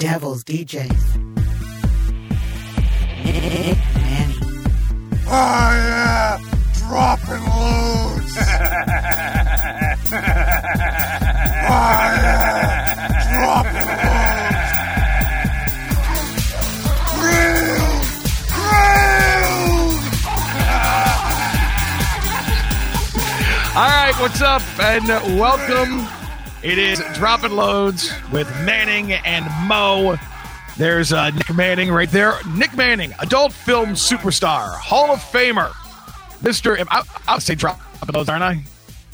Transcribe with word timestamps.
Devil's 0.00 0.44
DJs. 0.44 1.16
Manny. 3.24 3.76
Oh 5.26 5.72
yeah, 5.74 6.38
dropping 6.74 7.44
loads. 7.44 8.38
oh 8.38 8.52
yeah, 12.18 12.94
dropping 13.34 13.88
loads. 13.98 14.78
Grilled, 17.18 18.08
grilled. 18.54 19.98
All 23.76 23.88
right, 23.88 24.16
what's 24.20 24.40
up, 24.40 24.62
and 24.80 25.06
welcome. 25.38 26.17
It 26.62 26.78
is 26.78 27.02
dropping 27.14 27.52
loads 27.52 28.12
with 28.32 28.48
Manning 28.64 29.12
and 29.12 29.46
Mo. 29.68 30.16
There's 30.76 31.12
uh, 31.12 31.30
Nick 31.30 31.54
Manning 31.54 31.90
right 31.90 32.10
there. 32.10 32.34
Nick 32.54 32.76
Manning, 32.76 33.12
adult 33.20 33.52
film 33.52 33.90
superstar, 33.90 34.74
Hall 34.76 35.10
of 35.12 35.20
Famer, 35.20 35.72
Mister. 36.42 36.78
I, 36.90 37.02
I'll 37.28 37.40
say 37.40 37.54
dropping 37.54 37.82
loads, 38.12 38.28
aren't 38.28 38.42
I? 38.42 38.62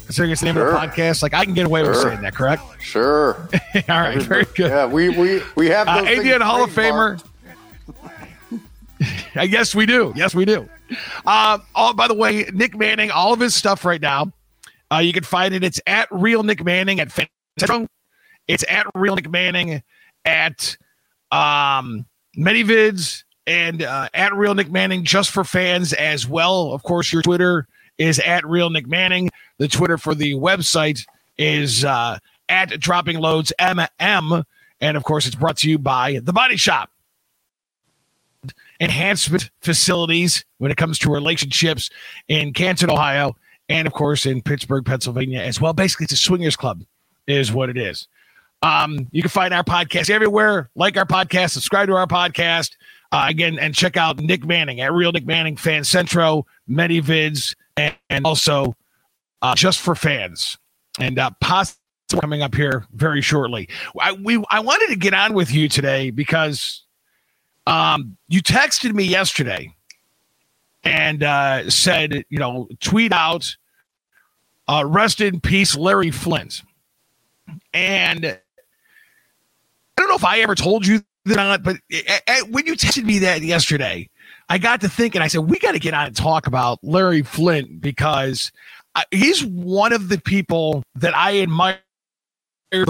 Considering 0.06 0.32
it's 0.32 0.40
the 0.42 0.46
name 0.46 0.54
Sure. 0.56 0.68
of 0.68 0.80
the 0.80 0.86
podcast, 1.02 1.22
like 1.22 1.32
I 1.34 1.44
can 1.44 1.54
get 1.54 1.64
away 1.66 1.82
with 1.82 1.96
saying 1.96 2.20
that, 2.22 2.34
correct? 2.34 2.62
Sure. 2.80 3.34
All 3.88 4.00
right, 4.00 4.20
very 4.20 4.44
good. 4.54 4.70
Yeah, 4.70 4.86
we 4.86 5.08
we 5.10 5.42
we 5.56 5.68
have 5.68 5.88
Uh, 5.88 6.02
those 6.02 6.10
Indian 6.18 6.40
Hall 6.40 6.64
of 6.64 6.70
Famer. 6.70 7.22
Uh, 9.36 9.42
yes, 9.42 9.74
we 9.74 9.84
do. 9.84 10.12
Yes, 10.16 10.34
we 10.34 10.44
do. 10.44 10.66
Uh, 11.26 11.58
oh, 11.74 11.92
by 11.92 12.06
the 12.08 12.14
way, 12.14 12.46
Nick 12.54 12.76
Manning, 12.78 13.10
all 13.10 13.32
of 13.34 13.40
his 13.40 13.54
stuff 13.54 13.84
right 13.84 14.00
now, 14.00 14.32
uh, 14.94 14.98
you 14.98 15.12
can 15.12 15.24
find 15.24 15.54
it. 15.54 15.64
It's 15.64 15.80
at 15.86 16.08
Real 16.10 16.42
Nick 16.42 16.64
Manning 16.64 17.00
at 17.00 17.08
Facebook. 17.08 17.86
It's 18.46 18.64
at 18.68 18.86
Real 18.94 19.16
Nick 19.16 19.30
Manning 19.30 19.82
at 20.24 20.76
um, 21.32 22.06
ManyVids 22.36 23.24
and 23.46 23.82
uh, 23.82 24.08
at 24.14 24.34
Real 24.34 24.54
Nick 24.54 24.70
Manning 24.70 25.04
just 25.04 25.30
for 25.30 25.44
fans 25.44 25.92
as 25.92 26.28
well. 26.28 26.72
Of 26.72 26.82
course, 26.82 27.12
your 27.12 27.22
Twitter 27.22 27.66
is 27.98 28.18
at 28.20 28.46
Real 28.46 28.70
Nick 28.70 28.86
Manning. 28.86 29.30
The 29.58 29.68
Twitter 29.68 29.98
for 29.98 30.14
the 30.14 30.34
website 30.34 31.06
is 31.38 31.84
uh, 31.84 32.18
at 32.48 32.78
Dropping 32.80 33.18
Loads 33.18 33.52
MM. 33.58 34.44
And 34.80 34.96
of 34.96 35.04
course, 35.04 35.26
it's 35.26 35.36
brought 35.36 35.56
to 35.58 35.70
you 35.70 35.78
by 35.78 36.20
The 36.22 36.32
Body 36.32 36.56
Shop 36.56 36.90
enhancement 38.80 39.50
facilities 39.60 40.44
when 40.58 40.70
it 40.70 40.76
comes 40.76 40.98
to 40.98 41.10
relationships 41.10 41.90
in 42.28 42.52
Canton, 42.52 42.90
Ohio, 42.90 43.36
and 43.68 43.86
of 43.86 43.92
course 43.92 44.26
in 44.26 44.42
Pittsburgh, 44.42 44.84
Pennsylvania 44.84 45.40
as 45.40 45.60
well. 45.60 45.72
Basically, 45.72 46.04
it's 46.04 46.12
a 46.12 46.16
swingers 46.16 46.56
club, 46.56 46.82
is 47.26 47.52
what 47.52 47.68
it 47.68 47.76
is. 47.76 48.08
Um, 48.62 49.08
you 49.12 49.22
can 49.22 49.28
find 49.28 49.52
our 49.52 49.64
podcast 49.64 50.08
everywhere. 50.08 50.70
Like 50.74 50.96
our 50.96 51.04
podcast, 51.04 51.50
subscribe 51.50 51.88
to 51.88 51.94
our 51.94 52.06
podcast. 52.06 52.72
Uh, 53.12 53.26
again, 53.28 53.58
and 53.58 53.74
check 53.74 53.96
out 53.96 54.18
Nick 54.18 54.44
Manning 54.44 54.80
at 54.80 54.92
Real 54.92 55.12
Nick 55.12 55.26
Manning 55.26 55.56
Fan 55.56 55.84
Centro, 55.84 56.46
ManyVids, 56.68 57.54
and, 57.76 57.94
and 58.10 58.26
also 58.26 58.74
uh, 59.42 59.54
just 59.54 59.80
for 59.80 59.94
fans. 59.94 60.58
And 60.98 61.18
uh, 61.18 61.30
possibly 61.40 61.78
coming 62.20 62.42
up 62.42 62.54
here 62.54 62.86
very 62.92 63.20
shortly. 63.20 63.68
I, 64.00 64.12
we 64.12 64.42
I 64.50 64.60
wanted 64.60 64.88
to 64.88 64.96
get 64.96 65.14
on 65.14 65.34
with 65.34 65.52
you 65.52 65.68
today 65.68 66.10
because 66.10 66.84
um, 67.66 68.16
you 68.28 68.42
texted 68.42 68.94
me 68.94 69.04
yesterday 69.04 69.73
and 70.84 71.22
uh, 71.22 71.70
said, 71.70 72.24
you 72.28 72.38
know, 72.38 72.68
tweet 72.80 73.12
out, 73.12 73.56
uh, 74.68 74.84
rest 74.86 75.20
in 75.20 75.40
peace, 75.40 75.76
Larry 75.76 76.10
Flynt. 76.10 76.62
And 77.72 78.26
I 78.26 78.38
don't 79.96 80.08
know 80.08 80.16
if 80.16 80.24
I 80.24 80.40
ever 80.40 80.54
told 80.54 80.86
you 80.86 81.02
that 81.26 81.36
not, 81.36 81.62
but 81.62 81.76
a- 81.92 82.20
a- 82.28 82.44
when 82.50 82.66
you 82.66 82.74
texted 82.74 83.04
me 83.04 83.18
that 83.20 83.42
yesterday, 83.42 84.08
I 84.48 84.58
got 84.58 84.80
to 84.82 84.88
thinking, 84.88 85.22
I 85.22 85.28
said, 85.28 85.40
we 85.42 85.58
got 85.58 85.72
to 85.72 85.78
get 85.78 85.94
on 85.94 86.06
and 86.06 86.16
talk 86.16 86.46
about 86.46 86.78
Larry 86.82 87.22
Flynt 87.22 87.80
because 87.80 88.52
I, 88.94 89.04
he's 89.10 89.44
one 89.44 89.92
of 89.92 90.08
the 90.08 90.20
people 90.20 90.82
that 90.96 91.16
I 91.16 91.40
admire 91.40 91.78
in 92.72 92.84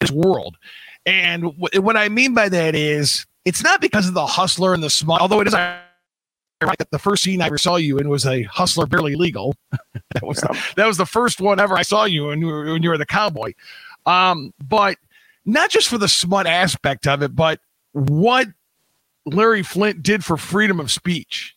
this 0.00 0.10
world. 0.10 0.56
And 1.06 1.44
wh- 1.44 1.82
what 1.82 1.96
I 1.96 2.08
mean 2.08 2.34
by 2.34 2.48
that 2.48 2.74
is, 2.74 3.26
it's 3.44 3.62
not 3.62 3.80
because 3.80 4.06
of 4.06 4.14
the 4.14 4.26
hustler 4.26 4.74
and 4.74 4.82
the 4.82 4.90
smart, 4.90 5.20
although 5.20 5.40
it 5.40 5.48
is 5.48 5.54
that 6.78 6.90
the 6.90 6.98
first 6.98 7.22
scene 7.22 7.42
I 7.42 7.46
ever 7.46 7.58
saw 7.58 7.76
you 7.76 7.98
in 7.98 8.08
was 8.08 8.26
a 8.26 8.42
hustler 8.42 8.86
barely 8.86 9.14
legal. 9.16 9.54
that 10.14 10.22
was 10.22 10.40
that 10.76 10.86
was 10.86 10.96
the 10.96 11.06
first 11.06 11.40
one 11.40 11.60
ever 11.60 11.76
I 11.76 11.82
saw 11.82 12.04
you 12.04 12.26
when 12.26 12.44
when 12.46 12.82
you 12.82 12.90
were 12.90 12.98
the 12.98 13.06
cowboy. 13.06 13.52
Um, 14.06 14.52
but 14.62 14.98
not 15.44 15.70
just 15.70 15.88
for 15.88 15.98
the 15.98 16.08
smut 16.08 16.46
aspect 16.46 17.06
of 17.06 17.22
it, 17.22 17.34
but 17.34 17.60
what 17.92 18.48
Larry 19.24 19.62
Flynt 19.62 20.02
did 20.02 20.24
for 20.24 20.36
freedom 20.36 20.80
of 20.80 20.90
speech. 20.90 21.56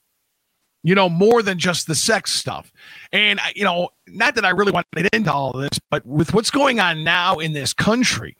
You 0.84 0.94
know, 0.94 1.10
more 1.10 1.42
than 1.42 1.58
just 1.58 1.88
the 1.88 1.96
sex 1.96 2.32
stuff. 2.32 2.72
And, 3.12 3.40
you 3.56 3.64
know, 3.64 3.90
not 4.06 4.36
that 4.36 4.46
I 4.46 4.52
really 4.52 4.72
want 4.72 4.86
to 4.96 5.02
get 5.02 5.12
into 5.16 5.34
all 5.34 5.50
of 5.50 5.62
this, 5.62 5.80
but 5.90 6.06
with 6.06 6.32
what's 6.32 6.52
going 6.52 6.80
on 6.80 7.04
now 7.04 7.40
in 7.40 7.54
this 7.54 7.74
country, 7.74 8.38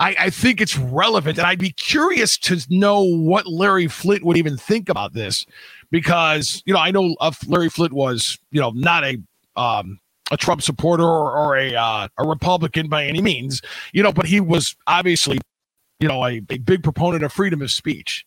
I, 0.00 0.16
I 0.18 0.30
think 0.30 0.60
it's 0.60 0.78
relevant. 0.78 1.38
And 1.38 1.46
I'd 1.46 1.58
be 1.58 1.72
curious 1.72 2.38
to 2.38 2.58
know 2.70 3.02
what 3.02 3.46
Larry 3.46 3.86
Flynt 3.86 4.24
would 4.24 4.38
even 4.38 4.56
think 4.56 4.88
about 4.88 5.12
this 5.12 5.46
because, 5.90 6.62
you 6.64 6.72
know, 6.72 6.80
I 6.80 6.90
know 6.90 7.14
uh, 7.20 7.32
Larry 7.46 7.68
Flynt 7.68 7.92
was, 7.92 8.38
you 8.50 8.60
know, 8.60 8.70
not 8.70 9.04
a, 9.04 9.18
um, 9.56 10.00
a 10.30 10.38
Trump 10.38 10.62
supporter 10.62 11.04
or, 11.04 11.36
or 11.36 11.56
a 11.56 11.74
uh, 11.74 12.08
a 12.16 12.26
Republican 12.26 12.88
by 12.88 13.04
any 13.04 13.20
means, 13.20 13.60
you 13.92 14.02
know, 14.02 14.12
but 14.12 14.26
he 14.26 14.40
was 14.40 14.74
obviously, 14.86 15.38
you 15.98 16.08
know, 16.08 16.24
a, 16.24 16.40
a 16.48 16.58
big 16.58 16.82
proponent 16.82 17.22
of 17.22 17.32
freedom 17.32 17.60
of 17.60 17.70
speech. 17.70 18.24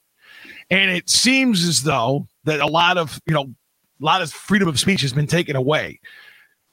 And 0.70 0.92
it 0.92 1.10
seems 1.10 1.68
as 1.68 1.84
though 1.84 2.28
that 2.44 2.60
a 2.60 2.68
lot 2.68 2.98
of, 2.98 3.20
you 3.26 3.34
know, 3.34 3.44
a 3.44 4.06
lot 4.06 4.22
of 4.22 4.32
freedom 4.32 4.68
of 4.68 4.80
speech 4.80 5.02
has 5.02 5.14
been 5.14 5.28
taken 5.28 5.56
away. 5.56 6.00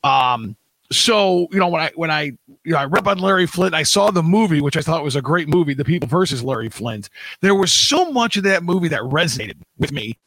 Um, 0.03 0.57
so 0.93 1.47
you 1.53 1.59
know 1.59 1.69
when 1.69 1.83
I 1.83 1.91
when 1.95 2.11
I 2.11 2.23
you 2.23 2.73
know 2.73 2.79
I 2.79 2.85
read 2.85 3.07
on 3.07 3.19
Larry 3.19 3.47
Flynt, 3.47 3.75
I 3.75 3.83
saw 3.83 4.11
the 4.11 4.23
movie, 4.23 4.61
which 4.61 4.77
I 4.77 4.81
thought 4.81 5.05
was 5.05 5.17
a 5.17 5.23
great 5.23 5.49
movie, 5.49 5.75
The 5.75 5.85
People 5.85 6.09
versus 6.09 6.43
Larry 6.43 6.69
Flynt. 6.69 7.09
There 7.41 7.55
was 7.55 7.73
so 7.73 8.11
much 8.11 8.37
of 8.37 8.45
that 8.45 8.63
movie 8.63 8.89
that 8.89 9.01
resonated 9.03 9.57
with 9.79 9.93
me, 9.93 10.19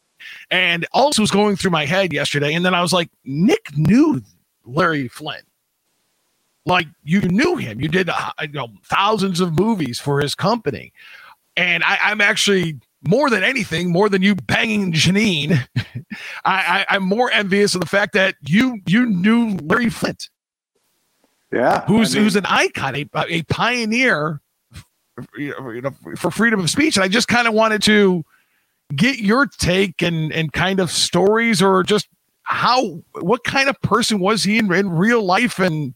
and 0.50 0.86
also 0.92 1.22
was 1.22 1.30
going 1.30 1.56
through 1.56 1.70
my 1.72 1.84
head 1.84 2.12
yesterday. 2.12 2.54
And 2.54 2.64
then 2.64 2.74
I 2.74 2.82
was 2.82 2.92
like, 2.92 3.10
Nick 3.24 3.76
knew 3.76 4.22
Larry 4.64 5.08
Flynt, 5.08 5.44
like 6.64 6.86
you 7.02 7.20
knew 7.20 7.56
him. 7.56 7.80
You 7.80 7.88
did 7.88 8.08
uh, 8.08 8.30
you 8.42 8.48
know 8.48 8.68
thousands 8.84 9.40
of 9.40 9.58
movies 9.58 10.00
for 10.00 10.20
his 10.20 10.34
company, 10.34 10.92
and 11.56 11.84
I, 11.84 11.98
I'm 12.02 12.22
actually 12.22 12.80
more 13.06 13.28
than 13.28 13.44
anything, 13.44 13.92
more 13.92 14.08
than 14.08 14.22
you 14.22 14.34
banging 14.34 14.92
Janine, 14.92 15.66
I, 16.46 16.86
I, 16.86 16.86
I'm 16.88 17.02
more 17.02 17.30
envious 17.30 17.74
of 17.74 17.82
the 17.82 17.86
fact 17.86 18.14
that 18.14 18.36
you 18.46 18.80
you 18.86 19.04
knew 19.04 19.58
Larry 19.62 19.90
Flynt 19.90 20.30
Yeah. 21.52 21.84
who's 21.86 22.14
I 22.14 22.18
mean, 22.18 22.24
who's 22.24 22.36
an 22.36 22.46
icon, 22.46 22.96
a, 22.96 23.06
a 23.28 23.42
pioneer, 23.44 24.40
you 25.36 25.80
know, 25.82 25.92
for 26.16 26.30
freedom 26.30 26.60
of 26.60 26.70
speech. 26.70 26.96
And 26.96 27.04
I 27.04 27.08
just 27.08 27.28
kind 27.28 27.46
of 27.46 27.54
wanted 27.54 27.82
to 27.82 28.24
get 28.94 29.18
your 29.18 29.46
take 29.46 30.02
and 30.02 30.32
and 30.32 30.52
kind 30.52 30.80
of 30.80 30.90
stories 30.90 31.62
or 31.62 31.82
just 31.82 32.08
how 32.42 33.02
what 33.20 33.44
kind 33.44 33.68
of 33.68 33.80
person 33.82 34.20
was 34.20 34.44
he 34.44 34.58
in, 34.58 34.72
in 34.72 34.90
real 34.90 35.22
life, 35.22 35.58
and 35.58 35.94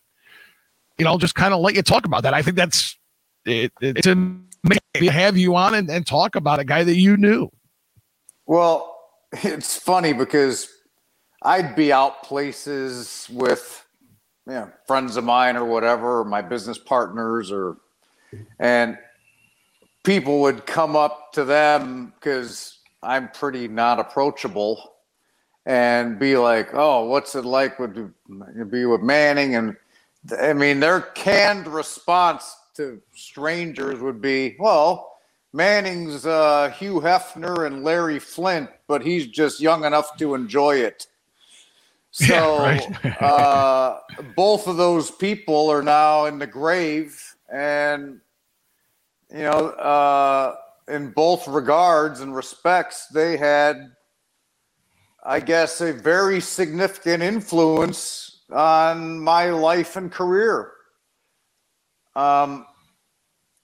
you 0.96 1.04
know, 1.04 1.18
just 1.18 1.34
kind 1.34 1.54
of 1.54 1.60
let 1.60 1.74
you 1.74 1.82
talk 1.82 2.06
about 2.06 2.22
that. 2.22 2.34
I 2.34 2.42
think 2.42 2.56
that's 2.56 2.98
it, 3.44 3.72
it's 3.80 4.06
amazing 4.06 4.42
to 4.94 5.10
have 5.10 5.36
you 5.36 5.54
on 5.56 5.74
and, 5.74 5.90
and 5.90 6.06
talk 6.06 6.34
about 6.34 6.58
a 6.58 6.64
guy 6.64 6.84
that 6.84 6.96
you 6.96 7.16
knew. 7.16 7.50
Well, 8.46 8.96
it's 9.32 9.76
funny 9.76 10.12
because 10.12 10.68
I'd 11.42 11.76
be 11.76 11.92
out 11.92 12.22
places 12.22 13.28
with 13.30 13.84
know, 14.54 14.70
friends 14.86 15.16
of 15.16 15.24
mine 15.24 15.56
or 15.56 15.64
whatever, 15.64 16.20
or 16.20 16.24
my 16.24 16.42
business 16.42 16.78
partners, 16.78 17.52
or 17.52 17.76
and 18.58 18.98
people 20.04 20.40
would 20.40 20.66
come 20.66 20.96
up 20.96 21.32
to 21.34 21.44
them 21.44 22.12
because 22.14 22.78
I'm 23.02 23.28
pretty 23.28 23.68
not 23.68 24.00
approachable 24.00 24.94
and 25.66 26.18
be 26.18 26.36
like, 26.36 26.70
"Oh, 26.72 27.04
what's 27.04 27.34
it 27.34 27.44
like 27.44 27.76
to 27.76 28.12
be 28.70 28.86
with 28.86 29.02
Manning?" 29.02 29.54
And 29.54 29.76
I 30.40 30.54
mean, 30.54 30.80
their 30.80 31.02
canned 31.02 31.66
response 31.68 32.56
to 32.76 33.00
strangers 33.14 34.00
would 34.00 34.22
be, 34.22 34.56
"Well, 34.58 35.18
Manning's 35.52 36.24
uh, 36.26 36.70
Hugh 36.70 37.00
Hefner 37.00 37.66
and 37.66 37.84
Larry 37.84 38.18
Flynt, 38.18 38.70
but 38.86 39.02
he's 39.02 39.26
just 39.26 39.60
young 39.60 39.84
enough 39.84 40.16
to 40.16 40.34
enjoy 40.34 40.76
it." 40.76 41.06
So 42.26 42.32
Yeah, 42.32 42.62
right. 42.62 43.22
uh, 43.22 44.00
both 44.34 44.66
of 44.66 44.76
those 44.76 45.10
people 45.10 45.70
are 45.70 45.82
now 45.84 46.24
in 46.24 46.40
the 46.40 46.48
grave, 46.48 47.16
and 47.48 48.20
you 49.30 49.42
know, 49.42 49.50
uh, 49.50 50.56
in 50.88 51.10
both 51.12 51.46
regards 51.46 52.20
and 52.20 52.34
respects, 52.34 53.06
they 53.08 53.36
had, 53.36 53.76
I 55.24 55.40
guess, 55.40 55.80
a 55.80 55.92
very 55.92 56.40
significant 56.40 57.22
influence 57.22 58.42
on 58.50 59.20
my 59.20 59.50
life 59.50 59.96
and 59.96 60.10
career. 60.10 60.72
Um, 62.16 62.66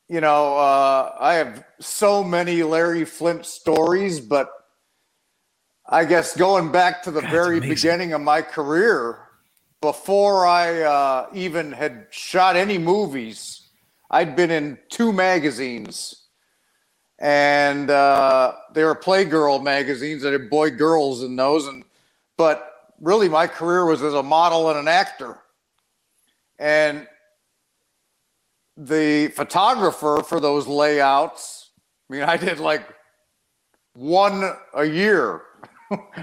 you 0.09 0.21
know, 0.21 0.57
uh, 0.57 1.17
I 1.19 1.35
have 1.35 1.65
so 1.81 2.23
many 2.23 2.63
Larry 2.63 3.05
Flynt 3.05 3.47
stories, 3.47 4.21
but 4.21 4.51
I 5.95 6.05
guess 6.05 6.37
going 6.37 6.73
back 6.73 7.05
to 7.05 7.13
the 7.13 7.21
God, 7.21 7.31
very 7.31 7.61
beginning 7.61 8.15
of 8.15 8.21
my 8.21 8.43
career, 8.43 9.17
before 9.81 10.45
I 10.45 10.83
uh, 10.83 11.29
even 11.33 11.71
had 11.71 12.09
shot 12.11 12.57
any 12.57 12.79
movies, 12.79 13.69
I'd 14.11 14.35
been 14.35 14.51
in 14.51 14.77
two 14.89 15.13
magazines, 15.13 16.25
and 17.21 17.91
uh, 17.91 18.55
they 18.73 18.83
were 18.83 18.97
Playgirl 18.97 19.63
magazines. 19.63 20.25
I 20.25 20.33
had 20.33 20.51
boy 20.51 20.71
girls 20.71 21.23
in 21.23 21.37
those, 21.37 21.69
and 21.69 21.85
but 22.37 22.91
really 23.01 23.29
my 23.29 23.47
career 23.47 23.85
was 23.85 24.03
as 24.03 24.15
a 24.15 24.23
model 24.25 24.71
and 24.71 24.79
an 24.81 24.89
actor, 24.89 25.39
and 26.59 27.07
the 28.77 29.29
photographer 29.29 30.25
for 30.27 30.41
those 30.41 30.67
layouts. 30.67 31.71
I 32.11 32.15
mean, 32.15 32.23
I 32.25 32.37
did 32.37 32.59
like 32.59 32.83
one 33.95 34.43
a 34.75 34.85
year. 34.85 35.43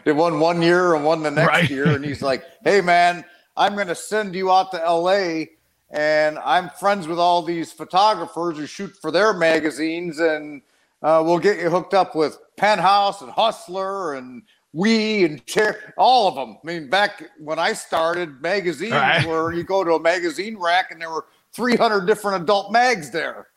Did 0.06 0.18
won 0.18 0.40
one 0.40 0.62
year 0.62 0.96
and 0.96 1.04
won 1.06 1.24
the 1.24 1.32
next 1.32 1.48
Right. 1.48 1.70
year, 1.70 1.96
and 1.96 2.04
he's 2.04 2.22
like, 2.22 2.44
"Hey, 2.64 2.82
man, 2.82 3.24
I'm 3.56 3.76
going 3.76 3.88
to 3.88 3.96
send 3.96 4.34
you 4.36 4.52
out 4.52 4.72
to 4.72 4.84
L.A. 4.84 5.52
and 5.92 6.40
I'm 6.40 6.70
friends 6.70 7.08
with 7.08 7.20
all 7.20 7.42
these 7.44 7.72
photographers 7.72 8.58
who 8.58 8.66
shoot 8.66 8.92
for 9.02 9.12
their 9.12 9.34
magazines, 9.34 10.20
and 10.20 10.62
uh, 11.04 11.22
we'll 11.26 11.40
get 11.40 11.60
you 11.60 11.70
hooked 11.70 11.94
up 11.94 12.16
with 12.16 12.38
Penthouse 12.58 13.22
and 13.22 13.32
Hustler 13.32 14.14
and 14.16 14.44
Oui 14.74 15.26
and 15.26 15.46
Cheri, 15.46 15.76
all 15.98 16.28
of 16.30 16.36
them. 16.36 16.58
I 16.64 16.66
mean, 16.66 16.90
back 16.90 17.24
when 17.40 17.60
I 17.60 17.74
started, 17.74 18.42
magazines 18.42 18.94
Right. 18.94 19.26
where 19.28 19.52
you 19.52 19.64
go 19.64 19.84
to 19.84 19.94
a 19.96 20.00
magazine 20.00 20.58
rack 20.58 20.92
and 20.92 21.02
there 21.02 21.10
were 21.10 21.26
300 21.54 22.06
different 22.06 22.44
adult 22.44 22.72
mags 22.72 23.12
there, 23.12 23.48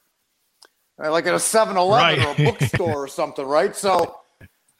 Uh, 1.02 1.10
like 1.12 1.26
at 1.26 1.34
a 1.34 1.38
7-Eleven 1.38 2.18
or 2.24 2.32
a 2.32 2.34
bookstore 2.44 3.04
or 3.04 3.08
something, 3.08 3.46
right? 3.46 3.76
So, 3.76 4.18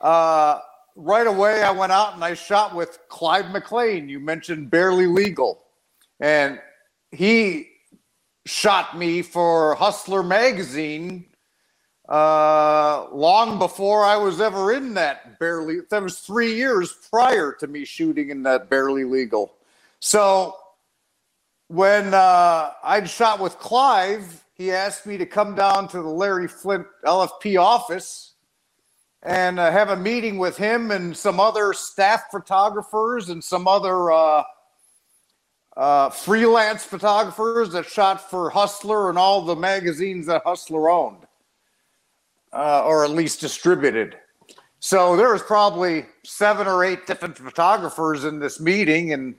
uh, 0.00 0.59
right 0.94 1.26
away, 1.26 1.62
I 1.62 1.70
went 1.70 1.93
out 1.93 2.14
and 2.14 2.25
I 2.25 2.35
shot 2.35 2.75
with 2.75 2.99
Clive 3.08 3.50
McLean. 3.50 4.08
You 4.08 4.20
mentioned 4.20 4.70
Barely 4.70 5.06
Legal, 5.06 5.62
and 6.20 6.61
he 7.11 7.69
shot 8.46 8.96
me 8.96 9.23
for 9.23 9.75
Hustler 9.75 10.23
magazine 10.23 11.26
uh, 12.08 13.06
long 13.12 13.58
before 13.58 14.05
I 14.05 14.17
was 14.17 14.41
ever 14.41 14.73
in 14.73 14.94
that 14.94 15.38
barely. 15.38 15.79
That 15.91 16.02
was 16.02 16.19
three 16.19 16.55
years 16.55 16.93
prior 17.11 17.52
to 17.61 17.67
me 17.67 17.85
shooting 17.85 18.31
in 18.31 18.43
that 18.43 18.69
barely 18.69 19.05
legal. 19.05 19.55
So 20.00 20.56
when 21.69 22.12
uh, 22.12 22.73
I'd 22.82 23.08
shot 23.08 23.41
with 23.41 23.58
Clive, 23.58 24.44
he 24.55 24.70
asked 24.70 25.06
me 25.06 25.17
to 25.17 25.26
come 25.26 25.55
down 25.55 25.88
to 25.88 26.02
the 26.02 26.08
Larry 26.08 26.46
Flynt 26.46 26.87
LFP 27.05 27.58
office 27.61 28.33
and 29.25 29.59
uh, 29.59 29.71
have 29.71 29.88
a 29.88 29.97
meeting 29.97 30.37
with 30.37 30.56
him 30.56 30.91
and 30.91 31.17
some 31.17 31.41
other 31.41 31.73
staff 31.73 32.25
photographers 32.31 33.31
and 33.31 33.43
some 33.43 33.67
other 33.67 34.12
uh, 34.12 34.43
uh, 35.76 36.11
freelance 36.11 36.85
photographers 36.85 37.71
that 37.73 37.87
shot 37.87 38.31
for 38.31 38.50
Hustler 38.50 39.09
and 39.09 39.19
all 39.19 39.43
the 39.43 39.56
magazines 39.56 40.26
that 40.26 40.43
Hustler 40.44 40.91
owned, 40.91 41.26
uh, 42.53 42.85
or 42.85 43.05
at 43.05 43.11
least 43.11 43.41
distributed. 43.41 44.17
So 44.79 45.17
there 45.17 45.32
was 45.32 45.43
probably 45.43 46.05
seven 46.25 46.67
or 46.67 46.85
eight 46.85 47.06
different 47.06 47.38
photographers 47.38 48.25
in 48.25 48.38
this 48.38 48.61
meeting, 48.61 49.15
and 49.15 49.37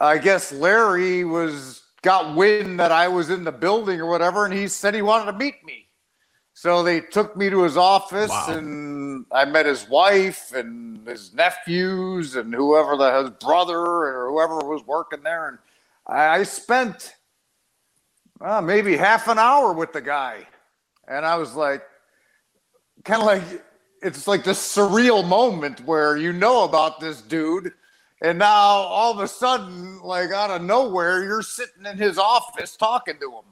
I 0.00 0.18
guess 0.18 0.50
Larry 0.50 1.24
was 1.24 1.82
got 2.02 2.34
wind 2.34 2.80
that 2.80 2.90
I 2.90 3.06
was 3.06 3.30
in 3.30 3.44
the 3.44 3.52
building 3.52 4.00
or 4.00 4.06
whatever, 4.06 4.44
and 4.44 4.52
he 4.52 4.66
said 4.66 4.94
he 4.94 5.02
wanted 5.02 5.30
to 5.30 5.38
meet 5.38 5.64
me. 5.64 5.85
So 6.58 6.82
they 6.82 7.02
took 7.02 7.36
me 7.36 7.50
to 7.50 7.64
his 7.64 7.76
office, 7.76 8.30
Wow. 8.30 8.46
and 8.48 9.26
I 9.30 9.44
met 9.44 9.66
his 9.66 9.86
wife 9.90 10.54
and 10.54 11.06
his 11.06 11.34
nephews 11.34 12.34
and 12.34 12.54
whoever 12.54 12.96
the 12.96 13.12
his 13.20 13.30
brother 13.32 13.78
or 13.78 14.30
whoever 14.30 14.56
was 14.66 14.82
working 14.86 15.22
there, 15.22 15.48
and 15.48 15.58
I 16.06 16.44
spent 16.44 17.14
uh, 18.40 18.62
maybe 18.62 18.96
half 18.96 19.28
an 19.28 19.38
hour 19.38 19.74
with 19.74 19.92
the 19.92 20.00
guy, 20.00 20.48
and 21.06 21.26
I 21.26 21.36
was 21.36 21.54
like, 21.54 21.82
kind 23.04 23.20
of 23.20 23.26
like 23.26 23.44
it's 24.00 24.26
like 24.26 24.42
this 24.42 24.58
surreal 24.58 25.28
moment 25.28 25.80
where 25.84 26.16
you 26.16 26.32
know 26.32 26.64
about 26.64 27.00
this 27.00 27.20
dude, 27.20 27.74
and 28.22 28.38
now 28.38 28.48
all 28.48 29.12
of 29.12 29.18
a 29.20 29.28
sudden, 29.28 30.00
like 30.00 30.30
out 30.30 30.48
of 30.50 30.62
nowhere, 30.62 31.22
you're 31.22 31.42
sitting 31.42 31.84
in 31.84 31.98
his 31.98 32.16
office 32.16 32.76
talking 32.76 33.18
to 33.20 33.30
him, 33.30 33.44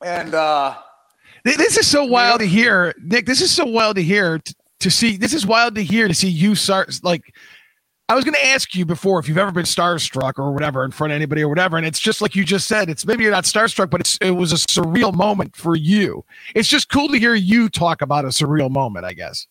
and 0.00 0.32
uh, 0.32 0.76
This 1.46 1.76
is 1.76 1.86
so 1.86 2.04
wild 2.04 2.40
to 2.40 2.46
hear, 2.46 2.92
Nick. 3.00 3.24
This 3.26 3.40
is 3.40 3.52
so 3.52 3.64
wild 3.64 3.94
to 3.96 4.02
hear 4.02 4.40
t- 4.40 4.52
to 4.80 4.90
see. 4.90 5.16
This 5.16 5.32
is 5.32 5.46
wild 5.46 5.76
to 5.76 5.84
hear 5.84 6.08
to 6.08 6.14
see 6.14 6.28
you 6.28 6.56
start 6.56 6.98
like. 7.04 7.32
I 8.08 8.14
was 8.16 8.24
going 8.24 8.34
to 8.34 8.46
ask 8.46 8.74
you 8.74 8.84
before 8.84 9.18
if 9.20 9.28
you've 9.28 9.38
ever 9.38 9.50
been 9.52 9.64
starstruck 9.64 10.38
or 10.38 10.52
whatever 10.52 10.84
in 10.84 10.92
front 10.92 11.12
of 11.12 11.16
anybody 11.16 11.42
or 11.42 11.48
whatever, 11.48 11.76
and 11.76 11.84
it's 11.84 11.98
just 11.98 12.20
like 12.20 12.36
you 12.36 12.44
just 12.44 12.66
said. 12.66 12.88
It's 12.88 13.06
maybe 13.06 13.22
you're 13.22 13.32
not 13.32 13.44
starstruck, 13.44 13.90
but 13.90 14.00
it's 14.00 14.18
it 14.20 14.32
was 14.32 14.52
a 14.52 14.56
surreal 14.56 15.14
moment 15.14 15.54
for 15.54 15.76
you. 15.76 16.24
It's 16.56 16.68
just 16.68 16.88
cool 16.88 17.08
to 17.08 17.18
hear 17.18 17.34
you 17.34 17.68
talk 17.68 18.02
about 18.02 18.24
a 18.24 18.28
surreal 18.28 18.68
moment. 18.68 19.04
I 19.04 19.12
guess. 19.12 19.46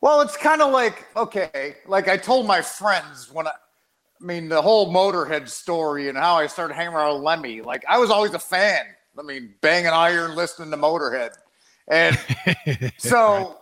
Well, 0.00 0.20
it's 0.20 0.36
kind 0.36 0.62
of 0.62 0.72
like 0.72 1.04
okay, 1.16 1.76
like 1.88 2.06
I 2.06 2.16
told 2.16 2.46
my 2.46 2.62
friends 2.62 3.32
when 3.32 3.48
I, 3.48 3.50
I 3.50 4.24
mean, 4.24 4.48
the 4.48 4.62
whole 4.62 4.92
Motorhead 4.92 5.48
story 5.48 6.08
and 6.08 6.16
how 6.16 6.36
I 6.36 6.46
started 6.46 6.74
hanging 6.74 6.94
around 6.94 7.14
with 7.14 7.24
Lemmy. 7.24 7.60
Like 7.60 7.84
I 7.88 7.98
was 7.98 8.10
always 8.10 8.34
a 8.34 8.38
fan. 8.38 8.84
I 9.18 9.22
mean, 9.22 9.54
banging 9.60 9.92
iron, 9.92 10.34
listening 10.34 10.70
to 10.70 10.76
Motorhead, 10.76 11.30
and 11.88 12.18
so 12.98 13.58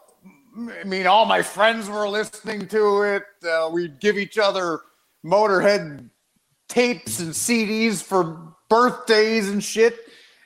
I 0.56 0.84
mean, 0.84 1.06
all 1.06 1.24
my 1.24 1.42
friends 1.42 1.88
were 1.88 2.08
listening 2.08 2.68
to 2.68 3.02
it. 3.02 3.24
Uh, 3.46 3.70
we'd 3.72 4.00
give 4.00 4.18
each 4.18 4.38
other 4.38 4.80
Motorhead 5.24 6.10
tapes 6.68 7.20
and 7.20 7.32
CDs 7.32 8.02
for 8.02 8.54
birthdays 8.68 9.48
and 9.48 9.62
shit. 9.62 9.96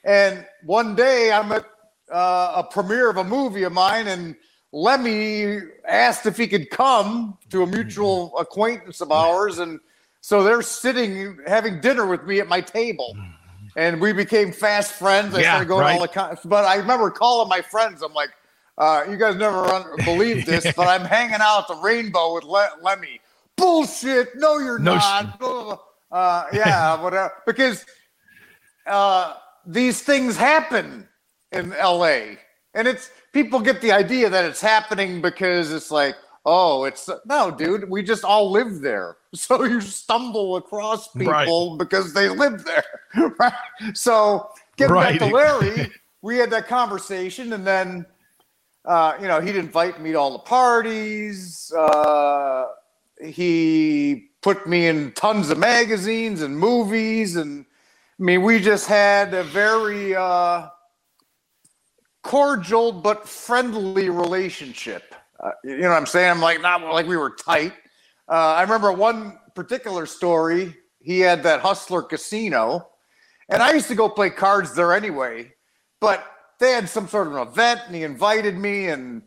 And 0.05 0.47
one 0.65 0.95
day 0.95 1.33
I'm 1.33 1.51
at 1.51 1.65
uh, 2.13 2.53
a 2.57 2.65
premiere 2.65 3.11
of 3.11 3.17
a 3.17 3.25
movie 3.25 3.65
of 3.65 3.73
mine, 3.73 4.07
and 4.07 4.37
Lemmy 4.73 5.59
asked 5.89 6.27
if 6.27 6.37
he 6.37 6.47
could 6.47 6.71
come 6.71 7.37
to 7.51 7.65
a 7.65 7.67
mutual 7.67 8.37
acquaintance 8.39 9.01
of 9.01 9.11
ours. 9.11 9.59
And 9.59 9.81
so 10.21 10.45
they're 10.45 10.63
sitting 10.63 11.39
having 11.47 11.81
dinner 11.81 12.07
with 12.07 12.25
me 12.25 12.39
at 12.39 12.49
my 12.49 12.61
table. 12.61 13.17
And 13.77 14.01
we 14.01 14.15
became 14.15 14.53
fast 14.53 14.95
friends. 14.95 15.35
I 15.37 15.43
Yeah, 15.43 15.45
started 15.45 15.69
going 15.69 15.85
to 15.85 15.89
all 15.89 16.01
the 16.01 16.09
right. 16.09 16.13
con- 16.13 16.39
but 16.47 16.67
I 16.67 16.77
remember 16.77 17.11
calling 17.11 17.51
my 17.51 17.63
friends. 17.63 18.03
I'm 18.03 18.15
like, 18.15 18.31
uh, 18.79 19.05
you 19.11 19.19
guys 19.19 19.37
never 19.37 19.75
un- 19.75 19.87
believe 20.05 20.47
this, 20.47 20.73
but 20.77 20.89
I'm 20.89 21.07
hanging 21.07 21.41
out 21.43 21.63
at 21.63 21.69
the 21.69 21.83
Rainbow 21.83 22.35
with 22.37 22.45
Le- 22.45 22.73
Lemmy. 22.83 23.21
Bullshit! 23.57 24.31
No, 24.37 24.59
you're 24.59 24.81
No 24.81 24.99
not. 24.99 25.39
Blah. 25.41 25.79
Uh, 26.13 26.47
yeah, 26.53 27.01
whatever. 27.03 27.33
Because 27.47 27.87
uh, 28.87 29.35
these 29.67 30.03
things 30.03 30.37
happen 30.37 31.09
in 31.53 31.71
LA, 31.71 32.37
and 32.75 32.89
it's 32.89 33.11
people 33.33 33.61
get 33.61 33.81
the 33.83 33.93
idea 33.93 34.31
that 34.31 34.45
it's 34.47 34.61
happening 34.63 35.23
because 35.23 35.73
it's 35.73 35.91
like, 35.91 36.17
oh, 36.47 36.85
it's 36.85 37.11
no, 37.27 37.51
dude. 37.51 37.91
We 37.91 38.03
just 38.03 38.25
all 38.25 38.51
live 38.51 38.81
there, 38.83 39.19
so 39.37 39.65
you 39.65 39.81
stumble 39.81 40.57
across 40.57 41.09
people 41.09 41.77
because 41.77 42.13
they 42.13 42.29
live 42.29 42.65
there. 42.65 42.85
Right? 43.39 43.53
So 43.95 44.51
getting 44.77 44.97
back 44.97 45.19
to 45.19 45.27
Larry, 45.27 45.91
we 46.23 46.37
had 46.37 46.51
that 46.51 46.67
conversation, 46.67 47.53
and 47.55 47.67
then 47.67 48.05
uh, 48.85 49.17
you 49.21 49.27
know 49.27 49.41
he'd 49.41 49.57
invite 49.57 50.01
me 50.01 50.13
to 50.13 50.19
all 50.19 50.33
the 50.33 50.41
parties. 50.41 51.73
Uh, 51.73 52.67
he 53.25 54.29
put 54.43 54.67
me 54.67 54.87
in 54.87 55.13
tons 55.13 55.51
of 55.51 55.59
magazines 55.59 56.43
and 56.43 56.59
movies, 56.59 57.37
and 57.37 57.65
I 58.21 58.23
mean 58.23 58.43
we 58.43 58.61
just 58.61 58.87
had 58.87 59.33
a 59.33 59.45
very 59.45 60.15
uh, 60.15 60.69
cordial 62.23 62.93
but 62.93 63.27
friendly 63.27 64.11
relationship. 64.11 65.15
Uh, 65.41 65.51
you 65.65 65.79
know 65.79 65.91
what 65.91 65.97
I'm 65.97 66.07
saying? 66.07 66.33
I'm 66.33 66.41
like 66.41 66.61
not 66.61 66.83
like 66.83 67.07
we 67.07 67.17
were 67.17 67.31
tight. 67.31 67.73
Uh, 68.29 68.55
I 68.55 68.63
remember 68.63 68.93
one 68.93 69.39
particular 69.55 70.07
story. 70.07 70.77
He 71.01 71.21
had 71.21 71.43
that 71.45 71.61
Hustler 71.61 72.03
Casino, 72.03 72.89
and 73.49 73.63
I 73.63 73.73
used 73.73 73.89
to 73.89 73.95
go 73.95 74.09
play 74.09 74.31
cards 74.31 74.75
there 74.75 74.93
anyway. 74.93 75.53
But 76.01 76.27
they 76.59 76.73
had 76.73 76.89
some 76.89 77.09
sort 77.09 77.29
of 77.29 77.35
an 77.35 77.47
event, 77.47 77.83
and 77.87 77.95
he 77.95 78.03
invited 78.03 78.59
me, 78.59 78.89
and 78.89 79.23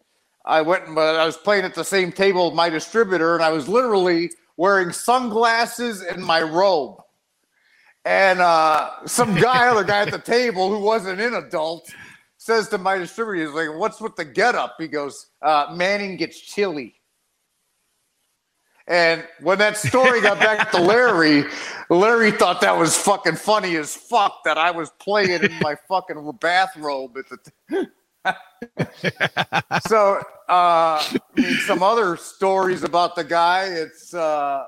I 0.45 0.61
went. 0.61 0.85
and 0.85 0.95
But 0.95 1.15
I 1.15 1.25
was 1.25 1.37
playing 1.37 1.65
at 1.65 1.75
the 1.75 1.83
same 1.83 2.11
table 2.11 2.47
with 2.47 2.55
my 2.55 2.69
distributor, 2.69 3.35
and 3.35 3.43
I 3.43 3.49
was 3.49 3.67
literally 3.67 4.31
wearing 4.57 4.91
sunglasses 4.91 6.01
and 6.01 6.23
my 6.23 6.41
robe. 6.41 7.01
And 8.05 8.39
uh, 8.39 9.05
some 9.05 9.35
guy, 9.35 9.67
other 9.67 9.83
guy 9.83 10.01
at 10.01 10.11
the 10.11 10.19
table 10.37 10.69
who 10.69 10.83
wasn't 10.83 11.21
an 11.21 11.35
adult, 11.35 11.89
says 12.37 12.67
to 12.69 12.77
my 12.77 12.97
distributor, 12.97 13.45
he's 13.45 13.55
like, 13.55 13.77
"What's 13.79 14.01
with 14.01 14.15
the 14.15 14.25
getup?" 14.25 14.75
He 14.77 14.87
goes, 14.87 15.27
uh, 15.41 15.67
"Manning 15.73 16.17
gets 16.17 16.39
chilly." 16.39 16.98
And 18.89 19.23
when 19.41 19.59
that 19.59 19.77
story 19.77 20.19
got 20.19 20.39
back 20.39 20.71
to 20.71 20.81
Larry, 20.81 21.45
Larry 21.91 22.31
thought 22.31 22.59
that 22.61 22.75
was 22.75 22.97
fucking 22.97 23.35
funny 23.35 23.75
as 23.75 23.95
fuck 23.95 24.43
that 24.45 24.57
I 24.57 24.71
was 24.71 24.89
playing 24.99 25.43
in 25.43 25.53
my 25.61 25.75
fucking 25.87 26.31
bathrobe 26.41 27.15
at 27.17 27.25
the. 27.29 27.87
So, 29.87 30.17
uh, 30.17 30.21
I 30.49 31.19
mean, 31.35 31.53
some 31.65 31.81
other 31.83 32.17
stories 32.17 32.83
about 32.83 33.15
the 33.15 33.23
guy. 33.23 33.65
It's, 33.65 34.13
uh, 34.13 34.65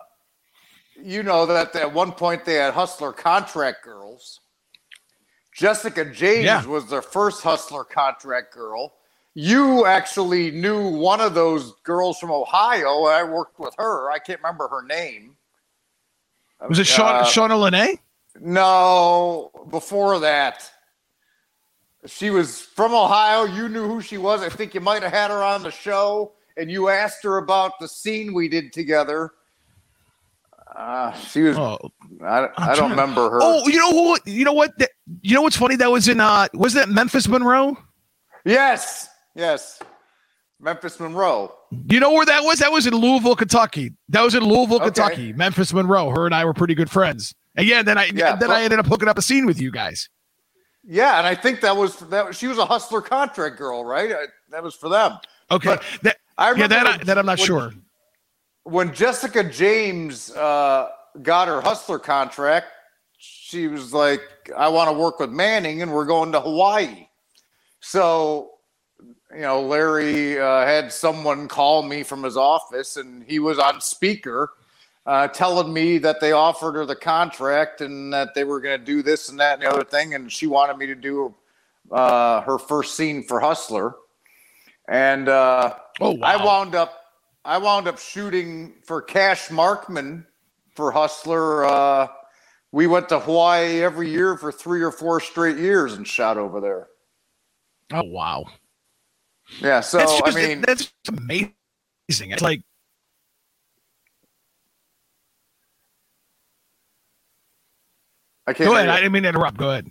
you 1.03 1.21
know, 1.23 1.45
that 1.47 1.75
at 1.75 1.91
one 1.91 2.11
point 2.11 2.45
they 2.45 2.53
had 2.55 2.73
hustler 2.73 3.11
contract 3.11 3.83
girls. 3.83 4.39
Jessica 5.53 6.05
James 6.05 6.45
Yeah. 6.45 6.65
was 6.65 6.87
their 6.89 7.01
first 7.01 7.43
hustler 7.43 7.83
contract 7.83 8.53
girl. 8.53 8.93
You 9.33 9.85
actually 9.85 10.51
knew 10.51 10.89
one 10.89 11.21
of 11.21 11.33
those 11.33 11.71
girls 11.83 12.19
from 12.19 12.31
Ohio. 12.31 13.03
I 13.05 13.23
worked 13.23 13.59
with 13.59 13.73
her. 13.77 14.11
I 14.11 14.19
can't 14.19 14.39
remember 14.41 14.67
her 14.67 14.81
name. 14.83 15.37
Was 16.69 16.79
it 16.79 16.85
Sean, 16.87 17.15
Uh, 17.15 17.23
Shauna 17.23 17.59
Lene? 17.71 17.97
No, 18.39 19.51
before 19.69 20.19
that. 20.19 20.69
She 22.05 22.29
was 22.29 22.61
from 22.61 22.93
Ohio. 22.93 23.45
You 23.45 23.69
knew 23.69 23.87
who 23.87 24.01
she 24.01 24.17
was. 24.17 24.41
I 24.41 24.49
think 24.49 24.73
you 24.73 24.81
might 24.81 25.01
have 25.03 25.11
had 25.13 25.31
her 25.31 25.41
on 25.43 25.63
the 25.63 25.71
show 25.71 26.33
and 26.57 26.69
you 26.69 26.89
asked 26.89 27.23
her 27.23 27.37
about 27.37 27.79
the 27.79 27.87
scene 27.87 28.33
we 28.33 28.47
did 28.49 28.73
together. 28.73 29.31
Uh, 30.75 31.11
she 31.13 31.41
was, 31.41 31.57
Oh, 31.57 31.77
I, 32.23 32.47
I 32.57 32.75
don't 32.75 32.91
remember 32.91 33.29
her. 33.29 33.39
oh, 33.41 33.67
you 33.67 33.77
know 33.79 33.91
who? 33.91 34.17
You 34.31 34.45
know 34.45 34.53
what? 34.53 34.71
You 35.21 35.35
know 35.35 35.41
what's 35.41 35.57
funny? 35.57 35.75
That 35.75 35.91
was 35.91 36.07
in. 36.07 36.19
uh 36.19 36.47
Was 36.53 36.73
that 36.73 36.89
Memphis 36.89 37.27
Monroe? 37.27 37.77
Yes, 38.45 39.07
yes. 39.35 39.79
Memphis 40.59 40.99
Monroe. 40.99 41.53
You 41.89 41.99
know 41.99 42.11
where 42.11 42.25
that 42.25 42.43
was? 42.43 42.59
That 42.59 42.71
was 42.71 42.85
in 42.85 42.93
Louisville, 42.93 43.35
Kentucky. 43.35 43.93
That 44.09 44.21
was 44.21 44.35
in 44.35 44.43
Louisville, 44.43 44.75
Okay. 44.77 44.85
Kentucky. 44.85 45.33
Memphis 45.33 45.73
Monroe. 45.73 46.11
Her 46.11 46.25
and 46.27 46.35
I 46.35 46.45
were 46.45 46.53
pretty 46.53 46.75
good 46.75 46.89
friends. 46.91 47.33
And 47.55 47.67
yeah, 47.67 47.81
then 47.81 47.97
I 47.97 48.05
Yeah, 48.05 48.35
then 48.35 48.49
but- 48.49 48.51
I 48.57 48.63
ended 48.63 48.77
up 48.79 48.85
hooking 48.85 49.07
up 49.09 49.17
a 49.17 49.21
scene 49.23 49.45
with 49.47 49.59
you 49.59 49.71
guys. 49.71 50.07
Yeah, 50.83 51.17
and 51.17 51.27
I 51.27 51.35
think 51.35 51.61
that 51.61 51.75
was 51.77 51.95
that. 51.97 52.35
She 52.35 52.47
was 52.47 52.57
a 52.57 52.65
hustler 52.65 53.01
contract 53.01 53.57
girl, 53.57 53.83
right? 53.85 54.11
I, 54.11 54.25
that 54.49 54.63
was 54.63 54.73
for 54.75 54.89
them. 54.89 55.17
Okay. 55.51 55.69
But 55.69 55.83
that, 56.03 56.17
I 56.37 56.53
yeah, 56.53 56.67
that 56.67 56.87
I, 56.87 56.97
when- 56.97 57.05
that 57.07 57.17
I'm 57.17 57.25
not 57.25 57.37
when- 57.39 57.45
sure. 57.47 57.73
when 58.63 58.93
Jessica 58.93 59.43
James 59.43 60.31
uh, 60.31 60.89
got 61.21 61.47
her 61.47 61.61
hustler 61.61 61.99
contract, 61.99 62.67
she 63.17 63.67
was 63.67 63.93
like, 63.93 64.21
"I 64.57 64.69
want 64.69 64.89
to 64.89 64.93
work 64.93 65.19
with 65.19 65.29
Manning, 65.31 65.81
and 65.83 65.91
we're 65.91 66.05
going 66.05 66.31
to 66.31 66.39
Hawaii." 66.41 67.07
So, 67.79 68.51
you 69.33 69.41
know, 69.41 69.61
Larry 69.61 70.39
uh, 70.39 70.65
had 70.65 70.91
someone 70.91 71.47
call 71.47 71.83
me 71.83 72.03
from 72.03 72.23
his 72.23 72.37
office, 72.37 72.97
and 72.97 73.23
he 73.23 73.39
was 73.39 73.59
on 73.59 73.81
speaker, 73.81 74.51
uh, 75.05 75.27
telling 75.29 75.73
me 75.73 75.97
that 75.99 76.19
they 76.19 76.31
offered 76.31 76.75
her 76.75 76.85
the 76.85 76.95
contract 76.95 77.81
and 77.81 78.11
that 78.13 78.33
they 78.35 78.43
were 78.43 78.59
going 78.59 78.79
to 78.79 78.85
do 78.85 79.01
this 79.01 79.29
and 79.29 79.39
that 79.39 79.55
and 79.55 79.63
the 79.63 79.69
other 79.69 79.83
thing, 79.83 80.13
and 80.13 80.31
she 80.31 80.47
wanted 80.47 80.77
me 80.77 80.87
to 80.87 80.95
do 80.95 81.33
uh, 81.91 82.41
her 82.41 82.57
first 82.57 82.95
scene 82.95 83.23
for 83.23 83.39
Hustler, 83.39 83.95
and. 84.87 85.29
Uh, 85.29 85.75
Oh 86.01 86.11
wow. 86.11 86.27
I 86.27 86.43
wound 86.43 86.75
up 86.75 87.05
I 87.45 87.57
wound 87.57 87.87
up 87.87 87.99
shooting 87.99 88.73
for 88.83 89.01
Cash 89.01 89.49
Markman 89.49 90.25
for 90.75 90.91
Hustler. 90.91 91.65
Uh, 91.65 92.07
we 92.71 92.87
went 92.87 93.09
to 93.09 93.19
Hawaii 93.19 93.83
every 93.83 94.09
year 94.09 94.37
for 94.37 94.51
three 94.51 94.81
or 94.81 94.91
four 94.91 95.19
straight 95.19 95.57
years 95.57 95.93
and 95.93 96.07
shot 96.07 96.37
over 96.37 96.59
there. 96.59 96.87
oh 97.93 98.03
wow. 98.03 98.45
Yeah, 99.59 99.81
so 99.81 99.97
that's 99.97 100.21
I 100.23 100.31
mean, 100.31 100.61
that's 100.61 100.91
amazing. 101.07 102.31
It's 102.31 102.41
like 102.41 102.61
I 108.47 108.53
can't. 108.53 108.69
go 108.69 108.75
ahead. 108.75 108.89
I 108.89 108.97
didn't 108.97 109.11
mean 109.13 109.23
to 109.23 109.29
interrupt. 109.29 109.57
Go 109.57 109.69
ahead. 109.71 109.87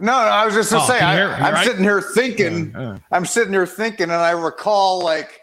no, 0.00 0.12
no, 0.12 0.18
I 0.18 0.44
was 0.44 0.54
just 0.54 0.70
gonna 0.70 0.84
Oh, 0.84 0.86
say 0.86 1.00
I, 1.00 1.48
I'm 1.48 1.54
right? 1.54 1.66
sitting 1.66 1.82
here 1.84 2.00
thinking. 2.00 2.74
Uh, 2.74 2.98
I'm 3.10 3.26
sitting 3.26 3.52
here 3.52 3.66
thinking, 3.66 4.04
and 4.04 4.12
I 4.12 4.30
recall 4.30 5.00
like 5.02 5.40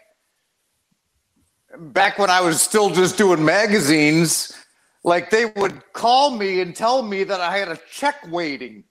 back 1.78 2.18
when 2.18 2.30
I 2.30 2.40
was 2.40 2.60
still 2.60 2.90
just 2.90 3.18
doing 3.18 3.44
magazines, 3.44 4.52
like 5.04 5.30
they 5.30 5.46
would 5.56 5.82
call 5.92 6.30
me 6.30 6.60
and 6.60 6.74
tell 6.74 7.02
me 7.02 7.24
that 7.24 7.40
I 7.40 7.56
had 7.58 7.68
a 7.68 7.78
check 7.90 8.16
waiting. 8.30 8.84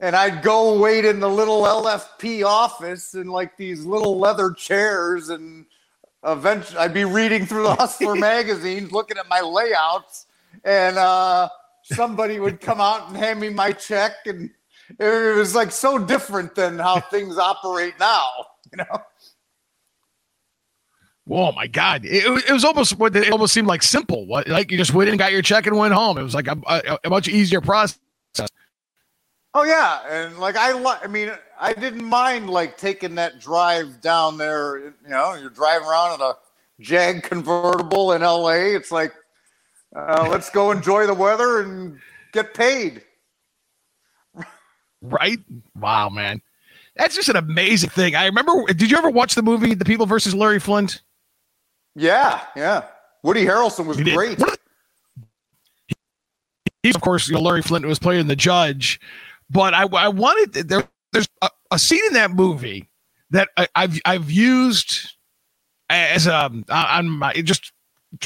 And 0.00 0.16
I'd 0.16 0.42
go 0.42 0.78
wait 0.78 1.04
in 1.04 1.20
the 1.20 1.28
little 1.28 1.62
LFP 1.62 2.44
office 2.44 3.14
in 3.14 3.28
like 3.28 3.56
these 3.56 3.84
little 3.86 4.18
leather 4.18 4.50
chairs, 4.50 5.28
and 5.30 5.66
eventually 6.24 6.78
I'd 6.78 6.92
be 6.94 7.04
reading 7.04 7.46
through 7.46 7.62
the 7.62 7.74
Hustler 7.76 8.14
magazines, 8.16 8.92
looking 8.92 9.16
at 9.18 9.28
my 9.28 9.40
layouts, 9.40 10.26
and 10.64 10.98
uh, 10.98 11.48
somebody 11.84 12.40
would 12.40 12.60
come 12.60 12.80
out 12.80 13.08
and 13.08 13.16
hand 13.16 13.40
me 13.40 13.50
my 13.50 13.72
check, 13.72 14.12
and 14.26 14.50
it 14.98 15.36
was 15.36 15.54
like 15.54 15.70
so 15.70 15.96
different 15.98 16.54
than 16.54 16.78
how 16.78 17.00
things 17.00 17.38
operate 17.38 17.94
now, 18.00 18.28
you 18.72 18.78
know. 18.78 19.02
Oh 21.30 21.52
my 21.52 21.66
God! 21.66 22.04
It, 22.04 22.26
it 22.48 22.52
was- 22.52 22.64
almost 22.64 22.98
what 22.98 23.16
it 23.16 23.30
almost 23.32 23.54
seemed 23.54 23.66
like 23.66 23.82
simple. 23.82 24.26
What 24.26 24.46
like 24.48 24.70
you 24.70 24.76
just 24.76 24.92
went 24.92 25.08
in, 25.08 25.16
got 25.16 25.32
your 25.32 25.40
check, 25.40 25.66
and 25.66 25.76
went 25.76 25.94
home. 25.94 26.18
It 26.18 26.22
was 26.22 26.34
like 26.34 26.48
a, 26.48 26.58
a, 26.66 26.98
a 27.04 27.10
much 27.10 27.28
easier 27.28 27.62
process. 27.62 27.98
Oh 29.56 29.62
yeah, 29.62 30.00
and 30.10 30.38
like 30.38 30.56
I, 30.56 30.72
li- 30.72 30.98
I 31.02 31.06
mean, 31.06 31.30
I 31.60 31.72
didn't 31.72 32.04
mind 32.04 32.50
like 32.50 32.76
taking 32.76 33.14
that 33.14 33.38
drive 33.38 34.00
down 34.00 34.36
there. 34.36 34.78
You 34.78 34.94
know, 35.08 35.34
you're 35.34 35.48
driving 35.48 35.86
around 35.86 36.14
in 36.14 36.26
a 36.26 36.34
Jag 36.80 37.22
convertible 37.22 38.12
in 38.12 38.22
LA. 38.22 38.74
It's 38.74 38.90
like, 38.90 39.14
uh, 39.94 40.26
let's 40.28 40.50
go 40.50 40.72
enjoy 40.72 41.06
the 41.06 41.14
weather 41.14 41.60
and 41.60 42.00
get 42.32 42.52
paid. 42.52 43.04
Right? 45.00 45.38
Wow, 45.78 46.08
man, 46.08 46.40
that's 46.96 47.14
just 47.14 47.28
an 47.28 47.36
amazing 47.36 47.90
thing. 47.90 48.16
I 48.16 48.26
remember. 48.26 48.64
Did 48.72 48.90
you 48.90 48.96
ever 48.96 49.10
watch 49.10 49.36
the 49.36 49.42
movie 49.42 49.74
The 49.74 49.84
People 49.84 50.06
versus 50.06 50.34
Larry 50.34 50.58
Flynt? 50.58 51.00
Yeah, 51.94 52.40
yeah. 52.56 52.86
Woody 53.22 53.44
Harrelson 53.44 53.86
was 53.86 54.00
great. 54.00 54.42
He's 56.82 56.96
of 56.96 57.00
course, 57.00 57.28
you 57.28 57.34
know, 57.34 57.40
Larry 57.40 57.62
Flynt 57.62 57.86
was 57.86 57.98
playing 57.98 58.26
the 58.26 58.36
judge, 58.36 59.00
but 59.54 59.72
I, 59.72 59.84
I 59.84 60.08
wanted 60.08 60.68
there. 60.68 60.86
There's 61.12 61.28
a, 61.40 61.48
a 61.70 61.78
scene 61.78 62.04
in 62.08 62.12
that 62.14 62.32
movie 62.32 62.90
that 63.30 63.48
I, 63.56 63.68
I've 63.74 64.00
I've 64.04 64.30
used 64.30 65.14
as 65.88 66.26
a 66.26 66.50
on 66.68 67.08
my 67.08 67.32
just 67.34 67.72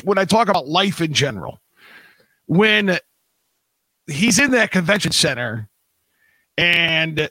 when 0.03 0.19
I 0.19 0.25
talk 0.25 0.49
about 0.49 0.67
life 0.67 1.01
in 1.01 1.13
general. 1.13 1.61
When 2.47 2.99
he's 4.07 4.39
in 4.39 4.53
that 4.53 4.71
convention 4.71 5.13
center 5.13 5.69
and 6.57 7.31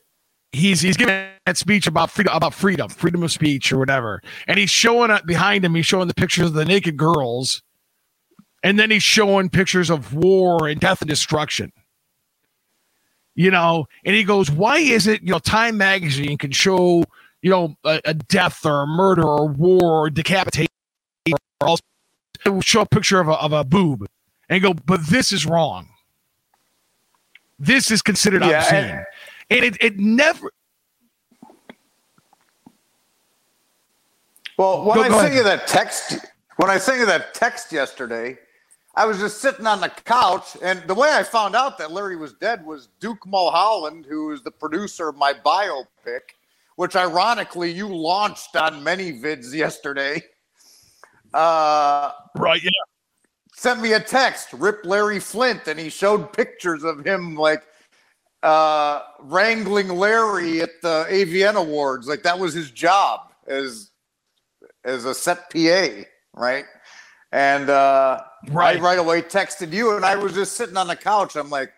he's 0.52 0.80
he's 0.82 0.96
giving 0.96 1.28
that 1.46 1.58
speech 1.58 1.88
about 1.88 2.12
freedom 2.12 2.34
about 2.36 2.54
freedom, 2.54 2.88
freedom 2.88 3.24
of 3.24 3.32
speech 3.32 3.74
or 3.74 3.80
whatever, 3.80 4.22
and 4.48 4.58
he's 4.58 4.70
showing 4.70 5.12
up 5.12 5.26
behind 5.26 5.66
him. 5.66 5.76
He's 5.76 5.88
showing 5.88 6.08
the 6.08 6.14
pictures 6.14 6.46
of 6.46 6.54
the 6.54 6.66
naked 6.66 6.96
girls 6.96 7.64
and 8.64 8.80
then 8.80 8.92
he's 8.92 9.04
showing 9.04 9.50
pictures 9.50 9.90
of 9.90 10.14
war 10.14 10.68
and 10.68 10.80
death 10.80 11.02
and 11.02 11.10
destruction. 11.10 11.72
You 13.40 13.52
know, 13.52 13.88
and 14.04 14.16
he 14.16 14.24
goes, 14.24 14.50
"Why 14.50 14.80
is 14.80 15.06
it 15.06 15.22
you 15.22 15.30
know 15.32 15.38
Time 15.38 15.78
Magazine 15.78 16.40
can 16.40 16.50
show 16.52 17.04
you 17.44 17.52
know 17.52 17.78
a, 17.86 18.02
a 18.04 18.14
death 18.16 18.66
or 18.66 18.82
a 18.82 18.88
murder 18.88 19.22
or 19.24 19.48
war 19.48 20.06
or 20.06 20.10
decapitation 20.10 20.68
or 21.62 21.68
also 21.68 21.84
show 22.62 22.82
a 22.82 22.86
picture 22.88 23.20
of 23.20 23.28
a, 23.28 23.34
of 23.34 23.54
a 23.54 23.64
boob? 23.64 24.08
And 24.50 24.64
go, 24.64 24.74
but 24.74 25.06
this 25.06 25.32
is 25.32 25.46
wrong. 25.46 25.88
This 27.60 27.92
is 27.92 28.02
considered 28.02 28.42
Yeah, 28.44 28.58
obscene, 28.58 28.76
and- 28.86 29.06
and 29.52 29.66
it 29.66 29.78
it 29.82 30.00
never 30.00 30.52
Well, 34.58 34.84
when 34.84 34.96
Go- 34.98 35.04
I 35.04 35.10
go 35.10 35.22
sent 35.22 35.36
you 35.36 35.44
that 35.44 35.68
text, 35.68 36.26
when 36.56 36.72
I 36.72 36.80
sent 36.80 37.00
you 37.00 37.06
that 37.06 37.36
text 37.36 37.72
yesterday, 37.72 38.40
I 38.98 39.06
was 39.06 39.20
just 39.20 39.42
sitting 39.42 39.68
on 39.68 39.80
the 39.80 39.90
couch, 39.90 40.58
and 40.64 40.82
the 40.88 40.96
way 40.96 41.12
I 41.14 41.22
found 41.22 41.56
out 41.56 41.78
that 41.78 41.92
Larry 41.92 42.16
was 42.16 42.34
dead 42.34 42.66
was 42.66 42.90
Duke 43.00 43.28
Mulholland, 43.28 44.08
who 44.08 44.32
is 44.32 44.42
the 44.42 44.50
producer 44.50 45.08
of 45.08 45.16
my 45.16 45.34
biopic, 45.34 46.34
which 46.78 46.96
ironically 46.96 47.72
you 47.72 47.88
launched 47.88 48.56
on 48.56 48.84
ManyVids 48.84 49.54
yesterday. 49.54 50.24
Uh, 51.32 52.10
right. 52.38 52.64
Yeah, 52.64 52.72
sent 53.54 53.82
me 53.82 53.94
a 53.94 54.00
text, 54.00 54.52
Rip 54.54 54.84
Larry 54.84 55.20
Flynt, 55.20 55.68
and 55.68 55.80
he 55.80 55.90
showed 55.90 56.34
pictures 56.34 56.84
of 56.84 57.06
him 57.06 57.36
like 57.36 57.62
uh, 58.42 59.04
wrangling 59.20 59.90
Larry 59.90 60.62
at 60.62 60.72
the 60.82 61.06
AVN 61.08 61.54
Awards. 61.54 62.08
Like 62.08 62.24
that 62.24 62.40
was 62.40 62.56
his 62.56 62.72
job 62.72 63.32
as 63.46 63.92
as 64.84 65.06
a 65.06 65.14
set 65.14 65.52
PA, 65.52 66.04
right? 66.34 66.66
And 67.32 67.70
uh, 67.70 68.22
Right. 68.50 68.78
I 68.78 68.82
right 68.82 69.00
away 69.00 69.22
texted 69.24 69.74
you, 69.74 69.96
and 69.96 70.06
I 70.06 70.16
was 70.16 70.34
just 70.34 70.56
sitting 70.58 70.78
on 70.78 70.88
the 70.88 70.96
couch. 70.96 71.36
I'm 71.36 71.50
like, 71.50 71.74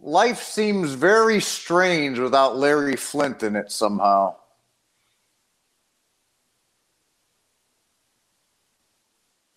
life 0.00 0.42
seems 0.42 0.92
very 0.92 1.40
strange 1.40 2.18
without 2.18 2.56
Larry 2.56 2.96
Flynt 2.96 3.42
in 3.42 3.56
it 3.56 3.72
somehow. 3.72 4.36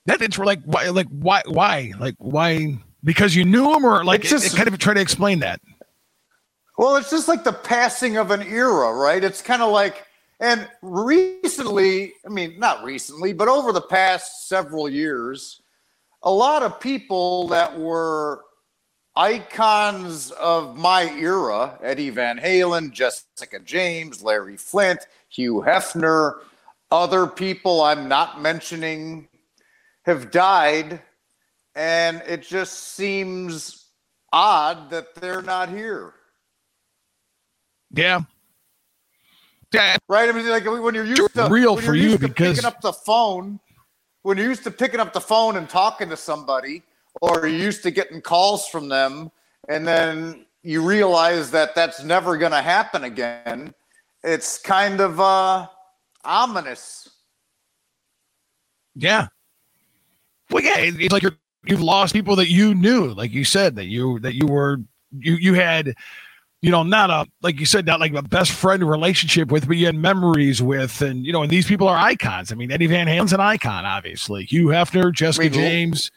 That 0.06 0.22
it's 0.22 0.38
like 0.38 0.62
why 0.64 0.88
like 0.90 1.08
why 1.10 1.44
why 1.48 1.92
like 2.00 2.16
why 2.18 2.78
because 3.04 3.36
you 3.36 3.44
knew 3.44 3.74
him 3.76 3.86
or 3.86 4.06
like 4.06 4.22
It's 4.22 4.30
just- 4.30 4.46
it, 4.48 4.54
it 4.54 4.56
kind 4.56 4.68
of 4.70 4.78
try 4.80 4.94
to 4.94 5.02
explain 5.02 5.40
that. 5.40 5.60
Well, 6.78 6.96
it's 6.96 7.10
just 7.10 7.28
like 7.28 7.44
the 7.44 7.54
passing 7.54 8.18
of 8.18 8.32
an 8.32 8.42
era, 8.44 8.94
right? 8.94 9.24
It's 9.24 9.42
kind 9.42 9.64
of 9.64 9.72
like, 9.72 10.06
and 10.39 10.67
recently, 10.82 12.13
I 12.25 12.29
mean, 12.29 12.60
not 12.60 12.84
recently, 12.84 13.34
but 13.34 13.48
over 13.48 13.72
the 13.72 13.82
past 13.82 14.48
several 14.48 14.88
years, 14.88 15.62
a 16.24 16.32
lot 16.32 16.62
of 16.63 16.79
people 16.79 17.48
that 17.48 17.77
were 17.77 18.44
icons 19.15 20.29
of 20.32 20.77
my 20.77 21.12
era 21.15 21.79
Eddie 21.82 22.12
Van 22.12 22.38
Halen, 22.38 22.91
Jessica 22.91 23.60
James, 23.60 24.22
Larry 24.22 24.58
Flynt, 24.58 25.08
Hugh 25.29 25.63
Hefner, 25.65 26.41
other 26.91 27.25
people 27.25 27.82
I'm 27.82 28.08
not 28.08 28.41
mentioning 28.41 29.27
have 30.03 30.32
died. 30.32 31.01
And 31.75 32.22
it 32.27 32.44
just 32.44 32.96
seems 32.96 33.89
odd 34.32 34.89
that 34.91 35.15
they're 35.15 35.41
not 35.41 35.70
here. 35.70 36.13
Yeah. 37.91 38.22
Yeah. 39.74 39.98
Right? 40.08 40.30
I 40.30 40.32
mean, 40.32 40.48
like 40.50 40.66
when 40.66 40.96
you're 40.96 41.06
used 41.06 41.34
to 41.36 41.48
Real 41.50 41.78
for 41.78 41.96
you 41.96 42.18
because- 42.18 42.56
picking 42.58 42.66
up 42.66 42.82
the 42.82 42.94
phone, 42.94 43.60
when 44.24 44.38
you're 44.38 44.48
used 44.48 44.64
to 44.64 44.72
picking 44.72 45.00
up 45.00 45.14
the 45.14 45.22
phone 45.22 45.58
and 45.58 45.70
talking 45.70 46.10
to 46.10 46.18
somebody, 46.18 46.84
or 47.22 47.48
you're 47.48 47.60
used 47.60 47.84
to 47.84 47.92
getting 47.92 48.22
calls 48.22 48.68
from 48.68 48.88
them, 48.90 49.32
and 49.70 49.88
then 49.88 50.46
you 50.64 50.86
realize 50.86 51.52
that 51.52 51.76
that's 51.76 52.04
never 52.04 52.38
going 52.38 52.52
to 52.52 52.62
happen 52.62 53.04
again. 53.06 53.74
It's 54.24 54.58
kind 54.60 55.00
of 55.00 55.20
uh, 55.20 55.68
ominous. 56.26 57.10
Yeah. 58.96 59.28
Well, 60.50 60.64
yeah, 60.64 60.78
it's 60.80 61.12
like 61.14 61.24
you're, 61.24 61.38
you've 61.66 61.82
lost 61.82 62.14
people 62.14 62.36
that 62.38 62.50
you 62.50 62.74
knew, 62.74 63.14
like 63.14 63.32
you 63.32 63.44
said, 63.44 63.76
that 63.76 63.86
you 63.86 64.20
that 64.20 64.34
you 64.36 64.48
were 64.48 64.80
you 65.18 65.36
you 65.36 65.54
had, 65.54 65.94
you 66.62 66.72
know, 66.72 66.84
not 66.84 67.10
a 67.10 67.26
like 67.42 67.60
you 67.60 67.66
said, 67.66 67.86
not 67.86 68.00
like 68.00 68.14
a 68.14 68.22
best 68.22 68.52
friend 68.52 68.88
relationship 68.88 69.52
with, 69.52 69.68
but 69.68 69.78
you 69.78 69.86
had 69.86 69.96
memories 69.96 70.62
with, 70.62 71.02
and 71.02 71.26
you 71.26 71.32
know, 71.32 71.44
and 71.44 71.52
these 71.52 71.68
people 71.68 71.88
are 71.88 71.98
icons. 71.98 72.52
I 72.52 72.56
mean, 72.56 72.72
Eddie 72.72 72.88
Van 72.88 73.08
Halen's 73.08 73.34
an 73.34 73.40
icon, 73.40 73.86
obviously. 73.86 74.46
Hugh 74.46 74.68
Hefner, 74.68 75.14
Jessica 75.14 75.44
mean, 75.44 75.54
James, 75.54 76.12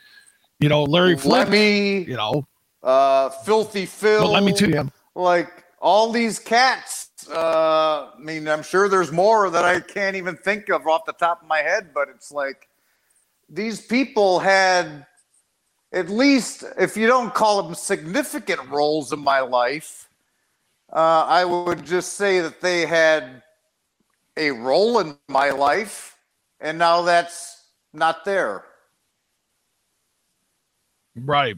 you 0.58 0.68
know, 0.68 0.84
Larry 0.84 1.14
Lemmy, 1.16 2.04
you 2.04 2.16
know, 2.16 2.46
uh, 2.82 3.28
Filthy 3.30 3.86
Phil. 3.86 4.22
well, 4.22 4.32
Lemmy 4.32 4.52
too. 4.54 4.70
Yeah. 4.70 4.84
like 5.14 5.64
all 5.80 6.12
these 6.12 6.38
cats 6.38 7.08
uh 7.32 8.10
i 8.16 8.18
mean 8.18 8.48
i'm 8.48 8.62
sure 8.62 8.88
there's 8.88 9.12
more 9.12 9.50
that 9.50 9.64
i 9.64 9.80
can't 9.80 10.16
even 10.16 10.36
think 10.36 10.68
of 10.70 10.86
off 10.86 11.04
the 11.06 11.12
top 11.12 11.42
of 11.42 11.48
my 11.48 11.58
head 11.58 11.90
but 11.94 12.08
it's 12.08 12.32
like 12.32 12.68
these 13.48 13.80
people 13.80 14.38
had 14.38 15.06
at 15.92 16.08
least 16.08 16.64
if 16.78 16.96
you 16.96 17.06
don't 17.06 17.34
call 17.34 17.62
them 17.62 17.74
significant 17.74 18.60
roles 18.70 19.12
in 19.12 19.18
my 19.18 19.40
life 19.40 20.08
uh, 20.92 21.24
i 21.28 21.44
would 21.44 21.84
just 21.84 22.14
say 22.14 22.40
that 22.40 22.60
they 22.60 22.86
had 22.86 23.42
a 24.36 24.50
role 24.50 24.98
in 25.00 25.16
my 25.28 25.50
life 25.50 26.16
and 26.60 26.78
now 26.78 27.02
that's 27.02 27.64
not 27.92 28.24
there 28.24 28.64
Right. 31.16 31.56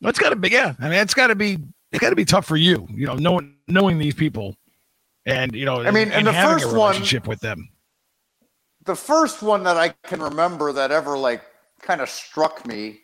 That's 0.00 0.18
got 0.18 0.30
to 0.30 0.36
be 0.36 0.48
yeah. 0.50 0.74
I 0.78 0.84
mean, 0.84 1.00
it's 1.00 1.12
got 1.14 1.26
to 1.26 1.34
be 1.34 1.58
it's 1.90 2.00
got 2.00 2.10
to 2.10 2.16
be 2.16 2.24
tough 2.24 2.46
for 2.46 2.56
you, 2.56 2.86
you 2.90 3.06
know, 3.06 3.16
knowing 3.16 3.56
knowing 3.66 3.98
these 3.98 4.14
people, 4.14 4.56
and 5.26 5.52
you 5.54 5.64
know, 5.64 5.82
I 5.82 5.90
mean, 5.90 6.12
and 6.12 6.26
the 6.26 6.32
first 6.32 6.64
a 6.64 6.68
one- 6.68 6.74
relationship 6.94 7.26
with 7.26 7.40
them. 7.40 7.68
the 8.84 8.94
first 8.94 9.42
one 9.42 9.64
that 9.64 9.76
I 9.76 9.88
can 10.04 10.22
remember 10.22 10.72
that 10.72 10.92
ever 10.92 11.18
like 11.18 11.42
kind 11.82 12.00
of 12.00 12.08
struck 12.08 12.64
me 12.66 13.00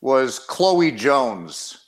was 0.00 0.40
Chloe 0.40 0.90
Jones. 0.90 1.85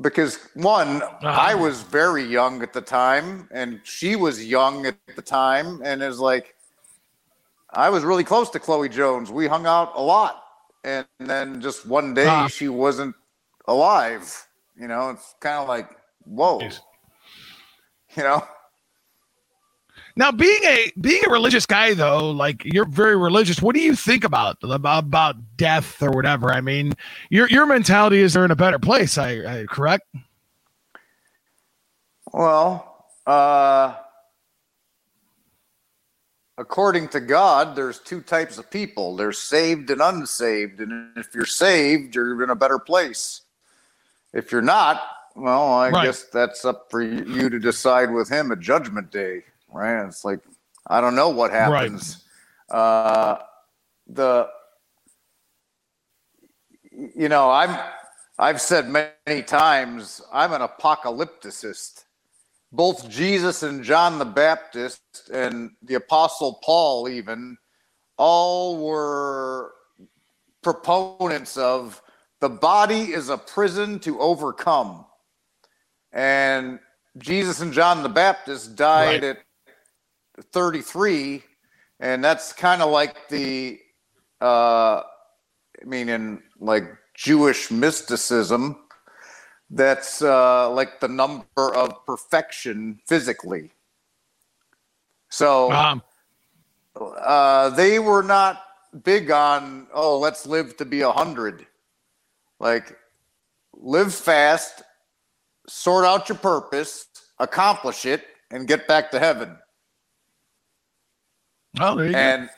Because 0.00 0.38
one, 0.54 1.02
I 1.22 1.54
was 1.54 1.82
very 1.82 2.24
young 2.24 2.62
at 2.62 2.72
the 2.72 2.80
time, 2.80 3.48
and 3.50 3.80
she 3.84 4.16
was 4.16 4.44
young 4.44 4.86
at 4.86 4.96
the 5.14 5.22
time, 5.22 5.80
and 5.84 6.02
it 6.02 6.06
was 6.06 6.18
like 6.20 6.54
I 7.72 7.88
was 7.90 8.02
really 8.02 8.24
close 8.24 8.50
to 8.50 8.58
Chloe 8.58 8.88
Jones. 8.88 9.30
We 9.30 9.46
hung 9.46 9.66
out 9.66 9.92
a 9.94 10.02
lot, 10.02 10.42
and 10.84 11.06
then 11.18 11.60
just 11.60 11.86
one 11.86 12.14
day 12.14 12.26
Ah. 12.26 12.48
she 12.48 12.68
wasn't 12.68 13.14
alive. 13.68 14.46
You 14.76 14.88
know, 14.88 15.10
it's 15.10 15.34
kind 15.40 15.58
of 15.58 15.68
like 15.68 15.88
whoa. 16.24 16.60
Jeez. 16.60 16.80
You 18.16 18.24
know, 18.24 18.42
Now, 20.16 20.32
being 20.32 20.62
a 20.64 20.92
being 21.00 21.22
a 21.26 21.30
religious 21.30 21.66
guy, 21.66 21.94
though, 21.94 22.30
like 22.30 22.62
you're 22.64 22.84
very 22.86 23.16
religious. 23.16 23.62
What 23.62 23.74
do 23.74 23.80
you 23.82 23.94
think 23.94 24.24
about 24.24 24.58
about, 24.62 25.36
death 25.56 26.02
or 26.02 26.10
whatever? 26.10 26.52
I 26.52 26.60
mean, 26.60 26.94
your 27.30 27.48
your 27.48 27.66
mentality 27.66 28.20
is 28.20 28.32
they're 28.34 28.44
in 28.44 28.50
a 28.50 28.56
better 28.56 28.78
place. 28.78 29.18
I, 29.18 29.60
I 29.62 29.66
correct? 29.66 30.04
Well, 32.32 33.06
uh, 33.26 33.96
according 36.58 37.08
to 37.08 37.20
God, 37.20 37.76
there's 37.76 37.98
two 37.98 38.20
types 38.20 38.58
of 38.58 38.70
people 38.70 39.16
there's 39.16 39.38
saved 39.38 39.90
and 39.90 40.00
unsaved. 40.00 40.80
And 40.80 41.16
if 41.16 41.34
you're 41.34 41.44
saved, 41.46 42.14
you're 42.14 42.42
in 42.42 42.50
a 42.50 42.56
better 42.56 42.78
place. 42.78 43.42
If 44.32 44.52
you're 44.52 44.62
not, 44.62 45.02
well, 45.34 45.72
I 45.72 45.90
Right. 45.90 46.04
guess 46.04 46.24
that's 46.24 46.64
up 46.64 46.90
for 46.90 47.02
you 47.02 47.50
to 47.50 47.58
decide 47.58 48.12
with 48.12 48.28
Him 48.28 48.52
at 48.52 48.60
Judgment 48.60 49.10
Day, 49.10 49.42
right? 49.72 50.04
It's 50.06 50.24
like, 50.24 50.40
I 50.86 51.00
don't 51.00 51.14
know 51.14 51.30
what 51.30 51.50
happens. 51.50 52.24
Uh, 52.70 53.38
the, 54.06 54.48
you 56.92 57.28
know, 57.28 57.50
I'm, 57.50 57.78
I've 58.38 58.60
said 58.60 58.88
many 58.88 59.42
times, 59.42 60.22
I'm 60.32 60.52
an 60.52 60.62
apocalypticist 60.62 62.04
both 62.72 63.08
Jesus 63.08 63.62
and 63.62 63.82
John 63.82 64.18
the 64.18 64.24
Baptist 64.24 65.28
and 65.32 65.72
the 65.82 65.94
Apostle 65.94 66.60
Paul, 66.62 67.08
even, 67.08 67.56
all 68.16 68.84
were 68.84 69.72
proponents 70.62 71.56
of 71.56 72.00
the 72.40 72.48
body 72.48 73.12
is 73.12 73.28
a 73.28 73.38
prison 73.38 73.98
to 74.00 74.20
overcome. 74.20 75.04
And 76.12 76.78
Jesus 77.18 77.60
and 77.60 77.72
John 77.72 78.02
the 78.02 78.08
Baptist 78.08 78.76
died 78.76 79.22
Right. 79.22 79.36
at 79.36 79.38
33, 80.42 81.42
and 82.00 82.24
that's 82.24 82.52
kind 82.52 82.82
of 82.82 82.90
like 82.90 83.28
the, 83.28 83.78
uh, 84.40 85.02
I 85.80 85.84
mean, 85.84 86.08
in 86.08 86.42
like 86.58 86.84
Jewish 87.14 87.70
mysticism, 87.70 88.76
that's 89.70 90.22
uh, 90.22 90.70
like 90.70 91.00
the 91.00 91.08
number 91.08 91.74
of 91.74 92.04
perfection 92.06 93.00
physically. 93.06 93.70
So 95.28 95.70
Um, 95.70 96.02
uh, 96.96 97.70
they 97.70 97.98
were 97.98 98.22
not 98.22 98.62
big 99.04 99.30
on, 99.30 99.86
oh, 99.94 100.18
let's 100.18 100.44
live 100.46 100.76
to 100.78 100.84
be 100.84 101.02
a 101.02 101.12
hundred. 101.12 101.66
Like, 102.58 102.98
live 103.72 104.12
fast, 104.12 104.82
sort 105.68 106.04
out 106.04 106.28
your 106.28 106.38
purpose, 106.38 107.06
accomplish 107.38 108.04
it, 108.04 108.24
and 108.50 108.66
get 108.66 108.88
back 108.88 109.12
to 109.12 109.20
heaven. 109.20 109.56
Oh, 111.78 111.96
there 111.96 112.06
you 112.06 112.12
go. 112.12 112.18
And 112.18 112.50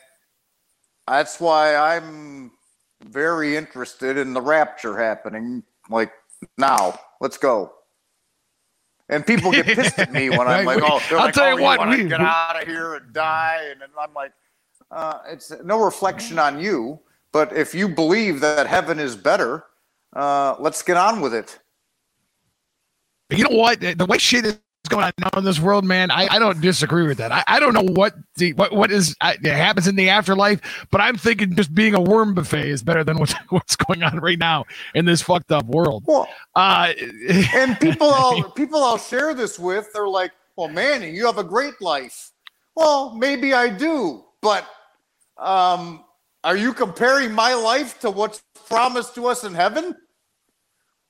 that's 1.06 1.40
why 1.40 1.74
I'm 1.76 2.52
very 3.04 3.56
interested 3.56 4.16
in 4.16 4.32
the 4.32 4.40
rapture 4.40 4.96
happening 4.96 5.62
like 5.90 6.12
now. 6.56 6.98
Let's 7.20 7.36
go. 7.38 7.72
And 9.08 9.26
people 9.26 9.50
get 9.52 9.66
pissed 9.66 9.98
at 9.98 10.12
me 10.12 10.30
when 10.30 10.40
I'm 10.48 10.66
Right, 10.66 10.80
like, 10.80 10.82
oh, 10.90 11.00
I'll 11.10 11.16
like, 11.18 11.34
tell 11.34 11.48
you 11.48 11.58
oh, 11.60 11.62
what, 11.62 11.78
want 11.80 11.92
to 11.96 12.02
we- 12.04 12.08
get 12.08 12.20
out 12.20 12.60
of 12.62 12.66
here 12.66 12.94
and 12.94 13.12
die. 13.12 13.66
And 13.70 13.80
then 13.80 13.90
I'm 13.98 14.14
like, 14.14 14.32
uh, 14.90 15.18
it's 15.28 15.52
no 15.64 15.82
reflection 15.84 16.38
on 16.38 16.58
you. 16.60 17.00
But 17.32 17.52
if 17.56 17.74
you 17.74 17.88
believe 17.88 18.40
that 18.40 18.66
heaven 18.66 18.98
is 18.98 19.16
better, 19.16 19.64
uh, 20.14 20.56
let's 20.58 20.82
get 20.82 20.96
on 20.96 21.20
with 21.20 21.34
it. 21.34 21.58
you 23.30 23.44
know 23.44 23.56
what? 23.56 23.80
The 23.80 24.06
way 24.06 24.18
shit 24.18 24.44
is 24.46 24.58
going 24.92 25.04
on 25.06 25.12
now 25.18 25.30
in 25.38 25.44
this 25.44 25.60
world, 25.60 25.84
man, 25.84 26.10
I, 26.10 26.28
I 26.30 26.38
don't 26.38 26.60
disagree 26.60 27.06
with 27.06 27.18
that. 27.18 27.32
I, 27.32 27.44
I 27.48 27.60
don't 27.60 27.74
know 27.74 27.82
what 27.94 28.14
the 28.36 28.52
what 28.54 28.72
what 28.72 28.92
is 28.92 29.16
uh, 29.20 29.34
that 29.42 29.56
happens 29.56 29.88
in 29.88 29.96
the 29.96 30.10
afterlife, 30.10 30.86
but 30.90 31.00
I'm 31.00 31.16
thinking 31.16 31.56
just 31.56 31.74
being 31.74 31.94
a 31.94 32.00
worm 32.00 32.34
buffet 32.34 32.68
is 32.68 32.82
better 32.82 33.04
than 33.04 33.18
what's 33.18 33.34
what's 33.50 33.76
going 33.76 34.02
on 34.02 34.18
right 34.20 34.38
now 34.38 34.66
in 34.94 35.04
this 35.06 35.22
fucked 35.22 35.52
up 35.52 35.66
world. 35.66 36.04
Well, 36.06 36.28
Uh, 36.54 36.92
and 37.54 37.78
people 37.80 38.10
I'll 38.14 38.50
people 38.52 38.84
I'll 38.84 38.98
share 38.98 39.34
this 39.34 39.58
with, 39.58 39.88
they're 39.92 40.08
like, 40.08 40.32
"Well, 40.56 40.68
Manny, 40.68 41.10
you 41.10 41.26
have 41.26 41.38
a 41.38 41.44
great 41.44 41.80
life." 41.80 42.30
Well, 42.74 43.14
maybe 43.16 43.54
I 43.54 43.68
do, 43.68 44.24
but 44.40 44.66
um, 45.38 46.04
are 46.44 46.56
you 46.56 46.72
comparing 46.72 47.32
my 47.32 47.54
life 47.54 48.00
to 48.00 48.10
what's 48.10 48.42
promised 48.68 49.14
to 49.16 49.26
us 49.26 49.44
in 49.44 49.54
heaven? 49.54 49.96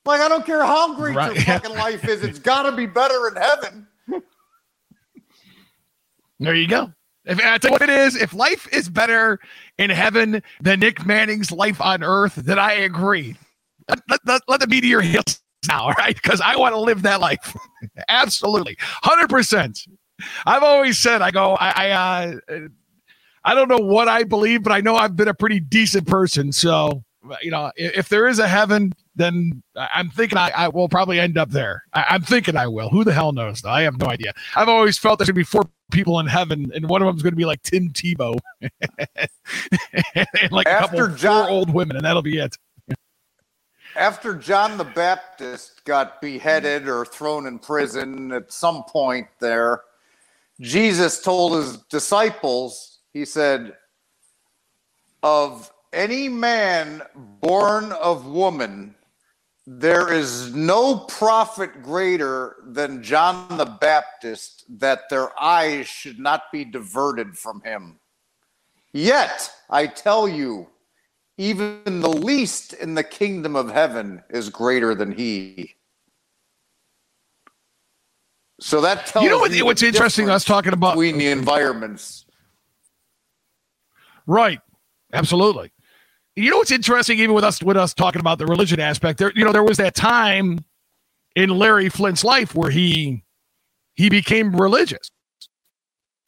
Like, 0.05 0.21
I 0.21 0.29
don't 0.29 0.45
care 0.45 0.65
how 0.65 0.95
great 0.95 1.15
Right. 1.17 1.35
your 1.35 1.45
fucking 1.61 1.77
life 1.77 2.09
is; 2.09 2.23
it's 2.23 2.39
got 2.39 2.65
to 2.65 2.73
be 2.73 2.87
better 2.87 3.29
in 3.29 3.37
heaven. 3.37 3.87
there 6.41 6.55
you 6.55 6.67
go. 6.67 6.93
If 7.25 7.39
you 7.39 7.71
what 7.71 7.83
it 7.83 7.89
is, 7.89 8.17
if 8.17 8.35
life 8.35 8.67
is 8.73 8.89
better 8.89 9.39
in 9.79 9.91
heaven 9.91 10.43
than 10.61 10.81
Nick 10.81 11.07
Manning's 11.07 11.53
life 11.53 11.81
on 11.81 12.03
Earth, 12.03 12.35
then 12.35 12.59
I 12.59 12.73
agree. 12.73 13.37
Let, 13.89 14.01
let, 14.09 14.21
let, 14.27 14.43
let 14.49 14.61
the 14.61 14.67
meteor 14.67 15.01
hit 15.01 15.39
now, 15.69 15.85
all 15.85 15.93
right? 15.93 16.21
Because 16.21 16.41
I 16.41 16.57
want 16.57 16.75
to 16.75 16.81
live 16.81 17.03
that 17.03 17.21
life. 17.21 17.57
Absolutely, 18.09 18.77
hundred 18.81 19.29
percent. 19.29 19.87
I've 20.47 20.63
always 20.65 20.99
said, 20.99 21.23
I 21.23 21.31
go, 21.31 21.55
I, 21.55 21.71
I, 21.71 21.91
uh, 21.91 22.59
I 23.45 23.55
don't 23.55 23.69
know 23.69 23.79
what 23.79 24.09
I 24.09 24.25
believe, 24.25 24.63
but 24.63 24.73
I 24.73 24.81
know 24.81 24.95
I've 24.97 25.17
been 25.17 25.29
a 25.29 25.35
pretty 25.35 25.59
decent 25.61 26.07
person. 26.07 26.53
So, 26.53 27.03
you 27.43 27.51
know, 27.51 27.71
if, 27.77 28.09
there 28.09 28.27
is 28.27 28.39
a 28.39 28.49
heaven, 28.49 28.93
then 29.15 29.63
I'm 29.77 30.11
thinking 30.11 30.39
I, 30.39 30.51
I 30.51 30.69
will 30.69 30.89
probably 30.89 31.21
end 31.21 31.39
up 31.39 31.51
there. 31.51 31.85
I, 31.93 32.15
am 32.15 32.23
thinking 32.23 32.57
I 32.57 32.67
will. 32.67 32.89
Who 32.89 33.05
the 33.05 33.13
hell 33.13 33.33
knows? 33.33 33.63
Though? 33.63 33.71
I 33.71 33.83
have 33.83 33.99
no 33.99 34.07
idea. 34.07 34.33
I've 34.57 34.69
always 34.69 34.99
felt 34.99 35.19
there 35.19 35.27
should 35.27 35.35
be 35.35 35.45
four 35.45 35.69
people 35.91 36.19
in 36.19 36.27
heaven, 36.27 36.71
and 36.75 36.89
one 36.89 37.03
of 37.03 37.07
them 37.07 37.17
is 37.17 37.23
going 37.23 37.33
to 37.33 37.37
be 37.37 37.45
like 37.45 37.63
Tim 37.63 37.91
Tebow, 37.91 38.39
and 38.61 38.69
like 40.51 40.67
After 40.67 41.05
a 41.05 41.07
couple 41.07 41.17
John- 41.17 41.45
four 41.45 41.51
old 41.51 41.73
women, 41.73 41.97
and 41.97 42.05
that'll 42.05 42.23
be 42.23 42.39
it. 42.39 42.57
After 43.95 44.35
John 44.35 44.79
the 44.79 44.85
Baptist 44.85 45.85
got 45.85 46.23
beheaded 46.23 46.89
or 46.89 47.05
thrown 47.05 47.47
in 47.47 47.59
prison 47.59 48.33
at 48.33 48.51
some 48.51 48.85
point 48.85 49.27
there, 49.39 49.83
Jesus 50.61 51.21
told 51.21 51.53
his 51.57 51.77
disciples, 51.91 53.01
he 53.13 53.27
said, 53.27 53.75
Of 55.23 55.71
any 55.93 56.29
man 56.29 57.03
born 57.15 57.93
of 57.93 58.27
woman, 58.27 58.95
there 59.67 60.13
is 60.13 60.55
no 60.55 60.99
prophet 60.99 61.83
greater 61.83 62.57
than 62.65 63.03
John 63.03 63.57
the 63.57 63.65
Baptist 63.67 64.65
that 64.81 65.09
their 65.09 65.39
eyes 65.41 65.87
should 65.87 66.19
not 66.19 66.51
be 66.51 66.65
diverted 66.65 67.39
from 67.39 67.61
him. 67.63 67.99
Yet, 68.93 69.53
I 69.71 69.87
tell 69.87 70.29
you, 70.29 70.69
even 71.39 72.01
the 72.01 72.09
least 72.09 72.73
in 72.73 72.95
the 72.95 73.05
kingdom 73.05 73.57
of 73.57 73.71
heaven 73.71 74.23
is 74.29 74.51
greater 74.51 74.95
than 74.95 75.13
he. 75.13 75.77
So 78.61 78.81
that 78.81 79.07
tells 79.07 79.25
You 79.25 79.31
know 79.31 79.39
what- 79.39 79.57
what's 79.63 79.83
interesting, 79.83 80.29
us 80.29 80.45
talking 80.45 80.73
about- 80.73 80.93
between 80.93 81.19
the 81.19 81.29
environments. 81.29 82.27
Right. 84.27 84.61
Absolutely. 85.13 85.73
You 86.35 86.51
know 86.51 86.59
what's 86.59 86.71
interesting, 86.71 87.19
even 87.19 87.35
with 87.35 87.45
us 87.45 87.63
with 87.63 87.77
us 87.77 87.93
talking 87.93 88.21
about 88.21 88.39
the 88.39 88.47
religion 88.47 88.81
aspect, 88.81 89.19
there, 89.19 89.33
you 89.35 89.45
know, 89.45 89.53
there 89.53 89.63
was 89.63 89.77
that 89.77 89.95
time 89.95 90.65
in 91.37 91.51
Larry 91.51 91.89
Flynt's 91.89 92.25
life 92.25 92.55
where 92.55 92.71
he 92.71 93.23
he 93.95 94.09
became 94.09 94.55
religious. 94.57 95.11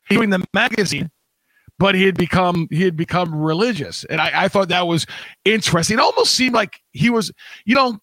He 0.08 0.16
doing 0.16 0.28
the 0.30 0.44
magazine, 0.52 1.10
but 1.78 1.94
he 1.94 2.04
had 2.04 2.16
become 2.16 2.68
he 2.70 2.82
had 2.82 2.96
become 2.96 3.34
religious. 3.34 4.04
And 4.04 4.20
I, 4.20 4.44
I 4.44 4.48
thought 4.48 4.68
that 4.68 4.86
was 4.86 5.06
interesting. 5.46 5.98
It 5.98 6.00
almost 6.00 6.34
seemed 6.34 6.54
like 6.54 6.80
he 6.92 7.08
was, 7.08 7.32
you 7.64 7.74
know, 7.74 7.98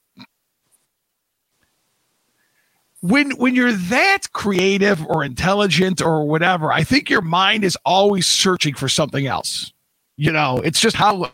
when 3.02 3.32
when 3.32 3.54
you're 3.54 3.74
that 3.74 4.32
creative 4.34 5.06
or 5.06 5.24
intelligent 5.24 6.02
or 6.02 6.26
whatever, 6.26 6.72
I 6.72 6.84
think 6.84 7.12
your 7.12 7.22
mind 7.22 7.64
is 7.64 7.78
always 7.86 8.26
searching 8.26 8.74
for 8.74 8.90
something 8.90 9.28
else. 9.28 9.72
You 10.18 10.32
know, 10.32 10.62
it's 10.64 10.80
just 10.80 10.96
how 10.96 11.32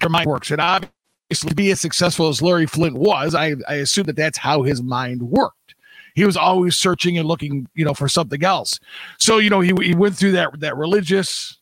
your 0.00 0.10
mind 0.10 0.26
works. 0.26 0.50
And 0.50 0.60
obviously, 0.60 1.48
to 1.48 1.54
be 1.54 1.70
as 1.70 1.80
successful 1.80 2.28
as 2.28 2.42
Larry 2.42 2.66
Flynt 2.66 2.96
was, 2.96 3.34
I, 3.34 3.54
I 3.68 3.74
assume 3.74 4.04
that 4.04 4.16
that's 4.16 4.38
how 4.38 4.62
his 4.62 4.82
mind 4.82 5.22
worked. 5.22 5.74
He 6.14 6.24
was 6.24 6.36
always 6.36 6.76
searching 6.76 7.18
and 7.18 7.28
looking, 7.28 7.68
you 7.74 7.84
know, 7.84 7.92
for 7.92 8.08
something 8.08 8.42
else. 8.42 8.80
So, 9.18 9.38
you 9.38 9.50
know, 9.50 9.60
he, 9.60 9.72
he 9.82 9.94
went 9.94 10.16
through 10.16 10.32
that 10.32 10.60
that 10.60 10.76
religious, 10.76 11.58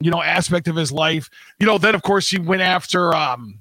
you 0.00 0.10
know, 0.10 0.22
aspect 0.22 0.68
of 0.68 0.76
his 0.76 0.92
life. 0.92 1.28
You 1.58 1.66
know, 1.66 1.78
then 1.78 1.94
of 1.94 2.02
course 2.02 2.30
he 2.30 2.38
went 2.38 2.62
after 2.62 3.12
um 3.12 3.60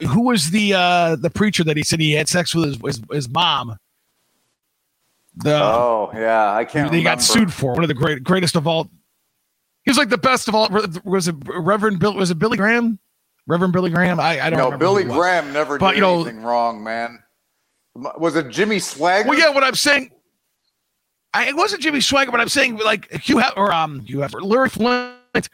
who 0.00 0.22
was 0.22 0.50
the 0.50 0.74
uh 0.74 1.16
the 1.16 1.30
preacher 1.30 1.64
that 1.64 1.76
he 1.76 1.82
said 1.82 1.98
he 1.98 2.12
had 2.12 2.28
sex 2.28 2.54
with 2.54 2.66
his 2.66 2.78
his, 2.84 3.02
his 3.10 3.28
mom. 3.28 3.76
The 5.36 5.60
Oh 5.60 6.10
yeah, 6.14 6.54
I 6.54 6.64
can't. 6.64 6.90
they 6.92 7.02
got 7.02 7.20
sued 7.20 7.52
for 7.52 7.72
one 7.74 7.82
of 7.82 7.88
the 7.88 7.94
great 7.94 8.22
greatest 8.22 8.56
of 8.56 8.66
all. 8.66 8.88
He 9.86 9.90
was 9.90 9.96
like 9.96 10.10
the 10.10 10.18
best 10.18 10.48
of 10.48 10.54
all. 10.54 10.68
Was 11.04 11.28
it 11.28 11.36
Reverend 11.46 11.98
Bill? 12.00 12.12
Was 12.14 12.30
it 12.30 12.38
Billy 12.38 12.58
Graham? 12.58 12.98
Reverend 13.46 13.72
Billy 13.72 13.90
Graham? 13.90 14.20
I, 14.20 14.40
I 14.40 14.50
don't 14.50 14.58
know. 14.72 14.76
Billy 14.76 15.04
who 15.04 15.08
it 15.10 15.12
was. 15.12 15.18
Graham 15.18 15.52
never 15.52 15.78
But, 15.78 15.90
did 15.92 15.96
you 15.96 16.00
know- 16.02 16.14
anything 16.22 16.42
wrong, 16.42 16.82
man. 16.84 17.22
Was 17.94 18.36
it 18.36 18.50
Jimmy 18.50 18.76
Swaggart? 18.76 19.24
Well, 19.26 19.38
yeah. 19.38 19.48
What 19.50 19.64
I'm 19.64 19.74
saying, 19.74 20.10
I, 21.32 21.48
it 21.48 21.56
wasn't 21.56 21.80
Jimmy 21.82 22.00
Swaggart, 22.00 22.30
but 22.30 22.40
I'm 22.42 22.48
saying 22.50 22.76
like 22.76 23.10
Hugh 23.10 23.38
ha- 23.38 23.54
or 23.56 23.72
um 23.72 24.00
Hugh 24.00 24.18
Hefner, 24.18 24.42
Larry 24.42 24.68
Flynt 24.68 25.48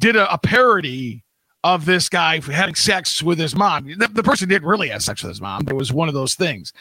did 0.00 0.16
a, 0.16 0.32
a 0.32 0.38
parody 0.38 1.22
of 1.64 1.84
this 1.84 2.08
guy 2.08 2.40
having 2.40 2.74
sex 2.76 3.22
with 3.22 3.38
his 3.38 3.54
mom. 3.54 3.86
The, 3.98 4.08
the 4.08 4.22
person 4.22 4.48
didn't 4.48 4.66
really 4.66 4.88
have 4.88 5.02
sex 5.02 5.22
with 5.22 5.28
his 5.30 5.40
mom. 5.40 5.68
It 5.68 5.74
was 5.76 5.92
one 5.92 6.08
of 6.08 6.14
those 6.14 6.34
things. 6.34 6.72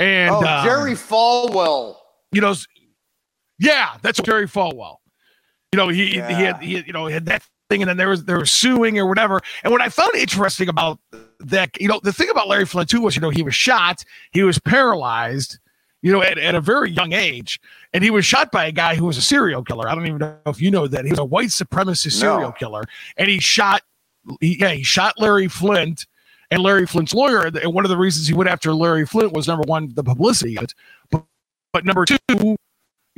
And 0.00 0.34
Oh, 0.34 0.44
um, 0.44 0.64
Jerry 0.64 0.92
Falwell. 0.94 1.96
you 2.32 2.40
know, 2.40 2.54
yeah, 3.60 3.96
that's 4.02 4.20
Jerry 4.20 4.46
Falwell. 4.48 4.96
You 5.72 5.76
know, 5.76 5.88
he 5.88 6.06
he 6.12 6.16
had 6.16 6.62
he 6.62 6.82
you 6.86 6.92
know 6.92 7.06
had 7.06 7.26
that 7.26 7.42
thing, 7.68 7.82
and 7.82 7.88
then 7.88 7.98
there 7.98 8.08
was 8.08 8.24
there 8.24 8.38
was 8.38 8.50
suing 8.50 8.98
or 8.98 9.06
whatever. 9.06 9.40
And 9.62 9.70
what 9.70 9.82
I 9.82 9.90
found 9.90 10.14
interesting 10.14 10.68
about 10.68 10.98
that, 11.40 11.78
you 11.80 11.88
know, 11.88 12.00
the 12.02 12.12
thing 12.12 12.30
about 12.30 12.48
Larry 12.48 12.64
Flynt 12.64 12.88
too 12.88 13.02
was, 13.02 13.14
you 13.14 13.20
know, 13.20 13.30
he 13.30 13.42
was 13.42 13.54
shot, 13.54 14.02
he 14.30 14.42
was 14.42 14.58
paralyzed, 14.58 15.58
you 16.00 16.10
know, 16.10 16.22
at, 16.22 16.38
at 16.38 16.54
a 16.54 16.60
very 16.60 16.90
young 16.90 17.12
age, 17.12 17.60
and 17.92 18.02
he 18.02 18.10
was 18.10 18.24
shot 18.24 18.50
by 18.50 18.64
a 18.64 18.72
guy 18.72 18.94
who 18.94 19.04
was 19.04 19.18
a 19.18 19.22
serial 19.22 19.62
killer. 19.62 19.86
I 19.88 19.94
don't 19.94 20.06
even 20.06 20.18
know 20.18 20.38
if 20.46 20.60
you 20.60 20.70
know 20.70 20.86
that 20.86 21.04
he 21.04 21.10
was 21.10 21.18
a 21.18 21.24
white 21.24 21.50
supremacist 21.50 22.12
serial 22.12 22.40
No. 22.40 22.52
killer, 22.52 22.84
and 23.18 23.28
he 23.28 23.38
shot, 23.38 23.82
he, 24.40 24.58
yeah, 24.58 24.70
he 24.70 24.82
shot 24.82 25.14
Larry 25.18 25.48
Flynt. 25.48 26.06
And 26.50 26.62
Larry 26.62 26.86
Flynt's 26.86 27.12
lawyer, 27.12 27.44
and 27.44 27.74
one 27.74 27.84
of 27.84 27.90
the 27.90 27.96
reasons 27.98 28.26
he 28.26 28.32
went 28.32 28.48
after 28.48 28.72
Larry 28.72 29.04
Flynt 29.04 29.34
was 29.34 29.46
number 29.46 29.64
one, 29.66 29.92
the 29.92 30.02
publicity 30.02 30.56
of 30.56 30.64
it, 30.64 30.74
but, 31.10 31.22
but 31.74 31.84
number 31.84 32.06
two, 32.06 32.16
you 32.30 32.56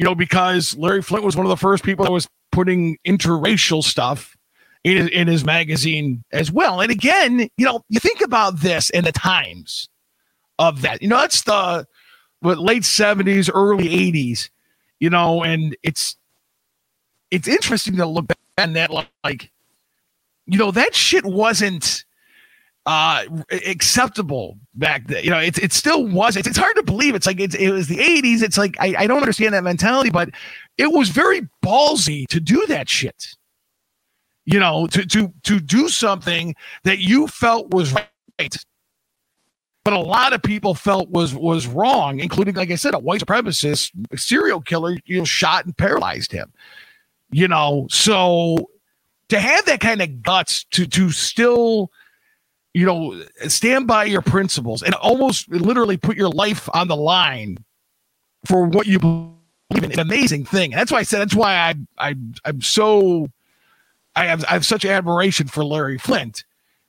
know, 0.00 0.16
because 0.16 0.76
Larry 0.76 1.00
Flynt 1.00 1.22
was 1.24 1.36
one 1.36 1.46
of 1.46 1.50
the 1.50 1.56
first 1.56 1.84
people 1.84 2.04
that 2.04 2.10
was 2.10 2.26
putting 2.52 2.98
interracial 3.06 3.82
stuff 3.82 4.36
in 4.84 5.08
in 5.08 5.28
his 5.28 5.44
magazine 5.44 6.24
as 6.32 6.50
well. 6.50 6.80
And 6.80 6.90
again, 6.90 7.48
you 7.56 7.66
know, 7.66 7.84
you 7.88 8.00
think 8.00 8.20
about 8.20 8.60
this 8.60 8.90
and 8.90 9.06
the 9.06 9.12
times 9.12 9.88
of 10.58 10.82
that. 10.82 11.02
You 11.02 11.08
know, 11.08 11.18
that's 11.18 11.42
the 11.42 11.86
what 12.40 12.58
late 12.58 12.84
seventies, 12.84 13.50
early 13.50 13.92
eighties. 13.92 14.50
You 14.98 15.10
know, 15.10 15.42
and 15.42 15.76
it's 15.82 16.16
it's 17.30 17.48
interesting 17.48 17.96
to 17.96 18.06
look 18.06 18.28
back 18.28 18.38
at 18.58 18.74
that 18.74 18.90
like, 19.24 19.50
you 20.46 20.58
know, 20.58 20.70
that 20.70 20.94
shit 20.94 21.24
wasn't 21.24 22.04
uh 22.86 23.24
acceptable 23.66 24.56
back 24.74 25.06
then 25.06 25.22
you 25.22 25.28
know 25.28 25.38
it, 25.38 25.58
it 25.58 25.70
still 25.70 26.06
was 26.06 26.34
it's, 26.34 26.48
it's 26.48 26.56
hard 26.56 26.74
to 26.74 26.82
believe 26.82 27.14
it's 27.14 27.26
like 27.26 27.38
it's, 27.38 27.54
it 27.54 27.70
was 27.70 27.88
the 27.88 27.98
80s 27.98 28.42
it's 28.42 28.56
like 28.56 28.74
I, 28.80 28.94
I 29.00 29.06
don't 29.06 29.18
understand 29.20 29.52
that 29.52 29.62
mentality 29.62 30.08
but 30.08 30.30
it 30.80 30.92
was 30.92 31.10
very 31.10 31.48
ballsy 31.64 32.26
to 32.28 32.40
do 32.40 32.66
that 32.66 32.88
shit. 32.88 33.36
You 34.44 34.58
know 34.58 34.86
to 34.88 35.06
to 35.06 35.32
to 35.44 35.60
do 35.60 35.88
something 35.88 36.54
that 36.84 36.98
you 36.98 37.28
felt 37.28 37.70
was 37.70 37.92
right 37.92 38.56
but 39.84 39.94
a 39.94 39.98
lot 39.98 40.32
of 40.32 40.42
people 40.42 40.74
felt 40.74 41.08
was 41.10 41.34
was 41.34 41.66
wrong 41.66 42.18
including 42.18 42.54
like 42.54 42.70
i 42.70 42.74
said 42.74 42.94
a 42.94 42.98
white 42.98 43.20
supremacist 43.20 43.92
serial 44.18 44.60
killer 44.60 44.96
you 45.04 45.18
know 45.18 45.24
shot 45.24 45.66
and 45.66 45.76
paralyzed 45.76 46.32
him 46.32 46.52
you 47.30 47.48
know? 47.48 47.86
So 47.90 48.70
to 49.28 49.38
have 49.38 49.64
that 49.66 49.80
kind 49.80 50.02
of 50.02 50.22
guts 50.22 50.64
to 50.72 50.86
to 50.86 51.10
still 51.10 51.90
you 52.72 52.86
know, 52.86 53.20
stand 53.48 53.88
by 53.88 54.04
your 54.04 54.22
principles 54.22 54.80
and 54.80 54.94
almost 54.94 55.48
literally 55.48 55.96
put 55.96 56.16
your 56.16 56.28
life 56.28 56.68
on 56.72 56.86
the 56.86 56.94
line 56.94 57.58
for 58.44 58.64
what 58.66 58.86
you 58.86 59.34
an 59.70 59.98
amazing 59.98 60.44
thing. 60.44 60.70
That's 60.70 60.90
why 60.90 60.98
I 60.98 61.02
said 61.02 61.20
that's 61.20 61.34
why 61.34 61.54
I 61.54 61.74
I 61.98 62.14
I'm 62.44 62.60
so 62.60 63.28
I 64.16 64.26
have 64.26 64.44
I 64.44 64.52
have 64.52 64.66
such 64.66 64.84
admiration 64.84 65.46
for 65.46 65.64
Larry 65.64 65.98
Flynt 65.98 66.44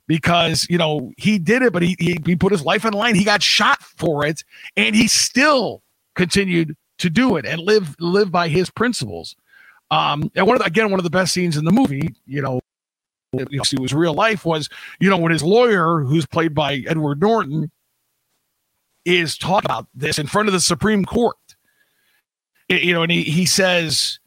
because 0.06 0.66
you 0.68 0.78
know 0.78 1.12
he 1.16 1.38
did 1.38 1.62
it, 1.62 1.72
but 1.72 1.82
he 1.82 1.96
he, 1.98 2.18
he 2.24 2.36
put 2.36 2.52
his 2.52 2.64
life 2.64 2.84
on 2.84 2.92
the 2.92 2.98
line. 2.98 3.14
He 3.14 3.24
got 3.24 3.42
shot 3.42 3.82
for 3.82 4.26
it, 4.26 4.44
and 4.76 4.94
he 4.94 5.08
still 5.08 5.82
continued 6.14 6.76
to 6.98 7.10
do 7.10 7.36
it 7.36 7.46
and 7.46 7.60
live 7.60 7.96
live 8.00 8.30
by 8.30 8.48
his 8.48 8.70
principles. 8.70 9.36
Um, 9.90 10.30
and 10.34 10.46
one 10.46 10.56
of 10.56 10.60
the, 10.60 10.66
again 10.66 10.90
one 10.90 11.00
of 11.00 11.04
the 11.04 11.10
best 11.10 11.32
scenes 11.32 11.56
in 11.56 11.64
the 11.64 11.72
movie, 11.72 12.14
you 12.26 12.42
know, 12.42 12.60
you 13.32 13.46
know, 13.50 13.62
see 13.62 13.76
was 13.78 13.94
real 13.94 14.14
life 14.14 14.44
was, 14.44 14.68
you 15.00 15.08
know, 15.08 15.16
when 15.16 15.32
his 15.32 15.42
lawyer, 15.42 16.00
who's 16.00 16.26
played 16.26 16.54
by 16.54 16.82
Edward 16.86 17.20
Norton, 17.20 17.70
is 19.04 19.36
talking 19.36 19.70
about 19.70 19.86
this 19.94 20.18
in 20.18 20.26
front 20.26 20.48
of 20.48 20.52
the 20.52 20.60
Supreme 20.60 21.04
Court. 21.04 21.36
You 22.68 22.94
know, 22.94 23.02
and 23.02 23.12
he, 23.12 23.22
he 23.22 23.46
says, 23.46 24.18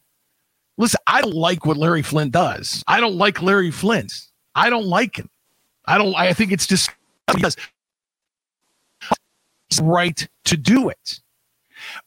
Listen, 0.78 1.00
I 1.08 1.21
don't 1.21 1.36
like 1.36 1.65
what 1.65 1.78
Larry 1.78 2.02
Flynt 2.02 2.32
does. 2.32 2.84
I 2.88 3.00
don't 3.00 3.15
like 3.15 3.41
Larry 3.41 3.71
Flynt. 3.71 4.13
I 4.56 4.69
don't 4.69 4.86
like 4.86 5.17
him. 5.17 5.30
I 5.86 5.98
don't 5.98 6.15
I 6.15 6.34
think 6.34 6.52
it's 6.52 6.67
just 6.67 6.89
because 7.34 7.56
right 9.82 10.28
to 10.45 10.58
do 10.58 10.89
it. 10.89 11.19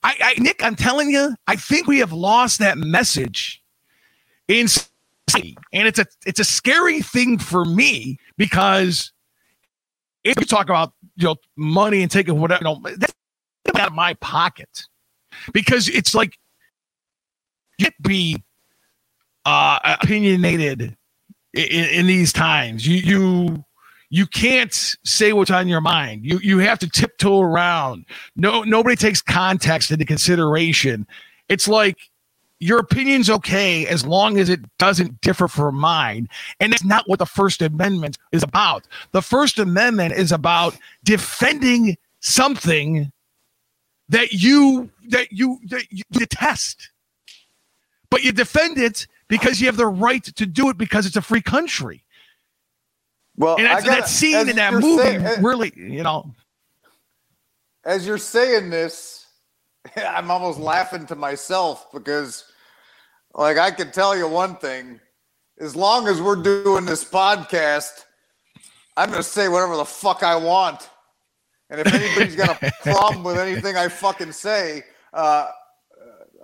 I, 0.02 0.16
I 0.20 0.34
Nick, 0.38 0.62
I'm 0.64 0.74
telling 0.74 1.10
you, 1.10 1.34
I 1.46 1.56
think 1.56 1.86
we 1.86 1.98
have 1.98 2.12
lost 2.12 2.58
that 2.58 2.78
message 2.78 3.62
in. 4.48 4.66
And 5.72 5.86
it's 5.86 5.98
a 5.98 6.06
it's 6.24 6.40
a 6.40 6.44
scary 6.44 7.02
thing 7.02 7.38
for 7.38 7.66
me 7.66 8.18
because 8.38 9.12
if 10.24 10.40
you 10.40 10.46
talk 10.46 10.64
about 10.64 10.94
you 11.16 11.26
know 11.26 11.36
money 11.54 12.02
and 12.02 12.10
taking 12.10 12.40
whatever, 12.40 12.64
you 12.64 12.74
know, 12.74 12.80
that's 12.96 13.12
out 13.76 13.88
of 13.88 13.92
my 13.92 14.14
pocket 14.14 14.86
because 15.52 15.88
it's 15.88 16.14
like 16.14 16.38
you 17.78 17.86
can't 17.86 18.02
be 18.02 18.42
uh, 19.44 19.96
opinionated 20.00 20.96
in, 21.54 21.84
in 21.86 22.06
these 22.06 22.32
times. 22.32 22.86
You 22.86 22.96
you 22.96 23.64
you 24.10 24.26
can't 24.26 24.72
say 25.04 25.32
what's 25.32 25.50
on 25.50 25.68
your 25.68 25.80
mind. 25.80 26.24
You 26.24 26.38
you 26.42 26.58
have 26.58 26.78
to 26.80 26.88
tiptoe 26.88 27.40
around. 27.40 28.04
No 28.36 28.62
nobody 28.62 28.96
takes 28.96 29.20
context 29.20 29.90
into 29.90 30.04
consideration. 30.04 31.06
It's 31.48 31.68
like 31.68 31.98
your 32.60 32.80
opinion's 32.80 33.30
okay 33.30 33.86
as 33.86 34.04
long 34.04 34.38
as 34.38 34.48
it 34.48 34.60
doesn't 34.78 35.20
differ 35.20 35.46
from 35.46 35.76
mine. 35.76 36.28
And 36.60 36.72
that's 36.72 36.84
not 36.84 37.08
what 37.08 37.20
the 37.20 37.26
First 37.26 37.62
Amendment 37.62 38.18
is 38.32 38.42
about. 38.42 38.86
The 39.12 39.22
First 39.22 39.58
Amendment 39.58 40.14
is 40.14 40.32
about 40.32 40.76
defending 41.04 41.96
something 42.20 43.12
that 44.08 44.32
you 44.32 44.90
that 45.08 45.32
you 45.32 45.60
that 45.66 45.90
you 45.90 46.02
detest. 46.12 46.90
But 48.10 48.22
you 48.22 48.32
defend 48.32 48.78
it 48.78 49.06
because 49.28 49.60
you 49.60 49.66
have 49.66 49.76
the 49.76 49.86
right 49.86 50.24
to 50.24 50.46
do 50.46 50.70
it 50.70 50.78
because 50.78 51.04
it's 51.04 51.16
a 51.16 51.22
free 51.22 51.42
country. 51.42 52.04
Well, 53.36 53.56
And 53.58 53.66
gotta- 53.68 53.86
that 53.86 54.08
scene 54.08 54.48
in 54.48 54.56
that 54.56 54.72
movie 54.72 55.02
saying- 55.02 55.26
uh, 55.26 55.36
really, 55.40 55.72
you 55.76 56.02
know, 56.02 56.34
as 57.84 58.06
you're 58.06 58.18
saying 58.18 58.70
this, 58.70 59.26
I'm 59.96 60.30
almost 60.30 60.58
laughing 60.58 61.06
to 61.06 61.14
myself 61.14 61.92
because, 61.92 62.44
like, 63.34 63.58
I 63.58 63.70
can 63.70 63.90
tell 63.92 64.16
you 64.16 64.26
one 64.26 64.56
thing: 64.56 65.00
as 65.60 65.76
long 65.76 66.08
as 66.08 66.20
we're 66.20 66.42
doing 66.42 66.84
this 66.84 67.04
podcast, 67.04 68.04
I'm 68.96 69.10
going 69.10 69.22
to 69.22 69.28
say 69.28 69.48
whatever 69.48 69.76
the 69.76 69.84
fuck 69.84 70.22
I 70.22 70.34
want. 70.36 70.88
And 71.70 71.80
if 71.80 71.92
anybody's 71.92 72.36
got 72.36 72.62
a 72.62 72.72
problem 72.82 73.22
with 73.24 73.38
anything 73.38 73.76
I 73.76 73.88
fucking 73.88 74.32
say, 74.32 74.84
uh, 75.12 75.48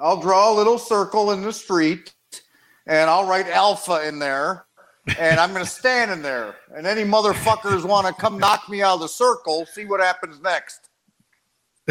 I'll 0.01 0.21
draw 0.21 0.53
a 0.53 0.55
little 0.55 0.79
circle 0.79 1.31
in 1.33 1.43
the 1.43 1.53
street, 1.53 2.13
and 2.87 3.09
I'll 3.09 3.27
write 3.27 3.49
alpha 3.49 4.07
in 4.07 4.19
there. 4.19 4.67
And 5.19 5.39
I'm 5.39 5.53
going 5.53 5.65
to 5.65 5.71
stand 5.71 6.11
in 6.11 6.23
there. 6.23 6.57
And 6.75 6.87
any 6.87 7.03
motherfuckers 7.03 7.85
want 7.85 8.07
to 8.07 8.15
come 8.15 8.39
knock 8.39 8.71
me 8.71 8.83
out 8.83 8.95
of 8.95 9.01
the 9.01 9.09
circle, 9.09 9.67
see 9.67 9.85
what 9.85 10.01
happens 10.01 10.41
next. 10.41 10.89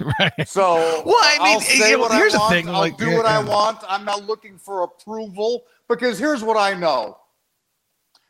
right? 0.00 0.48
So 0.48 1.02
Well, 1.06 1.16
I 1.20 1.38
mean, 1.42 1.54
I'll 1.54 1.60
say 1.60 1.90
you 1.90 1.96
know, 1.96 2.02
what 2.02 2.12
here's 2.12 2.32
the 2.32 2.38
I 2.38 2.40
want. 2.40 2.52
thing, 2.52 2.68
I'll 2.68 2.80
like, 2.80 2.98
do 2.98 3.10
yeah, 3.10 3.16
what 3.16 3.26
I 3.26 3.38
want. 3.42 3.78
I'm 3.88 4.04
not 4.04 4.26
looking 4.26 4.58
for 4.58 4.82
approval 4.82 5.64
because 5.88 6.18
here's 6.18 6.42
what 6.42 6.56
I 6.56 6.74
know: 6.74 7.18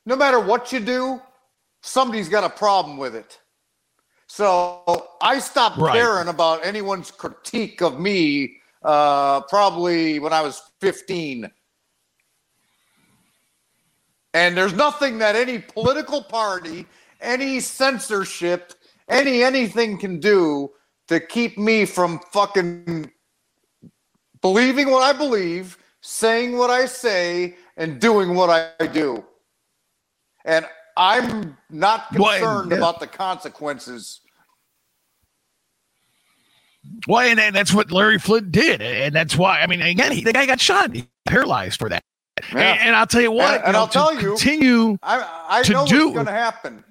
no 0.04 0.16
matter 0.16 0.38
what 0.38 0.70
you 0.72 0.80
do, 0.80 1.20
somebody's 1.82 2.28
got 2.28 2.44
a 2.44 2.50
problem 2.50 2.98
with 2.98 3.14
it. 3.14 3.40
So 4.36 5.08
I 5.22 5.38
stopped 5.38 5.78
Right. 5.78 5.94
caring 5.94 6.28
about 6.28 6.62
anyone's 6.62 7.10
critique 7.10 7.80
of 7.80 7.98
me. 7.98 8.60
Uh, 8.82 9.40
probably 9.48 10.18
when 10.18 10.34
I 10.34 10.42
was 10.42 10.60
15. 10.80 11.50
And 14.34 14.54
there's 14.54 14.74
nothing 14.74 15.16
that 15.18 15.34
any 15.36 15.58
political 15.58 16.22
party, 16.22 16.86
any 17.22 17.60
censorship, 17.60 18.74
any 19.08 19.42
anything 19.42 19.96
can 19.96 20.20
do 20.20 20.70
to 21.08 21.18
keep 21.18 21.56
me 21.56 21.86
from 21.86 22.20
fucking 22.30 23.10
believing 24.42 24.90
what 24.90 25.02
I 25.02 25.16
believe, 25.16 25.78
saying 26.02 26.58
what 26.58 26.68
I 26.68 26.84
say, 26.84 27.56
and 27.78 27.98
doing 27.98 28.34
what 28.34 28.50
I 28.50 28.86
do. 28.86 29.24
And 30.44 30.66
I'm 30.96 31.56
not 31.70 32.12
Well, 32.12 32.32
concerned 32.32 32.70
yeah. 32.70 32.76
about 32.76 33.00
the 33.00 33.06
consequences. 33.06 34.20
Well, 37.06 37.20
and, 37.28 37.38
and 37.38 37.54
that's 37.54 37.72
what 37.74 37.90
Larry 37.92 38.18
Flynt 38.18 38.50
did, 38.52 38.80
and 38.80 39.14
that's 39.14 39.36
why. 39.36 39.60
I 39.60 39.66
mean, 39.66 39.82
again, 39.82 40.12
he, 40.12 40.22
the 40.22 40.32
guy 40.32 40.46
got 40.46 40.60
shot, 40.60 40.94
he 40.94 41.06
paralyzed 41.26 41.78
for 41.78 41.88
that. 41.88 42.02
Yeah. 42.52 42.58
And, 42.58 42.80
and 42.88 42.96
I'll 42.96 43.06
tell 43.06 43.20
you 43.22 43.32
what, 43.32 43.54
And- 43.54 43.60
you 43.60 43.64
and 43.66 43.72
know, 43.74 43.80
I'll 43.80 43.88
tell 43.88 44.14
you- 44.14 44.30
continue. 44.30 44.98
I, 45.02 45.62
I 45.64 45.68
know 45.68 45.80
what's 45.82 45.92
going 45.92 46.26
to 46.26 46.32
happen. 46.32 46.84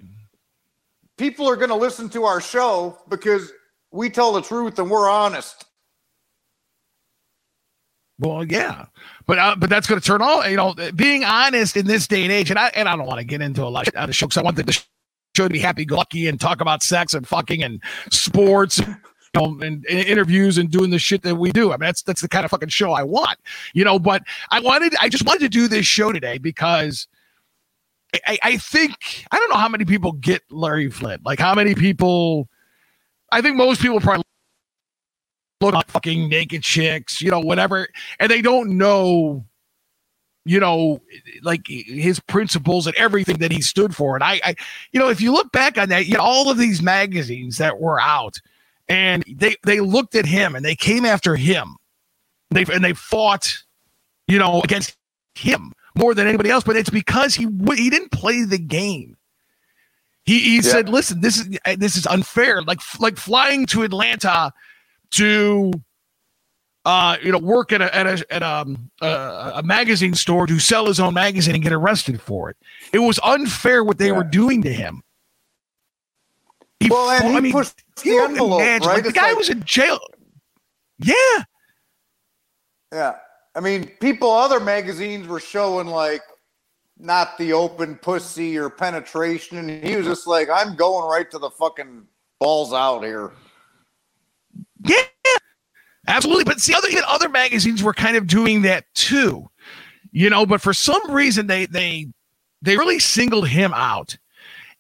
People 1.18 1.48
are 1.50 1.56
going 1.56 1.70
to 1.70 1.76
listen 1.76 2.10
to 2.10 2.26
our 2.26 2.42
show 2.42 2.98
because 3.10 3.52
we 3.92 4.10
tell 4.10 4.34
the 4.34 4.42
truth 4.42 4.78
and 4.80 4.90
we're 4.90 5.10
honest. 5.10 5.64
Well, 8.20 8.46
yeah, 8.46 8.86
but 9.26 9.38
uh, 9.40 9.56
but 9.58 9.70
that's 9.70 9.88
going 9.88 10.00
to 10.00 10.06
turn 10.06 10.22
all 10.22 10.48
you 10.48 10.56
know. 10.56 10.74
Being 10.96 11.26
honest 11.26 11.76
in 11.76 11.86
this 11.86 12.08
day 12.08 12.24
and 12.24 12.32
age, 12.32 12.50
and 12.50 12.58
I 12.58 12.68
and 12.70 12.88
I 12.88 12.96
don't 12.96 13.06
want 13.06 13.20
to 13.20 13.26
get 13.26 13.42
into 13.42 13.62
a 13.64 13.68
lot 13.68 13.88
of 13.90 14.08
the 14.08 14.14
show 14.14 14.26
because 14.28 14.38
I 14.38 14.42
want 14.42 14.56
the 14.56 14.72
show 15.36 15.48
to 15.48 15.50
be 15.50 15.60
happy-go-lucky 15.60 16.28
and 16.30 16.40
talk 16.40 16.62
about 16.62 16.82
sex 16.82 17.14
and 17.14 17.28
fucking 17.28 17.62
and 17.62 17.82
sports. 18.12 18.80
Know, 19.36 19.46
and, 19.62 19.86
and 19.86 19.86
interviews 19.88 20.58
and 20.58 20.72
doing 20.72 20.90
the 20.92 21.00
shit 21.00 21.22
that 21.24 21.36
we 21.36 21.52
do. 21.52 21.70
I 21.70 21.74
mean, 21.74 21.82
that's 21.88 22.02
that's 22.02 22.22
the 22.22 22.30
kind 22.30 22.46
of 22.46 22.52
fucking 22.52 22.70
show 22.70 22.94
I 22.94 23.04
want, 23.04 23.38
you 23.74 23.84
know. 23.84 24.00
But 24.00 24.24
I 24.52 24.62
wanted, 24.62 24.96
I 25.02 25.10
just 25.10 25.26
wanted 25.26 25.42
to 25.42 25.50
do 25.50 25.68
this 25.68 25.86
show 25.86 26.12
today 26.14 26.38
because 26.38 27.08
I- 28.14 28.20
I, 28.28 28.40
I 28.44 28.58
think 28.58 29.26
I 29.32 29.38
don't 29.38 29.50
know 29.50 29.58
how 29.58 29.70
many 29.70 29.86
people 29.86 30.14
get 30.14 30.42
Larry 30.50 30.90
Flynt. 30.90 31.26
Like 31.26 31.40
how 31.40 31.54
many 31.54 31.76
people? 31.76 32.48
I 33.32 33.42
think 33.42 33.58
most 33.58 33.82
people 33.82 34.00
probably 34.00 34.24
look 35.62 35.74
like 35.74 35.88
fucking 35.90 36.30
naked 36.30 36.64
chicks, 36.64 37.22
you 37.22 37.32
know, 37.32 37.40
whatever, 37.40 37.88
and 38.20 38.32
they 38.32 38.42
don't 38.42 38.78
know, 38.78 39.46
you 40.46 40.60
know, 40.60 41.02
like 41.44 41.68
his 41.68 42.20
principles 42.22 42.88
and 42.88 42.96
everything 42.96 43.38
that 43.40 43.52
he 43.52 43.62
stood 43.62 43.96
for. 43.96 44.16
And 44.16 44.24
I, 44.24 44.40
I 44.44 44.56
you 44.92 45.00
know, 45.00 45.10
if 45.10 45.20
you 45.20 45.34
look 45.34 45.52
back 45.52 45.78
on 45.78 45.90
that, 45.90 46.06
you 46.06 46.14
know, 46.14 46.22
all 46.22 46.50
of 46.50 46.58
these 46.58 46.82
magazines 46.82 47.58
that 47.58 47.80
were 47.80 48.00
out, 48.00 48.40
and 48.88 49.24
they 49.28 49.56
they 49.64 49.80
looked 49.80 50.16
at 50.16 50.26
him 50.26 50.56
and 50.56 50.64
they 50.66 50.76
came 50.76 51.06
after 51.06 51.36
him, 51.36 51.76
they 52.52 52.66
and 52.72 52.84
they 52.84 52.94
fought, 52.94 53.54
you 54.28 54.38
know, 54.40 54.62
against 54.62 54.96
him 55.36 55.74
more 55.96 56.14
than 56.14 56.28
anybody 56.28 56.50
else. 56.50 56.64
But 56.64 56.76
it's 56.76 56.90
because 56.90 57.36
he 57.36 57.48
he 57.76 57.90
didn't 57.90 58.12
play 58.12 58.44
the 58.44 58.60
game. 58.60 59.18
He, 60.26 60.40
he 60.40 60.62
said, 60.64 60.90
"Listen, 60.90 61.22
this 61.22 61.38
is 61.38 61.58
this 61.78 61.96
is 61.98 62.08
unfair. 62.08 62.62
Like 62.64 62.80
like 63.00 63.18
flying 63.18 63.66
to 63.68 63.84
Atlanta 63.84 64.52
to 65.12 65.72
uh 66.84 67.18
you 67.24 67.32
know 67.32 67.38
work 67.38 67.72
at 67.72 67.82
a 67.82 67.96
at 67.96 68.08
a 68.08 68.26
at 68.34 68.42
a, 68.44 68.66
a, 69.02 69.52
a 69.58 69.64
magazine 69.64 70.14
store 70.16 70.48
to 70.48 70.60
sell 70.60 70.88
his 70.88 71.00
own 71.00 71.14
magazine 71.14 71.54
and 71.56 71.64
get 71.64 71.74
arrested 71.74 72.20
for 72.22 72.50
it. 72.50 72.58
It 72.94 73.00
was 73.00 73.20
unfair 73.24 73.84
what 73.84 73.98
they 74.00 74.08
Yeah. 74.08 74.14
were 74.14 74.24
doing 74.24 74.62
to 74.64 74.74
him. 74.74 75.04
He 76.80 76.90
Well, 76.90 77.10
and 77.10 77.22
fought- 77.22 77.32
he 77.32 77.38
I 77.38 77.40
mean, 77.42 77.52
pushed 77.52 77.84
the 78.04 78.18
envelope, 78.18 78.62
imagine, 78.62 78.88
right? 78.88 78.96
like, 78.96 79.04
the 79.06 79.12
guy 79.12 79.30
like- 79.30 79.38
was 79.38 79.50
in 79.50 79.64
jail. 79.64 80.00
Yeah, 81.00 81.16
Yeah. 82.92 83.16
I 83.58 83.62
mean, 83.62 83.88
people, 84.02 84.32
other 84.32 84.60
magazines 84.60 85.28
were 85.28 85.40
showing 85.40 85.88
like 85.88 86.22
not 86.98 87.38
the 87.38 87.54
open 87.54 87.96
pussy 87.96 88.58
or 88.58 88.70
penetration. 88.70 89.58
And 89.58 89.84
he 89.84 89.96
was 89.96 90.06
just 90.06 90.28
like, 90.28 90.50
I'm 90.50 90.76
going 90.76 91.10
right 91.10 91.30
to 91.32 91.40
the 91.40 91.50
fucking 91.50 92.06
balls 92.40 92.74
out 92.74 93.04
here. 93.04 93.32
Yeah, 94.84 94.98
absolutely. 96.08 96.44
But 96.44 96.60
see, 96.60 96.74
other 96.74 96.88
other 97.08 97.30
magazines 97.30 97.82
were 97.82 97.94
kind 97.94 98.18
of 98.18 98.28
doing 98.28 98.62
that 98.64 98.86
too, 98.94 99.50
you 100.12 100.30
know. 100.30 100.46
But 100.46 100.62
for 100.62 100.74
some 100.74 101.10
reason, 101.12 101.48
they 101.48 101.66
they 101.66 102.08
they 102.62 102.78
really 102.78 103.00
singled 103.00 103.48
him 103.48 103.74
out. 103.74 104.18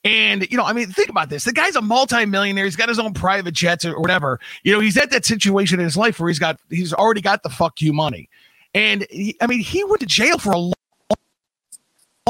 And 0.06 0.50
you 0.52 0.58
know, 0.58 0.64
I 0.64 0.72
mean, 0.72 0.88
think 0.92 1.10
about 1.10 1.30
this: 1.30 1.44
the 1.46 1.52
guy's 1.52 1.76
a 1.76 1.82
multimillionaire. 1.82 2.64
He's 2.66 2.76
got 2.76 2.90
his 2.90 3.00
own 3.00 3.14
private 3.14 3.56
jets 3.56 3.84
or 3.84 4.00
whatever. 4.00 4.40
You 4.64 4.72
know, 4.72 4.80
he's 4.80 4.96
at 4.98 5.10
that 5.10 5.26
situation 5.26 5.80
in 5.80 5.84
his 5.84 5.98
life 5.98 6.20
where 6.20 6.30
he's 6.30 6.40
got 6.40 6.60
he's 6.70 6.94
already 6.94 7.22
got 7.22 7.42
the 7.42 7.50
fuck 7.50 7.82
you 7.82 7.92
money. 7.92 8.30
And 8.76 9.08
he, 9.10 9.36
I 9.42 9.48
mean, 9.48 9.60
he 9.60 9.84
went 9.84 10.02
to 10.02 10.06
jail 10.06 10.38
for 10.38 10.52
a 10.52 10.58
long. 10.58 10.74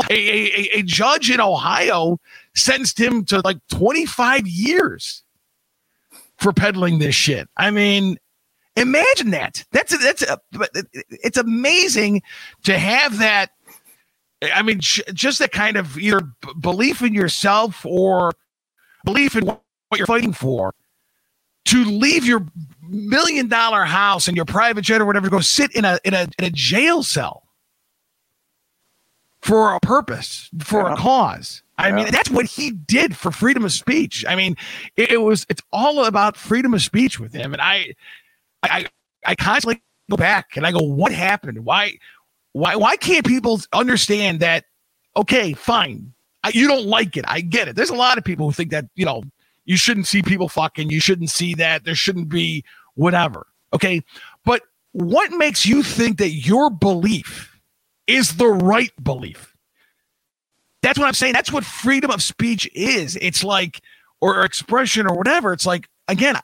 A, 0.10 0.14
a, 0.14 0.80
a- 0.80 0.84
judge 0.84 1.30
in 1.32 1.40
Ohio 1.40 2.20
sentenced 2.54 3.00
him 3.00 3.24
to 3.26 3.42
like 3.44 3.58
25 3.72 4.46
years 4.46 5.24
for 6.38 6.54
peddling 6.54 7.00
this 7.00 7.16
shit. 7.16 7.50
I 7.58 7.72
mean, 7.72 8.18
imagine 8.76 9.32
that. 9.32 9.64
That's 9.72 9.94
a, 9.94 9.98
that's 9.98 10.22
a, 10.22 10.40
it's 11.10 11.38
amazing 11.38 12.22
to 12.64 12.78
have 12.78 13.20
that. 13.20 13.52
I 14.54 14.62
mean, 14.62 14.80
just 14.80 15.40
that 15.40 15.52
kind 15.52 15.78
of 15.78 15.98
either 15.98 16.22
belief 16.60 17.02
in 17.02 17.14
yourself 17.14 17.86
or 17.86 18.32
belief 19.06 19.36
in 19.36 19.46
what 19.46 19.62
you're 19.96 20.08
fighting 20.08 20.34
for. 20.34 20.74
To 21.66 21.84
leave 21.84 22.26
your 22.26 22.46
million 22.84 23.48
dollar 23.48 23.86
house 23.86 24.28
and 24.28 24.36
your 24.38 24.46
private 24.46 24.84
jet 24.84 25.02
or 25.02 25.06
whatever, 25.06 25.28
to 25.28 25.32
go 25.32 25.40
sit 25.42 25.76
in 25.76 25.84
a 25.86 26.00
in 26.04 26.14
a 26.14 26.28
in 26.38 26.46
a 26.46 26.52
jail 26.52 27.02
cell 27.04 27.44
for 29.42 29.74
a 29.74 29.80
purpose, 29.80 30.50
for 30.60 30.82
Yeah. 30.82 30.94
a 30.94 30.98
cause. 30.98 31.64
I 31.78 31.92
mean, 31.92 32.12
that's 32.12 32.30
what 32.30 32.46
he 32.46 32.72
did 32.72 33.18
for 33.18 33.32
freedom 33.32 33.66
of 33.66 33.72
speech. 33.72 34.26
I 34.28 34.36
mean, 34.36 34.56
it, 34.96 35.12
it 35.12 35.18
was 35.18 35.46
it's 35.50 35.62
all 35.74 36.06
about 36.06 36.38
freedom 36.38 36.74
of 36.74 36.82
speech 36.82 37.20
with 37.20 37.34
him. 37.34 37.54
And 37.54 37.62
I 37.62 37.94
I 38.64 38.86
I 39.26 39.36
constantly 39.36 39.82
go 40.10 40.18
back 40.18 40.56
and 40.58 40.66
I 40.68 40.72
go, 40.72 40.80
what 40.80 41.12
happened? 41.12 41.66
Why 41.66 41.98
why 42.56 42.78
why 42.78 42.96
can't 42.96 43.28
people 43.28 43.60
understand 43.74 44.40
that? 44.40 44.64
Okay, 45.18 45.52
fine, 45.52 46.14
I, 46.42 46.52
you 46.54 46.70
don't 46.70 46.86
like 46.86 47.18
it. 47.18 47.26
I 47.28 47.42
get 47.42 47.68
it. 47.68 47.76
There's 47.76 47.90
a 47.90 47.96
lot 47.96 48.18
of 48.18 48.24
people 48.24 48.46
who 48.46 48.54
think 48.54 48.72
that 48.72 48.86
you 48.96 49.04
know 49.06 49.24
you 49.66 49.76
shouldn't 49.76 50.08
see 50.08 50.22
people 50.22 50.48
fucking. 50.48 50.90
You 50.90 51.02
shouldn't 51.02 51.30
see 51.30 51.54
that. 51.56 51.84
There 51.84 51.96
shouldn't 51.96 52.30
be 52.30 52.64
whatever. 52.94 53.48
Okay, 53.74 54.02
but 54.46 54.62
what 54.94 55.34
makes 55.34 55.66
you 55.66 55.84
think 55.84 56.18
that 56.20 56.30
your 56.30 56.70
belief 56.70 57.60
is 58.08 58.38
the 58.38 58.48
right 58.48 58.92
belief? 59.04 59.54
That's 60.82 60.98
what 60.98 61.10
I'm 61.10 61.14
saying. 61.14 61.34
That's 61.34 61.52
what 61.52 61.66
freedom 61.66 62.10
of 62.10 62.24
speech 62.24 62.70
is. 62.74 63.18
It's 63.18 63.44
like 63.44 63.82
or 64.22 64.46
expression 64.46 65.08
or 65.08 65.18
whatever. 65.18 65.52
It's 65.52 65.66
like 65.66 65.90
again, 66.08 66.38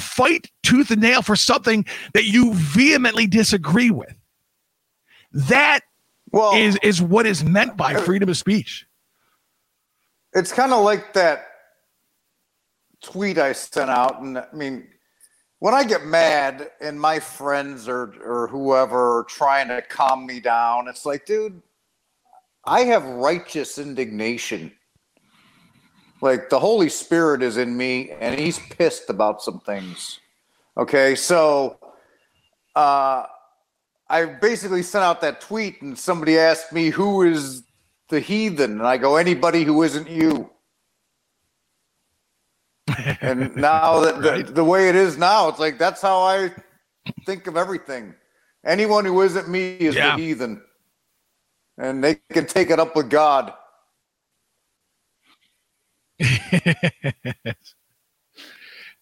fight 0.00 0.50
tooth 0.62 0.90
and 0.90 1.02
nail 1.02 1.20
for 1.20 1.36
something 1.36 1.84
that 2.14 2.24
you 2.24 2.54
vehemently 2.54 3.26
disagree 3.26 3.90
with. 3.90 4.17
That 5.32 5.80
Well, 6.32 6.54
is 6.54 6.76
is 6.82 7.02
what 7.02 7.26
is 7.26 7.44
meant 7.44 7.76
by 7.76 7.94
freedom 7.94 8.28
of 8.28 8.36
speech. 8.36 8.86
it's 10.34 10.52
kind 10.52 10.72
of 10.72 10.84
like 10.84 11.12
that 11.14 11.46
tweet 13.02 13.38
I 13.38 13.52
sent 13.52 13.90
out, 13.90 14.20
and 14.20 14.38
I 14.38 14.46
mean, 14.52 14.88
when 15.60 15.74
I 15.74 15.84
get 15.84 16.04
mad 16.04 16.70
and 16.80 17.00
my 17.00 17.18
friends 17.20 17.88
or 17.88 18.14
or 18.24 18.48
whoever 18.48 19.18
are 19.20 19.24
trying 19.24 19.68
to 19.68 19.82
calm 19.82 20.26
me 20.26 20.40
down, 20.40 20.88
it's 20.88 21.04
like, 21.04 21.26
dude, 21.26 21.60
I 22.64 22.80
have 22.82 23.04
righteous 23.04 23.78
indignation. 23.78 24.72
Like 26.20 26.48
the 26.50 26.58
Holy 26.58 26.88
Spirit 26.88 27.42
is 27.42 27.56
in 27.58 27.76
me, 27.76 28.10
and 28.10 28.38
He's 28.38 28.58
pissed 28.58 29.08
about 29.10 29.42
some 29.42 29.60
things. 29.60 30.18
Okay, 30.76 31.14
so 31.14 31.78
uh, 32.74 33.26
I 34.10 34.24
basically 34.24 34.82
sent 34.82 35.04
out 35.04 35.20
that 35.20 35.40
tweet, 35.40 35.82
and 35.82 35.98
somebody 35.98 36.38
asked 36.38 36.72
me 36.72 36.88
who 36.90 37.22
is 37.22 37.62
the 38.08 38.20
heathen, 38.20 38.72
and 38.72 38.86
I 38.86 38.96
go, 38.96 39.16
anybody 39.16 39.64
who 39.64 39.82
isn't 39.82 40.08
you. 40.08 40.50
and 43.20 43.54
now 43.56 44.00
that 44.00 44.22
the, 44.22 44.30
Right. 44.30 44.46
the 44.54 44.64
way 44.64 44.88
it 44.88 44.94
is 44.96 45.18
now, 45.18 45.48
it's 45.48 45.58
like 45.58 45.76
that's 45.78 46.00
how 46.00 46.20
I 46.22 46.50
think 47.26 47.46
of 47.46 47.56
everything. 47.56 48.14
Anyone 48.64 49.04
who 49.04 49.20
isn't 49.22 49.48
me 49.48 49.76
is 49.76 49.94
Yeah. 49.94 50.16
the 50.16 50.22
heathen, 50.22 50.62
and 51.76 52.02
they 52.02 52.16
can 52.32 52.46
take 52.46 52.70
it 52.70 52.80
up 52.80 52.96
with 52.96 53.10
God. 53.10 53.52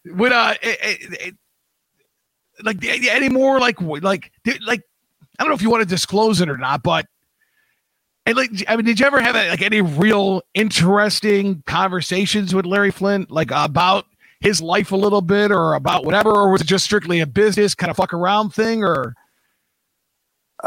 Would 0.05 0.33
uh, 0.33 0.55
it, 0.63 0.79
it, 0.83 1.21
it- 1.29 1.37
like 2.63 2.81
the- 2.81 3.11
any 3.11 3.29
more 3.29 3.61
like 3.61 3.81
like 3.83 4.33
like 4.67 4.83
I 5.39 5.43
don't 5.43 5.51
know 5.51 5.55
if 5.55 5.63
you 5.63 5.71
want 5.71 5.83
to 5.83 5.89
disclose 5.89 6.41
it 6.41 6.49
or 6.49 6.57
not, 6.57 6.83
but 6.83 7.07
and 8.27 8.37
like 8.37 8.51
I 8.69 8.77
mean, 8.77 8.85
did 8.85 8.99
you 9.01 9.07
ever 9.07 9.21
have 9.21 9.35
like 9.35 9.63
any 9.63 9.81
real 9.81 10.43
interesting 10.55 11.63
conversations 11.67 12.55
with 12.55 12.67
Larry 12.67 12.91
Flynt, 12.91 13.31
like 13.31 13.51
about 13.53 14.07
his 14.41 14.61
life 14.61 14.93
a 14.93 14.97
little 14.97 15.23
bit, 15.23 15.51
or 15.51 15.75
about 15.75 16.05
whatever, 16.05 16.31
or 16.31 16.51
was 16.51 16.61
it 16.61 16.67
just 16.67 16.85
strictly 16.85 17.21
a 17.21 17.27
business 17.27 17.75
kind 17.75 17.91
of 17.91 17.97
fuck 17.97 18.13
around 18.13 18.53
thing, 18.53 18.83
or 18.83 19.15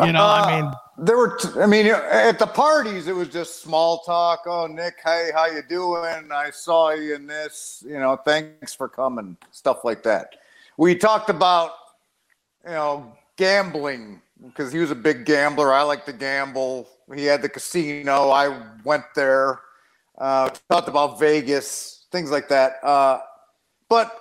you 0.05 0.13
know, 0.13 0.23
I 0.23 0.61
mean, 0.61 0.65
uh, 0.65 0.75
there 0.99 1.17
were. 1.17 1.35
T- 1.35 1.59
I 1.59 1.65
mean, 1.65 1.87
at 1.87 2.39
the 2.39 2.47
parties, 2.47 3.07
it 3.07 3.15
was 3.15 3.27
just 3.27 3.61
small 3.61 3.99
talk. 3.99 4.43
Oh, 4.45 4.67
Nick, 4.67 4.95
hey, 5.03 5.31
how 5.33 5.47
you 5.47 5.61
doing? 5.67 6.31
I 6.31 6.51
saw 6.51 6.91
you 6.91 7.15
in 7.15 7.27
this. 7.27 7.83
You 7.85 7.99
know, 7.99 8.15
thanks 8.15 8.73
for 8.73 8.87
coming. 8.87 9.35
Stuff 9.51 9.83
like 9.83 10.03
that. 10.03 10.35
We 10.77 10.95
talked 10.95 11.29
about, 11.29 11.71
you 12.63 12.71
know, 12.71 13.13
gambling 13.35 14.21
because 14.45 14.71
he 14.71 14.79
was 14.79 14.91
a 14.91 14.95
big 14.95 15.25
gambler. 15.25 15.73
I 15.73 15.81
like 15.83 16.05
to 16.05 16.13
gamble. 16.13 16.87
He 17.13 17.25
had 17.25 17.41
the 17.41 17.49
casino. 17.49 18.29
I 18.29 18.61
went 18.83 19.03
there. 19.15 19.59
Uh, 20.17 20.49
talked 20.69 20.87
about 20.87 21.19
Vegas, 21.19 22.05
things 22.11 22.29
like 22.31 22.49
that. 22.49 22.83
Uh, 22.83 23.19
but 23.87 24.13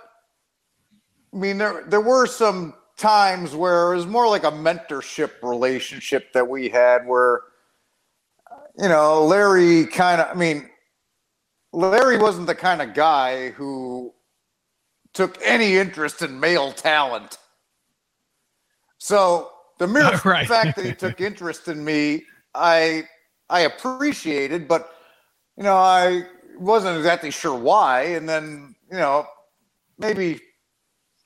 I 1.32 1.36
mean, 1.36 1.58
there 1.58 1.84
there 1.86 2.00
were 2.00 2.26
some 2.26 2.74
times 2.96 3.54
where 3.54 3.92
it 3.92 3.96
was 3.96 4.06
more 4.06 4.28
like 4.28 4.44
a 4.44 4.50
mentorship 4.50 5.42
relationship 5.42 6.32
that 6.32 6.48
we 6.48 6.68
had, 6.68 7.06
where 7.06 7.42
you 8.78 8.88
know 8.88 9.24
Larry 9.24 9.86
kind 9.86 10.20
of. 10.20 10.28
I 10.34 10.38
mean, 10.38 10.70
Larry 11.72 12.18
wasn't 12.18 12.46
the 12.46 12.54
kind 12.54 12.80
of 12.80 12.94
guy 12.94 13.50
who 13.50 14.14
took 15.12 15.36
any 15.44 15.76
interest 15.76 16.22
in 16.22 16.38
male 16.38 16.72
talent. 16.72 17.38
So 18.98 19.50
the 19.78 19.86
mere 19.86 20.16
Right. 20.24 20.46
fact 20.46 20.76
that 20.76 20.84
he 20.84 20.92
took 20.92 21.20
interest 21.20 21.68
in 21.68 21.84
me, 21.84 22.24
I 22.54 23.04
I 23.48 23.60
appreciated, 23.60 24.68
but 24.68 24.90
you 25.56 25.62
know, 25.64 25.76
I 25.76 26.24
wasn't 26.58 26.96
exactly 26.96 27.30
sure 27.30 27.58
why. 27.58 28.02
And 28.02 28.28
then, 28.28 28.74
you 28.90 28.98
know, 28.98 29.26
maybe 29.98 30.40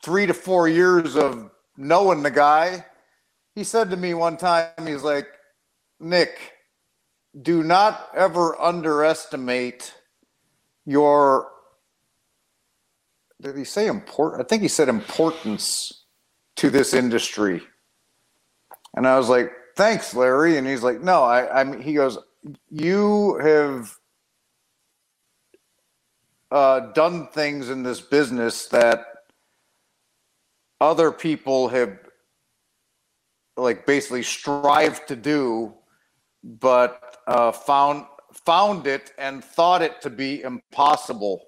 three 0.05 0.27
to 0.27 0.35
four 0.35 0.69
years 0.69 1.17
of 1.17 1.51
knowing 1.77 2.23
the 2.23 2.31
guy, 2.31 2.85
he 3.55 3.65
said 3.65 3.91
to 3.91 3.97
me 3.97 4.15
one 4.15 4.37
time, 4.37 4.69
he's 4.87 5.03
like, 5.03 5.27
Nick, 6.01 6.53
do 7.41 7.63
not 7.63 8.09
ever 8.15 8.61
underestimate 8.61 9.95
your 10.85 11.49
did 13.43 13.57
he 13.57 13.65
say 13.65 13.89
important? 13.89 14.41
I 14.41 14.45
think 14.45 14.63
he 14.63 14.69
said 14.69 14.89
importance 14.89 16.05
to 16.57 16.71
this 16.71 16.95
industry. 16.95 17.63
And 18.95 19.07
I 19.07 19.17
was 19.17 19.29
like, 19.29 19.53
thanks, 19.77 20.15
Larry. 20.15 20.59
And 20.59 20.67
he's 20.67 20.83
like, 20.83 21.01
no, 21.01 21.23
I, 21.23 21.61
I 21.61 21.65
mean, 21.65 21.81
he 21.81 21.95
goes, 21.95 22.19
you 22.71 23.39
have 23.43 23.95
uh, 26.51 26.93
done 26.93 27.29
things 27.29 27.71
in 27.71 27.83
this 27.83 28.01
business 28.01 28.67
that 28.69 29.07
other 30.81 31.11
people 31.11 31.69
have 31.69 31.97
like 33.57 33.87
basically 33.87 34.23
strived 34.23 35.07
to 35.09 35.17
do, 35.17 35.73
but 36.43 37.19
uh, 37.27 37.53
found 37.53 38.07
found 38.47 38.87
it 38.87 39.13
and 39.19 39.45
thought 39.45 39.83
it 39.83 40.01
to 40.01 40.11
be 40.11 40.43
impossible. 40.43 41.43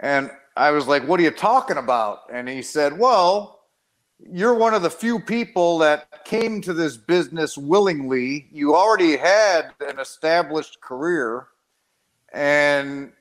And 0.00 0.30
I 0.56 0.70
was 0.70 0.86
like, 0.86 1.06
"What 1.06 1.20
are 1.20 1.22
you 1.22 1.30
talking 1.30 1.76
about?" 1.76 2.20
And 2.32 2.48
he 2.48 2.62
said, 2.62 2.98
"Well." 2.98 3.61
You're 4.30 4.54
one 4.54 4.74
of 4.74 4.82
the 4.82 4.90
few 4.90 5.18
people 5.18 5.78
that 5.78 6.24
came 6.24 6.60
to 6.62 6.72
this 6.72 6.96
business 6.96 7.58
willingly. 7.58 8.48
You 8.52 8.74
already 8.74 9.16
had 9.16 9.72
an 9.80 9.98
established 9.98 10.80
career, 10.80 11.48
and 12.32 13.12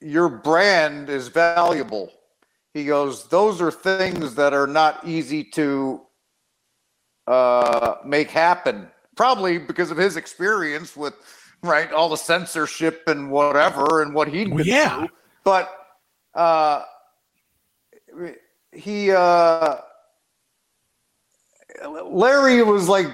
your 0.00 0.28
brand 0.28 1.08
is 1.08 1.28
valuable. 1.28 2.12
He 2.74 2.84
goes, 2.84 3.28
Those 3.28 3.62
are 3.62 3.70
things 3.70 4.34
that 4.34 4.52
are 4.52 4.66
not 4.66 5.06
easy 5.06 5.44
to 5.52 6.02
uh, 7.26 7.96
make 8.04 8.30
happen. 8.30 8.88
Probably 9.16 9.58
because 9.58 9.90
of 9.90 9.96
his 9.96 10.16
experience 10.16 10.96
with, 10.96 11.14
right, 11.62 11.90
all 11.92 12.08
the 12.08 12.16
censorship 12.16 13.04
and 13.06 13.30
whatever 13.30 14.02
and 14.02 14.12
what 14.12 14.28
he'd 14.28 14.52
Well, 14.52 14.66
yeah. 14.66 14.98
through. 14.98 15.08
But 15.44 15.72
uh, 16.34 16.82
he, 18.72 19.12
uh, 19.12 19.76
Larry 21.82 22.62
was 22.62 22.88
like 22.88 23.06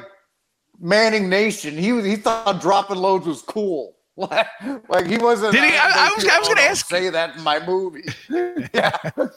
Manning 0.79 1.29
Nation. 1.29 1.77
He 1.77 1.93
was, 1.93 2.05
he 2.05 2.17
thought 2.17 2.61
dropping 2.61 2.97
loads 2.99 3.27
was 3.27 3.43
cool. 3.43 3.97
like 4.17 5.07
he 5.07 5.17
wasn't. 5.19 5.53
Did 5.53 5.65
he? 5.65 5.77
I- 5.77 6.09
I 6.09 6.13
was- 6.15 6.27
I 6.27 6.39
was 6.39 6.49
gonna 6.49 6.61
"Oh, 6.61 6.65
ask- 6.71 6.87
Say 6.89 7.09
that 7.11 7.37
in 7.37 7.43
my 7.43 7.65
movie. 7.65 8.05
yeah. 8.75 8.97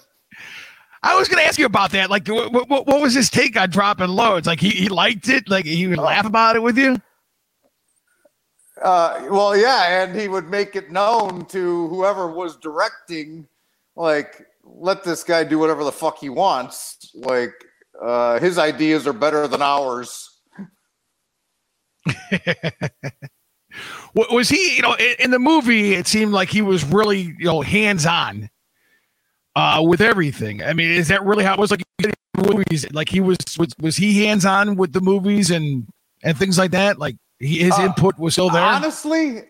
I 1.05 1.17
was 1.17 1.27
going 1.27 1.41
to 1.43 1.45
ask 1.45 1.59
you 1.59 1.65
about 1.65 1.91
that. 1.91 2.09
Like, 2.09 2.25
what, 2.29 2.53
what, 2.53 2.69
what 2.87 3.01
was 3.01 3.13
his 3.13 3.29
take 3.29 3.59
on 3.59 3.69
dropping 3.69 4.07
loads? 4.07 4.47
Like, 4.47 4.61
he, 4.61 4.69
he 4.69 4.87
liked 4.87 5.27
it. 5.27 5.49
Like, 5.49 5.65
he 5.65 5.85
would 5.85 5.97
laugh 5.97 6.25
about 6.25 6.55
it 6.55 6.63
with 6.63 6.77
you. 6.77 6.95
Uh, 8.81 9.27
well, 9.29 9.55
yeah, 9.55 10.01
and 10.03 10.17
he 10.17 10.29
would 10.29 10.49
make 10.49 10.77
it 10.77 10.91
known 10.91 11.45
to 11.47 11.87
whoever 11.89 12.27
was 12.27 12.55
directing, 12.55 13.45
like, 13.97 14.45
let 14.63 15.03
this 15.03 15.23
guy 15.25 15.43
do 15.43 15.59
whatever 15.59 15.83
the 15.83 15.91
fuck 15.91 16.17
he 16.19 16.29
wants. 16.29 17.11
Like, 17.13 17.53
uh, 18.03 18.39
his 18.39 18.57
ideas 18.57 19.07
are 19.07 19.13
better 19.13 19.47
than 19.47 19.61
ours. 19.61 20.29
Wa- 24.13 24.27
Was 24.31 24.49
he, 24.49 24.75
you 24.75 24.81
know, 24.81 24.93
in, 24.93 25.15
in 25.19 25.31
the 25.31 25.39
movie, 25.39 25.93
it 25.93 26.05
seemed 26.07 26.33
like 26.33 26.49
he 26.49 26.61
was 26.61 26.83
really, 26.83 27.33
you 27.39 27.45
know, 27.45 27.61
hands 27.61 28.05
on 28.05 28.49
uh, 29.55 29.81
with 29.83 30.01
everything. 30.01 30.61
I 30.61 30.73
mean, 30.73 30.91
is 30.91 31.07
that 31.07 31.23
really 31.23 31.43
how 31.43 31.53
it 31.53 31.59
was 31.59 31.71
like 31.71 31.81
movies? 32.35 32.85
Like, 32.91 33.09
he 33.09 33.21
was, 33.21 33.37
was, 33.57 33.69
was 33.79 33.95
he 33.95 34.25
hands 34.25 34.45
on 34.45 34.75
with 34.75 34.93
the 34.93 35.01
movies 35.01 35.49
and, 35.49 35.87
and 36.23 36.37
things 36.37 36.57
like 36.57 36.71
that? 36.71 36.99
Like, 36.99 37.15
he, 37.39 37.59
his 37.59 37.73
Uh, 37.79 37.83
input 37.83 38.19
was 38.19 38.33
still 38.33 38.49
there? 38.49 38.61
Honestly, 38.61 39.43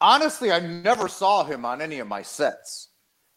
honestly, 0.00 0.50
I 0.50 0.60
never 0.60 1.06
saw 1.08 1.44
him 1.44 1.64
on 1.64 1.80
any 1.80 2.00
of 2.00 2.08
my 2.08 2.22
sets. 2.22 2.88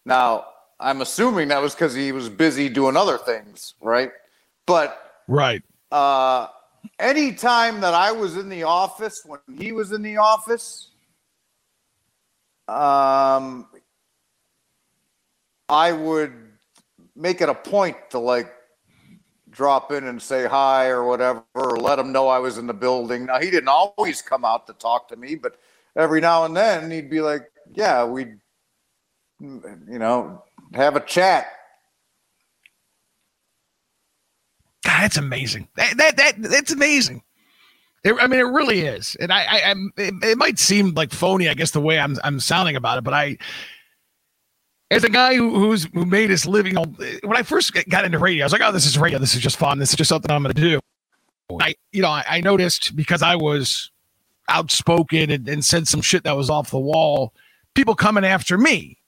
Now, 0.06 0.46
I'm 0.80 1.02
assuming 1.02 1.50
that 1.50 1.62
was 1.62 1.76
because 1.76 1.94
he 1.94 2.12
was 2.12 2.30
busy 2.30 2.70
doing 2.70 2.98
other 2.98 3.18
things, 3.18 3.76
right? 3.82 4.12
But 4.68 5.24
right. 5.28 5.64
uh, 5.92 6.48
anytime 7.00 7.82
that 7.82 7.94
I 7.96 8.12
was 8.12 8.38
in 8.38 8.50
the 8.50 8.64
office 8.64 9.24
when 9.26 9.40
he 9.58 9.72
was 9.72 9.94
in 9.94 10.04
the 10.04 10.18
office, 10.18 10.92
um, 12.68 13.68
I 15.70 15.94
would 15.94 16.34
make 17.16 17.42
it 17.42 17.50
a 17.50 17.56
point 17.56 17.96
to 18.12 18.20
like 18.20 18.54
drop 19.50 19.92
in 19.92 20.04
and 20.04 20.22
say 20.22 20.46
hi 20.46 20.88
or 20.88 21.06
whatever, 21.06 21.44
or 21.56 21.78
let 21.78 21.98
him 21.98 22.12
know 22.12 22.28
I 22.28 22.40
was 22.40 22.58
in 22.58 22.68
the 22.68 22.74
building. 22.74 23.26
Now 23.26 23.40
he 23.40 23.50
didn't 23.50 23.70
always 23.70 24.22
come 24.22 24.44
out 24.44 24.68
to 24.68 24.74
talk 24.74 25.08
to 25.10 25.16
me, 25.16 25.36
but 25.36 25.56
every 25.96 26.20
now 26.20 26.44
and 26.44 26.56
then 26.56 26.92
he'd 26.92 27.10
be 27.10 27.22
like, 27.22 27.50
"Yeah, 27.74 28.04
we'd, 28.04 28.38
you 29.40 30.00
know, 30.00 30.44
have 30.74 30.98
a 30.98 31.00
chat." 31.00 31.48
God, 34.84 34.87
that's 35.02 35.18
amazing. 35.18 35.68
That 35.76 35.98
that, 35.98 36.18
that 36.18 36.42
that's 36.42 36.72
amazing. 36.72 37.24
It, 38.04 38.16
I 38.20 38.28
mean, 38.28 38.40
it 38.40 38.44
really 38.44 38.82
is, 38.82 39.18
and 39.20 39.34
I, 39.34 39.44
I, 39.44 39.62
I'm. 39.72 39.92
It, 39.98 40.14
it 40.24 40.38
might 40.38 40.60
seem 40.60 40.94
like 40.94 41.12
phony, 41.12 41.50
I 41.50 41.54
guess, 41.56 41.72
the 41.72 41.82
way 41.82 42.00
I'm, 42.00 42.16
I'm 42.24 42.40
sounding 42.40 42.76
about 42.76 43.00
it, 43.00 43.04
but 43.04 43.14
I, 43.14 43.38
as 44.92 45.04
a 45.04 45.10
guy 45.10 45.36
who, 45.36 45.54
who's 45.56 45.86
who 45.94 46.06
made 46.06 46.30
his 46.30 46.46
living, 46.46 46.76
when 46.76 47.38
I 47.38 47.44
first 47.44 47.74
got 47.90 48.06
into 48.06 48.20
radio, 48.20 48.44
I 48.44 48.46
was 48.46 48.54
like, 48.54 48.62
"Oh, 48.64 48.72
this 48.72 48.86
is 48.86 48.98
radio. 48.98 49.20
This 49.20 49.36
is 49.36 49.42
just 49.42 49.58
fun. 49.58 49.80
This 49.80 49.90
is 49.90 49.96
just 49.96 50.10
something 50.10 50.32
I'm 50.32 50.44
going 50.44 50.56
to 50.56 50.62
do." 50.62 50.80
I, 51.60 51.76
you 51.92 52.02
know, 52.02 52.10
I, 52.10 52.24
I 52.30 52.42
noticed 52.42 52.96
because 52.96 53.22
I 53.22 53.36
was 53.36 53.92
outspoken 54.50 55.30
and, 55.32 55.48
and 55.48 55.66
said 55.66 55.88
some 55.88 56.02
shit 56.02 56.24
that 56.24 56.38
was 56.38 56.50
off 56.50 56.72
the 56.72 56.80
wall, 56.80 57.34
people 57.74 57.96
coming 57.96 58.26
after 58.26 58.58
me 58.58 59.00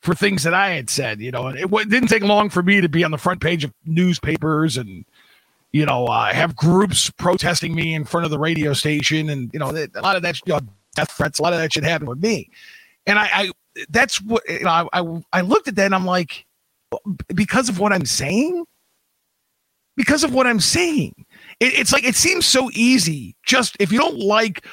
for 0.00 0.14
things 0.14 0.42
that 0.42 0.54
I 0.54 0.70
had 0.70 0.90
said. 0.90 1.20
You 1.20 1.30
know, 1.30 1.46
and 1.46 1.58
it, 1.58 1.72
it 1.72 1.88
didn't 1.88 2.08
take 2.08 2.22
long 2.22 2.50
for 2.50 2.62
me 2.62 2.80
to 2.80 2.88
be 2.88 3.04
on 3.04 3.12
the 3.12 3.18
front 3.18 3.40
page 3.40 3.64
of 3.64 3.72
newspapers 3.86 4.76
and 4.76 5.06
you 5.72 5.86
know, 5.86 6.06
uh, 6.06 6.32
have 6.32 6.54
groups 6.54 7.10
protesting 7.10 7.74
me 7.74 7.94
in 7.94 8.04
front 8.04 8.24
of 8.24 8.30
the 8.30 8.38
radio 8.38 8.72
station, 8.72 9.30
and 9.30 9.50
you 9.52 9.58
know, 9.58 9.70
a 9.70 10.00
lot 10.00 10.16
of 10.16 10.22
that, 10.22 10.38
you 10.46 10.52
know, 10.52 10.60
death 10.94 11.10
threats, 11.12 11.38
a 11.38 11.42
lot 11.42 11.52
of 11.52 11.58
that 11.58 11.72
shit 11.72 11.84
happened 11.84 12.08
with 12.08 12.22
me, 12.22 12.50
and 13.06 13.18
I, 13.18 13.28
I 13.32 13.50
that's 13.88 14.20
what 14.20 14.42
you 14.48 14.60
know, 14.60 14.70
I, 14.92 15.00
I, 15.00 15.22
I 15.32 15.40
looked 15.40 15.68
at 15.68 15.76
that 15.76 15.86
and 15.86 15.94
I'm 15.94 16.04
like, 16.04 16.44
because 17.34 17.68
of 17.68 17.78
what 17.78 17.92
I'm 17.92 18.04
saying, 18.04 18.64
because 19.96 20.24
of 20.24 20.34
what 20.34 20.46
I'm 20.46 20.60
saying, 20.60 21.14
it, 21.60 21.78
it's 21.78 21.92
like 21.92 22.04
it 22.04 22.16
seems 22.16 22.46
so 22.46 22.70
easy. 22.74 23.34
Just 23.46 23.76
if 23.80 23.90
you 23.92 23.98
don't 23.98 24.18
like 24.18 24.66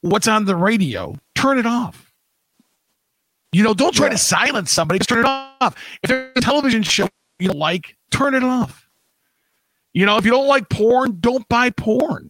what's 0.00 0.28
on 0.28 0.46
the 0.46 0.56
radio, 0.56 1.14
turn 1.34 1.58
it 1.58 1.66
off. 1.66 2.12
You 3.52 3.62
know, 3.62 3.74
don't 3.74 3.94
try 3.94 4.06
Yeah. 4.06 4.12
to 4.12 4.18
silence 4.18 4.70
somebody. 4.70 4.98
Just 4.98 5.08
turn 5.08 5.20
it 5.20 5.26
off. 5.26 5.74
If 6.02 6.08
there's 6.08 6.32
a 6.36 6.40
television 6.40 6.82
show 6.82 7.08
you 7.38 7.48
don't 7.48 7.58
like, 7.58 7.96
turn 8.10 8.34
it 8.34 8.42
off. 8.42 8.85
You 9.96 10.04
know, 10.04 10.18
if 10.18 10.26
you 10.26 10.30
don't 10.30 10.46
like 10.46 10.68
porn, 10.68 11.16
don't 11.20 11.48
buy 11.48 11.70
porn. 11.70 12.28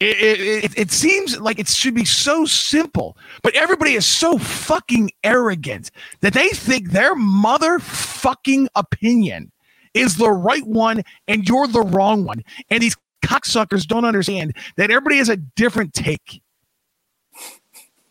It, 0.00 0.16
it, 0.16 0.64
it, 0.64 0.78
it 0.78 0.90
seems 0.90 1.38
like 1.38 1.58
it 1.58 1.68
should 1.68 1.94
be 1.94 2.06
so 2.06 2.46
simple, 2.46 3.18
but 3.42 3.54
everybody 3.54 3.92
is 3.92 4.06
so 4.06 4.38
fucking 4.38 5.10
arrogant 5.22 5.90
that 6.22 6.32
they 6.32 6.48
think 6.48 6.90
their 6.90 7.14
motherfucking 7.14 8.68
opinion 8.74 9.52
is 9.92 10.16
the 10.16 10.30
right 10.30 10.66
one 10.66 11.02
and 11.28 11.46
you're 11.46 11.68
the 11.68 11.82
wrong 11.82 12.24
one. 12.24 12.42
And 12.70 12.82
these 12.82 12.96
cocksuckers 13.22 13.86
don't 13.86 14.06
understand 14.06 14.56
that 14.78 14.90
everybody 14.90 15.18
has 15.18 15.28
a 15.28 15.36
different 15.36 15.92
take. 15.92 16.40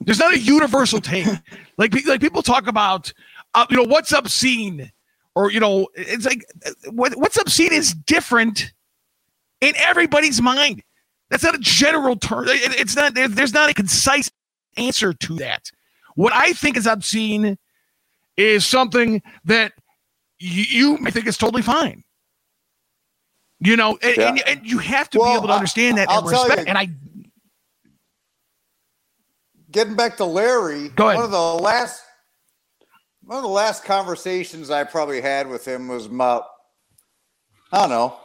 There's 0.01 0.19
not 0.19 0.35
a 0.35 0.39
universal 0.39 1.01
take. 1.01 1.25
Like, 1.77 1.95
like 2.05 2.21
people 2.21 2.43
talk 2.43 2.67
about, 2.67 3.11
uh, 3.55 3.65
you 3.71 3.77
know, 3.77 3.85
what's 3.85 4.13
obscene 4.13 4.91
or 5.35 5.51
you 5.51 5.59
know 5.59 5.87
it's 5.95 6.25
like 6.25 6.45
what, 6.91 7.15
what's 7.15 7.37
obscene 7.39 7.71
is 7.73 7.93
different 7.93 8.73
in 9.61 9.73
everybody's 9.77 10.41
mind 10.41 10.81
that's 11.29 11.43
not 11.43 11.55
a 11.55 11.59
general 11.59 12.15
term 12.15 12.47
it- 12.47 12.79
it's 12.79 12.95
not 12.95 13.13
there- 13.13 13.27
there's 13.27 13.53
not 13.53 13.69
a 13.69 13.73
concise 13.73 14.29
answer 14.77 15.13
to 15.13 15.35
that 15.35 15.71
what 16.15 16.33
i 16.33 16.51
think 16.53 16.75
is 16.77 16.85
obscene 16.87 17.57
is 18.37 18.65
something 18.65 19.21
that 19.45 19.73
you, 20.39 20.63
you 20.63 20.97
may 20.97 21.11
think 21.11 21.27
is 21.27 21.37
totally 21.37 21.61
fine 21.61 22.03
you 23.59 23.75
know 23.77 23.97
and, 24.01 24.17
Yeah. 24.17 24.27
and, 24.29 24.41
and 24.47 24.65
you 24.67 24.79
have 24.79 25.09
to 25.11 25.19
Well, 25.19 25.31
be 25.33 25.37
able 25.37 25.47
to 25.47 25.53
I- 25.53 25.57
understand 25.57 25.97
that 25.97 26.09
I'll 26.09 26.19
and 26.19 26.29
respect 26.29 26.61
you- 26.61 26.65
and 26.67 26.77
i 26.77 26.89
getting 29.71 29.95
back 29.95 30.17
to 30.17 30.25
Larry, 30.25 30.89
Go 30.89 31.07
ahead. 31.07 31.15
one 31.17 31.25
of 31.25 31.31
the 31.31 31.39
last 31.63 32.03
one 33.23 33.37
of 33.37 33.43
the 33.43 33.49
last 33.49 33.83
conversations 33.83 34.69
I 34.69 34.83
probably 34.83 35.21
had 35.21 35.47
with 35.47 35.67
him 35.67 35.87
was 35.87 36.05
about 36.05 36.45
I 37.71 37.79
don't 37.79 37.89
know, 37.89 38.17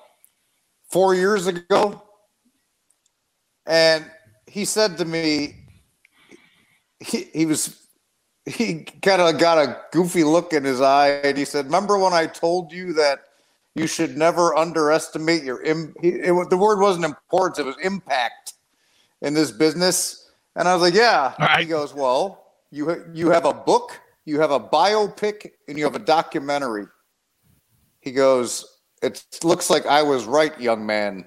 four 0.91 1.15
years 1.15 1.47
ago. 1.47 2.03
And 3.67 4.05
he 4.47 4.65
said 4.65 4.99
to 4.99 5.05
me, 5.05 5.57
he, 7.01 7.29
he 7.33 7.47
was 7.47 7.87
he 8.47 8.85
kind 9.03 9.21
of 9.21 9.39
got 9.39 9.59
a 9.59 9.77
goofy 9.91 10.23
look 10.23 10.53
in 10.53 10.63
his 10.63 10.81
eye 10.81 11.09
and 11.25 11.37
he 11.37 11.45
said, 11.45 11.67
Remember 11.67 11.99
when 11.99 12.13
I 12.13 12.27
told 12.27 12.73
you 12.73 12.93
that 12.93 13.25
you 13.75 13.89
should 13.89 14.17
never 14.17 14.55
underestimate 14.55 15.43
your 15.43 15.63
Im-, 15.63 15.95
it, 16.01 16.33
wa- 16.33 16.45
the 16.45 16.57
word 16.57 16.79
wasn't 16.81 17.05
importance, 17.05 17.59
it 17.59 17.67
was 17.67 17.77
impact 17.83 18.55
in 19.21 19.35
this 19.35 19.51
business. 19.51 20.31
And 20.55 20.69
I 20.69 20.75
was 20.75 20.83
like, 20.83 20.95
Yeah. 20.95 21.35
Right. 21.41 21.61
He 21.61 21.67
goes, 21.67 21.93
Well, 21.93 22.45
you, 22.71 23.05
you 23.13 23.31
have 23.31 23.45
a 23.47 23.53
book, 23.53 24.01
you 24.27 24.41
have 24.41 24.51
a 24.51 24.61
biopic, 24.61 25.53
and 25.69 25.79
you 25.79 25.85
have 25.85 25.95
a 25.95 26.01
documentary. 26.01 26.87
He 28.01 28.13
goes, 28.13 28.67
It 29.03 29.25
looks 29.43 29.71
like 29.71 29.87
I 29.87 30.03
was 30.03 30.27
right, 30.27 30.59
young 30.61 30.85
man. 30.85 31.25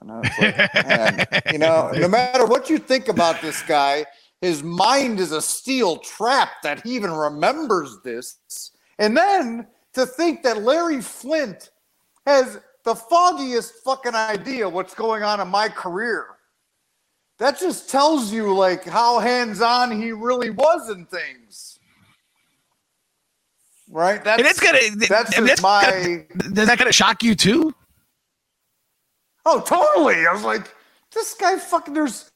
And 0.00 0.10
I 0.10 0.18
was 0.18 0.30
like, 0.38 0.74
man, 0.86 1.26
you 1.52 1.58
know, 1.58 1.92
no 1.94 2.08
matter 2.08 2.46
what 2.46 2.68
you 2.68 2.78
think 2.78 3.08
about 3.08 3.40
this 3.40 3.62
guy, 3.62 4.06
his 4.40 4.62
mind 4.62 5.20
is 5.20 5.32
a 5.32 5.40
steel 5.40 5.98
trap 5.98 6.50
that 6.62 6.82
he 6.82 6.96
even 6.96 7.12
remembers 7.12 7.98
this. 8.02 8.72
And 8.98 9.16
then 9.16 9.66
to 9.92 10.06
think 10.06 10.42
that 10.42 10.62
Larry 10.62 10.98
Flynt 10.98 11.70
has 12.26 12.60
the 12.84 12.94
foggiest 12.94 13.74
fucking 13.84 14.14
idea 14.14 14.68
what's 14.68 14.94
going 14.94 15.22
on 15.22 15.40
in 15.40 15.48
my 15.48 15.68
career. 15.68 16.35
That 17.38 17.58
just 17.58 17.90
tells 17.90 18.32
you 18.32 18.54
like 18.54 18.84
how 18.84 19.18
hands-on 19.18 20.00
he 20.00 20.12
really 20.12 20.50
was 20.50 20.90
in 20.90 21.04
things. 21.06 21.78
Right? 23.90 24.22
That's 24.24 24.38
and 24.40 24.48
it's 24.48 24.60
gonna 24.60 24.78
that's 24.96 25.36
that's 25.36 25.38
gonna- 25.38 25.62
my 25.62 26.24
does 26.52 26.66
that 26.66 26.78
gonna 26.78 26.92
shock 26.92 27.22
you 27.22 27.34
too 27.34 27.74
Oh, 29.48 29.60
totally. 29.60 30.26
I 30.26 30.32
was 30.32 30.42
like, 30.42 30.74
this 31.14 31.34
guy 31.34 31.56
fucking 31.56 31.94
there's 31.94 32.28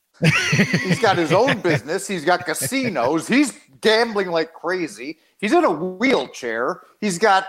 he's 0.52 1.00
got 1.00 1.18
his 1.18 1.32
own 1.32 1.60
business, 1.62 2.06
he's 2.06 2.24
got 2.24 2.44
casinos, 2.46 3.26
he's 3.26 3.52
gambling 3.80 4.28
like 4.28 4.52
crazy, 4.52 5.18
he's 5.38 5.52
in 5.52 5.64
a 5.64 5.70
wheelchair, 5.70 6.82
he's 7.00 7.18
got 7.18 7.46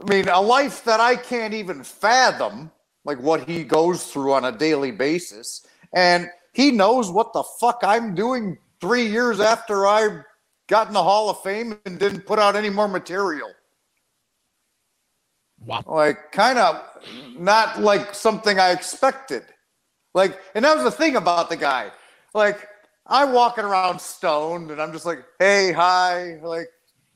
I 0.00 0.10
mean, 0.10 0.28
a 0.28 0.40
life 0.40 0.84
that 0.84 1.00
I 1.00 1.16
can't 1.16 1.52
even 1.52 1.82
fathom, 1.84 2.70
like 3.04 3.20
what 3.20 3.46
he 3.46 3.62
goes 3.62 4.06
through 4.06 4.32
on 4.32 4.46
a 4.46 4.52
daily 4.52 4.90
basis. 4.90 5.66
And 5.94 6.28
he 6.52 6.70
knows 6.70 7.10
what 7.10 7.32
the 7.32 7.42
fuck 7.42 7.80
I'm 7.82 8.14
doing 8.14 8.58
three 8.80 9.06
years 9.06 9.40
after 9.40 9.86
I 9.86 10.20
got 10.68 10.88
in 10.88 10.94
the 10.94 11.02
Hall 11.02 11.30
of 11.30 11.42
Fame 11.42 11.78
and 11.86 11.98
didn't 11.98 12.26
put 12.26 12.38
out 12.38 12.56
any 12.56 12.70
more 12.70 12.88
material 12.88 13.50
wow 15.64 15.82
like 15.86 16.32
kind 16.32 16.58
of 16.58 16.82
not 17.38 17.80
like 17.80 18.14
something 18.14 18.58
I 18.58 18.70
expected. 18.70 19.42
Like, 20.14 20.40
and 20.54 20.64
that 20.64 20.74
was 20.74 20.84
the 20.84 20.90
thing 20.90 21.16
about 21.16 21.50
the 21.50 21.56
guy. 21.56 21.90
Like, 22.34 22.66
I'm 23.06 23.32
walking 23.32 23.64
around 23.64 24.00
stoned 24.00 24.70
and 24.70 24.80
I'm 24.80 24.92
just 24.92 25.04
like, 25.06 25.22
hey, 25.38 25.72
hi, 25.72 26.38
like, 26.42 26.68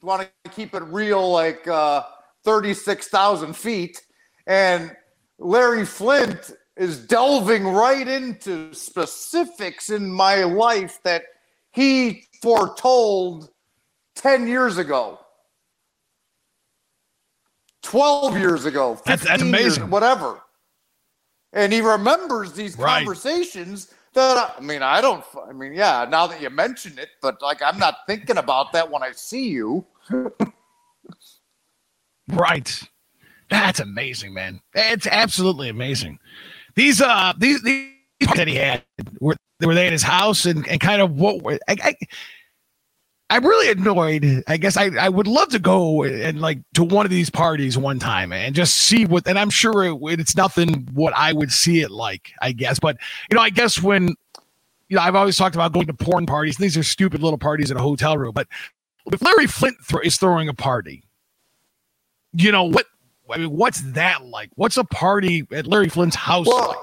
want 0.02 0.28
to 0.44 0.50
keep 0.50 0.74
it 0.74 0.82
real, 0.84 1.30
like 1.30 1.66
uh, 1.66 2.02
36,000 2.44 3.56
feet. 3.56 4.00
And 4.46 4.94
Larry 5.38 5.86
Flynt 5.86 6.52
is 6.76 7.04
delving 7.06 7.66
right 7.66 8.06
into 8.06 8.72
specifics 8.72 9.90
in 9.90 10.10
my 10.10 10.44
life 10.44 10.98
that 11.02 11.24
he 11.72 12.24
foretold 12.42 13.50
10 14.16 14.46
years 14.48 14.78
ago. 14.78 15.18
12 17.82 18.38
years 18.38 18.64
ago, 18.66 18.94
15 18.94 19.04
That's- 19.06 19.26
that's 19.28 19.42
years, 19.42 19.52
amazing. 19.76 19.90
whatever. 19.90 20.40
And 21.52 21.72
he 21.72 21.80
remembers 21.80 22.52
these 22.52 22.76
Right. 22.78 22.98
conversations 22.98 23.92
that 24.12 24.36
I, 24.36 24.54
I 24.58 24.60
mean, 24.60 24.82
I 24.82 25.00
don't, 25.00 25.24
I 25.48 25.52
mean, 25.52 25.72
yeah, 25.72 26.06
now 26.08 26.26
that 26.26 26.40
you 26.40 26.50
mention 26.50 26.98
it, 26.98 27.08
but 27.22 27.40
like, 27.42 27.62
I'm 27.62 27.78
not 27.78 27.98
thinking 28.06 28.38
about 28.38 28.72
that 28.72 28.90
when 28.90 29.02
I 29.02 29.12
see 29.12 29.48
you. 29.48 29.86
Right. 32.28 32.80
That's 33.48 33.80
amazing, 33.80 34.32
man. 34.34 34.60
It's 34.72 35.08
absolutely 35.08 35.68
amazing. 35.68 36.20
These 36.80 37.02
uh 37.02 37.34
these 37.36 37.62
these 37.62 37.90
that 38.36 38.48
he 38.48 38.54
had 38.54 38.82
were 39.20 39.36
were 39.60 39.74
they 39.74 39.86
in 39.86 39.92
his 39.92 40.02
house 40.02 40.46
and, 40.46 40.66
and 40.66 40.80
kind 40.80 41.02
of 41.02 41.12
what 41.12 41.42
were 41.42 41.58
I, 41.68 41.76
I 41.84 41.94
I'm 43.28 43.44
really 43.44 43.70
annoyed. 43.70 44.42
I 44.48 44.56
guess 44.56 44.78
I, 44.78 44.86
I 44.98 45.10
would 45.10 45.26
love 45.26 45.50
to 45.50 45.58
go 45.58 46.04
and 46.04 46.40
like 46.40 46.60
to 46.72 46.82
one 46.82 47.04
of 47.04 47.10
these 47.10 47.28
parties 47.28 47.76
one 47.76 47.98
time 47.98 48.32
and 48.32 48.54
just 48.54 48.76
see 48.76 49.04
what. 49.04 49.28
And 49.28 49.38
I'm 49.38 49.50
sure 49.50 49.84
it, 49.84 50.18
it's 50.18 50.34
nothing 50.34 50.88
what 50.94 51.12
I 51.14 51.34
would 51.34 51.52
see 51.52 51.82
it 51.82 51.90
like. 51.90 52.32
I 52.40 52.52
guess, 52.52 52.78
but 52.78 52.96
you 53.30 53.36
know, 53.36 53.42
I 53.42 53.50
guess 53.50 53.82
when 53.82 54.14
you 54.88 54.96
know, 54.96 55.02
I've 55.02 55.16
always 55.16 55.36
talked 55.36 55.54
about 55.54 55.74
going 55.74 55.86
to 55.86 55.92
porn 55.92 56.24
parties. 56.24 56.56
These 56.56 56.78
are 56.78 56.82
stupid 56.82 57.22
little 57.22 57.38
parties 57.38 57.70
in 57.70 57.76
a 57.76 57.82
hotel 57.82 58.16
room. 58.16 58.32
But 58.34 58.48
if 59.12 59.20
Larry 59.20 59.46
Flynt 59.46 59.76
th- 59.86 60.02
is 60.02 60.16
throwing 60.16 60.48
a 60.48 60.54
party, 60.54 61.04
you 62.32 62.50
know 62.50 62.64
what? 62.64 62.86
I 63.32 63.38
mean, 63.38 63.50
what's 63.50 63.80
that 63.92 64.24
like? 64.24 64.50
What's 64.56 64.76
a 64.76 64.84
party 64.84 65.46
at 65.52 65.66
Larry 65.66 65.88
Flynt's 65.88 66.16
house 66.16 66.46
Well, 66.46 66.68
like? 66.68 66.78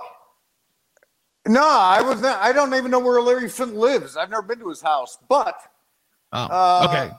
No, 1.48 1.68
I 1.68 2.02
was. 2.02 2.22
Not, 2.22 2.40
I 2.40 2.52
don't 2.52 2.74
even 2.74 2.92
know 2.92 3.00
where 3.00 3.22
Larry 3.22 3.48
Flynt 3.50 3.76
lives. 3.76 4.18
I've 4.18 4.30
never 4.30 4.42
been 4.42 4.60
to 4.60 4.70
his 4.70 4.82
house, 4.82 5.18
but 5.30 5.56
Oh, 6.34 6.44
uh, 6.44 6.88
okay. 6.90 7.16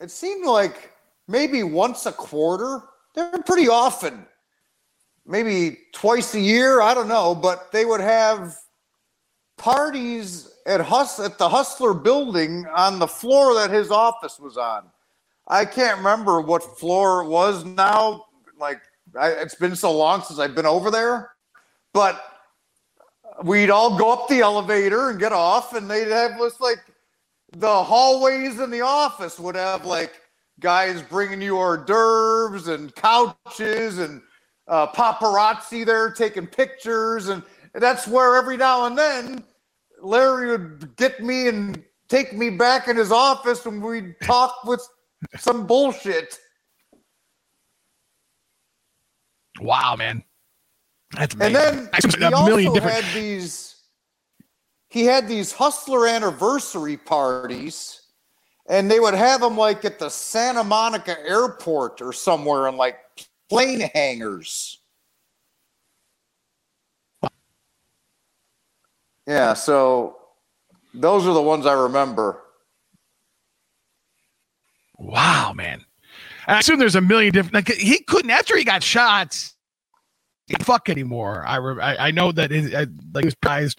it 0.00 0.10
seemed 0.10 0.46
like 0.46 0.92
maybe 1.28 1.62
once 1.62 2.06
a 2.06 2.12
quarter. 2.12 2.82
They're 3.14 3.42
pretty 3.44 3.68
often, 3.68 4.26
maybe 5.26 5.78
twice 5.92 6.34
a 6.34 6.40
year. 6.40 6.80
I 6.80 6.94
don't 6.94 7.08
know, 7.08 7.34
but 7.34 7.72
they 7.72 7.84
would 7.84 8.00
have 8.00 8.56
parties 9.58 10.50
at 10.66 10.80
Hus 10.80 11.18
at 11.20 11.38
the 11.38 11.48
Hustler 11.48 11.94
Building 11.94 12.66
on 12.74 12.98
the 12.98 13.06
floor 13.06 13.54
that 13.54 13.70
his 13.70 13.90
office 13.90 14.38
was 14.38 14.56
on. 14.56 14.84
I 15.48 15.64
can't 15.64 15.98
remember 15.98 16.40
what 16.40 16.78
floor 16.78 17.22
it 17.22 17.28
was 17.28 17.64
now. 17.64 18.25
Like 18.58 18.80
I, 19.18 19.30
it's 19.30 19.54
been 19.54 19.76
so 19.76 19.96
long 19.96 20.22
since 20.22 20.38
I've 20.38 20.54
been 20.54 20.66
over 20.66 20.90
there, 20.90 21.32
but 21.92 22.22
we'd 23.42 23.70
all 23.70 23.96
go 23.98 24.12
up 24.12 24.28
the 24.28 24.40
elevator 24.40 25.10
and 25.10 25.18
get 25.18 25.32
off, 25.32 25.74
and 25.74 25.90
they'd 25.90 26.08
have 26.08 26.38
this 26.38 26.60
like 26.60 26.84
the 27.56 27.82
hallways 27.84 28.58
in 28.60 28.70
the 28.70 28.80
office 28.80 29.38
would 29.38 29.54
have 29.54 29.84
like 29.84 30.20
guys 30.60 31.02
bringing 31.02 31.42
you 31.42 31.56
hors 31.56 31.84
d'oeuvres 31.84 32.68
and 32.68 32.94
couches 32.94 33.98
and 33.98 34.22
uh, 34.68 34.86
paparazzi 34.88 35.84
there 35.84 36.10
taking 36.10 36.46
pictures, 36.46 37.28
and 37.28 37.42
that's 37.74 38.08
where 38.08 38.36
every 38.36 38.56
now 38.56 38.86
and 38.86 38.96
then 38.96 39.44
Larry 40.02 40.50
would 40.50 40.96
get 40.96 41.22
me 41.22 41.48
and 41.48 41.82
take 42.08 42.32
me 42.32 42.50
back 42.50 42.88
in 42.88 42.96
his 42.96 43.12
office, 43.12 43.66
and 43.66 43.82
we'd 43.82 44.14
talk 44.22 44.64
with 44.64 44.86
some 45.38 45.66
bullshit. 45.66 46.38
Wow, 49.60 49.96
man. 49.96 50.22
That's 51.12 51.34
And 51.40 51.54
then 51.54 51.88
assume 51.92 52.20
he 52.20 52.26
a 52.26 52.30
million 52.44 52.72
also 52.72 52.74
different. 52.74 53.04
had 53.04 53.14
these. 53.14 53.72
He 54.88 55.04
had 55.04 55.28
these 55.28 55.52
hustler 55.52 56.06
anniversary 56.06 56.96
parties, 56.96 58.02
and 58.68 58.90
they 58.90 59.00
would 59.00 59.14
have 59.14 59.40
them 59.40 59.56
like 59.56 59.84
at 59.84 59.98
the 59.98 60.08
Santa 60.08 60.64
Monica 60.64 61.18
airport 61.26 62.00
or 62.00 62.12
somewhere 62.12 62.68
in 62.68 62.76
like 62.76 62.98
plane 63.48 63.80
hangars. 63.94 64.78
Yeah, 69.26 69.54
so 69.54 70.18
those 70.94 71.26
are 71.26 71.34
the 71.34 71.42
ones 71.42 71.66
I 71.66 71.72
remember. 71.72 72.42
Wow, 74.98 75.52
man. 75.54 75.85
I 76.46 76.60
assume 76.60 76.78
there's 76.78 76.94
a 76.94 77.00
million 77.00 77.32
different. 77.32 77.54
Like 77.54 77.68
he 77.76 77.98
couldn't 78.00 78.30
after 78.30 78.56
he 78.56 78.64
got 78.64 78.82
shot. 78.82 79.52
He 80.46 80.54
fuck 80.60 80.88
anymore. 80.88 81.44
I 81.46 81.56
re, 81.56 81.82
I, 81.82 82.08
I 82.08 82.10
know 82.12 82.30
that 82.32 82.50
his, 82.50 82.72
uh, 82.72 82.86
like 83.12 83.24
his 83.24 83.34
guys 83.42 83.74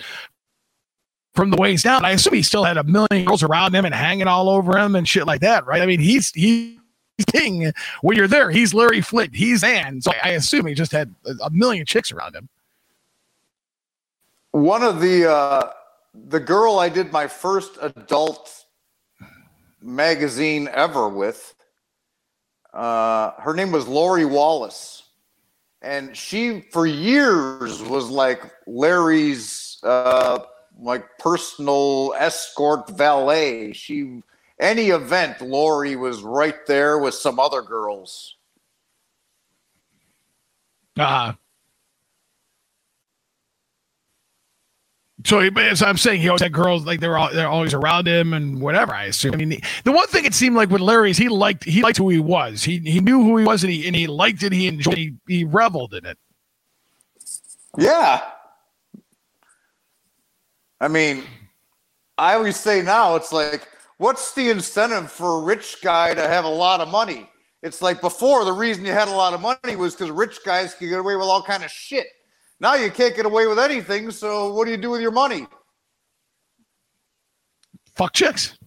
from 1.34 1.49
the 1.49 1.57
waist 1.57 1.86
down. 1.86 2.03
I 2.03 2.11
assume 2.11 2.34
he 2.34 2.43
still 2.43 2.65
had 2.65 2.78
a 2.78 2.84
million 2.84 3.26
girls 3.26 3.43
around 3.43 3.74
him 3.74 3.86
and 3.86 3.95
hanging 3.95 4.28
all 4.28 4.49
over 4.49 4.78
him 4.78 4.95
and 4.95 5.07
shit 5.07 5.26
like 5.26 5.41
that, 5.41 5.65
right? 5.65 5.82
I 5.82 5.86
mean, 5.86 5.99
he's 5.99 6.32
he. 6.32 6.80
He's 7.18 7.26
king 7.26 7.74
when 8.01 8.15
you're 8.15 8.28
there. 8.28 8.51
He's 8.51 8.76
Larry 8.76 9.01
Flynt. 9.01 9.34
He's 9.34 9.63
Ann. 9.63 10.01
So 10.03 10.11
I 10.24 10.34
assume 10.34 10.68
he 10.68 10.76
just 10.76 10.91
had 10.91 11.15
a 11.43 11.49
million 11.49 11.84
chicks 11.84 12.11
around 12.11 12.36
him. 12.36 12.47
One 14.51 14.84
of 14.84 15.01
the 15.01 15.28
uh, 15.28 15.72
the 16.13 16.39
girl 16.39 16.78
I 16.78 16.89
did 16.89 17.11
my 17.11 17.26
first 17.26 17.80
adult 17.82 18.65
magazine 19.82 20.70
ever 20.72 21.09
with. 21.09 21.55
Uh, 22.78 23.32
her 23.39 23.55
name 23.55 23.71
was 23.71 23.88
Lori 23.88 24.23
Wallace, 24.23 25.01
and 25.82 26.15
she 26.15 26.61
for 26.71 26.86
years 26.86 27.82
was 27.82 28.07
like 28.07 28.43
Larry's 28.67 29.80
uh, 29.82 30.41
like 30.80 31.03
personal 31.17 32.13
escort 32.19 32.88
valet. 32.91 33.73
She 33.73 34.21
any 34.59 34.89
event, 34.89 35.41
Lori 35.41 35.95
was 35.95 36.21
right 36.21 36.67
there 36.67 36.99
with 36.99 37.15
some 37.15 37.39
other 37.39 37.63
girls. 37.63 38.36
Uh, 40.99 41.34
so, 45.28 45.39
as 45.39 45.82
I'm 45.82 45.97
saying, 45.97 46.21
he 46.21 46.30
always 46.30 46.41
had 46.41 46.53
girls 46.53 46.86
like 46.86 47.01
they're 47.01 47.17
all, 47.17 47.30
they're 47.34 47.49
always 47.49 47.73
around 47.73 48.07
him 48.07 48.34
and 48.34 48.61
whatever. 48.61 48.93
I 48.93 49.05
assume. 49.05 49.34
I 49.34 49.36
mean, 49.36 49.49
the, 49.49 49.63
the 49.84 49.91
one 49.91 50.07
thing 50.07 50.23
it 50.23 50.34
seemed 50.34 50.55
like 50.55 50.69
with 50.69 50.80
Larry 50.80 51.11
is 51.11 51.17
he 51.17 51.28
liked 51.28 51.65
he 51.65 51.82
liked 51.82 51.97
who 51.97 52.07
he 52.07 52.17
was. 52.17 52.63
He 52.63 52.80
he 52.80 53.01
knew 53.01 53.21
who 53.21 53.36
he 53.36 53.43
was 53.43 53.61
and 53.61 53.73
he 53.73 53.86
and 53.88 53.93
he 53.93 54.07
liked 54.07 54.41
it. 54.43 54.53
He 54.53 54.67
enjoyed. 54.67 54.97
He, 54.97 55.15
he 55.28 55.43
reveled 55.43 55.93
in 55.93 56.05
it. 56.05 56.17
Yeah. 57.78 58.21
I 60.80 60.88
mean, 60.88 61.25
I 62.17 62.36
always 62.36 62.55
say 62.55 62.82
now 62.82 63.17
it's 63.17 63.34
like, 63.34 63.67
what's 63.97 64.34
the 64.34 64.49
incentive 64.49 65.11
for 65.11 65.41
a 65.41 65.43
rich 65.43 65.78
guy 65.84 66.13
to 66.13 66.21
have 66.21 66.45
a 66.45 66.49
lot 66.49 66.80
of 66.80 66.88
money? 66.88 67.30
It's 67.63 67.82
like 67.82 67.99
before 67.99 68.45
the 68.45 68.53
reason 68.53 68.86
you 68.86 68.93
had 68.93 69.09
a 69.09 69.11
lot 69.11 69.34
of 69.34 69.41
money 69.41 69.75
was 69.75 69.93
because 69.93 70.09
rich 70.09 70.39
guys 70.45 70.73
could 70.73 70.88
get 70.88 70.99
away 70.99 71.17
with 71.17 71.25
all 71.25 71.43
kind 71.43 71.65
of 71.65 71.69
shit. 71.69 72.07
Now 72.60 72.76
you 72.76 72.89
can't 72.91 73.16
get 73.16 73.26
away 73.26 73.47
with 73.47 73.60
anything. 73.60 74.12
So 74.12 74.53
what 74.53 74.66
do 74.66 74.72
you 74.72 74.78
do 74.78 74.89
with 74.91 75.01
your 75.01 75.12
money? 75.12 75.47
Fuck 77.95 78.14
chicks. 78.14 78.58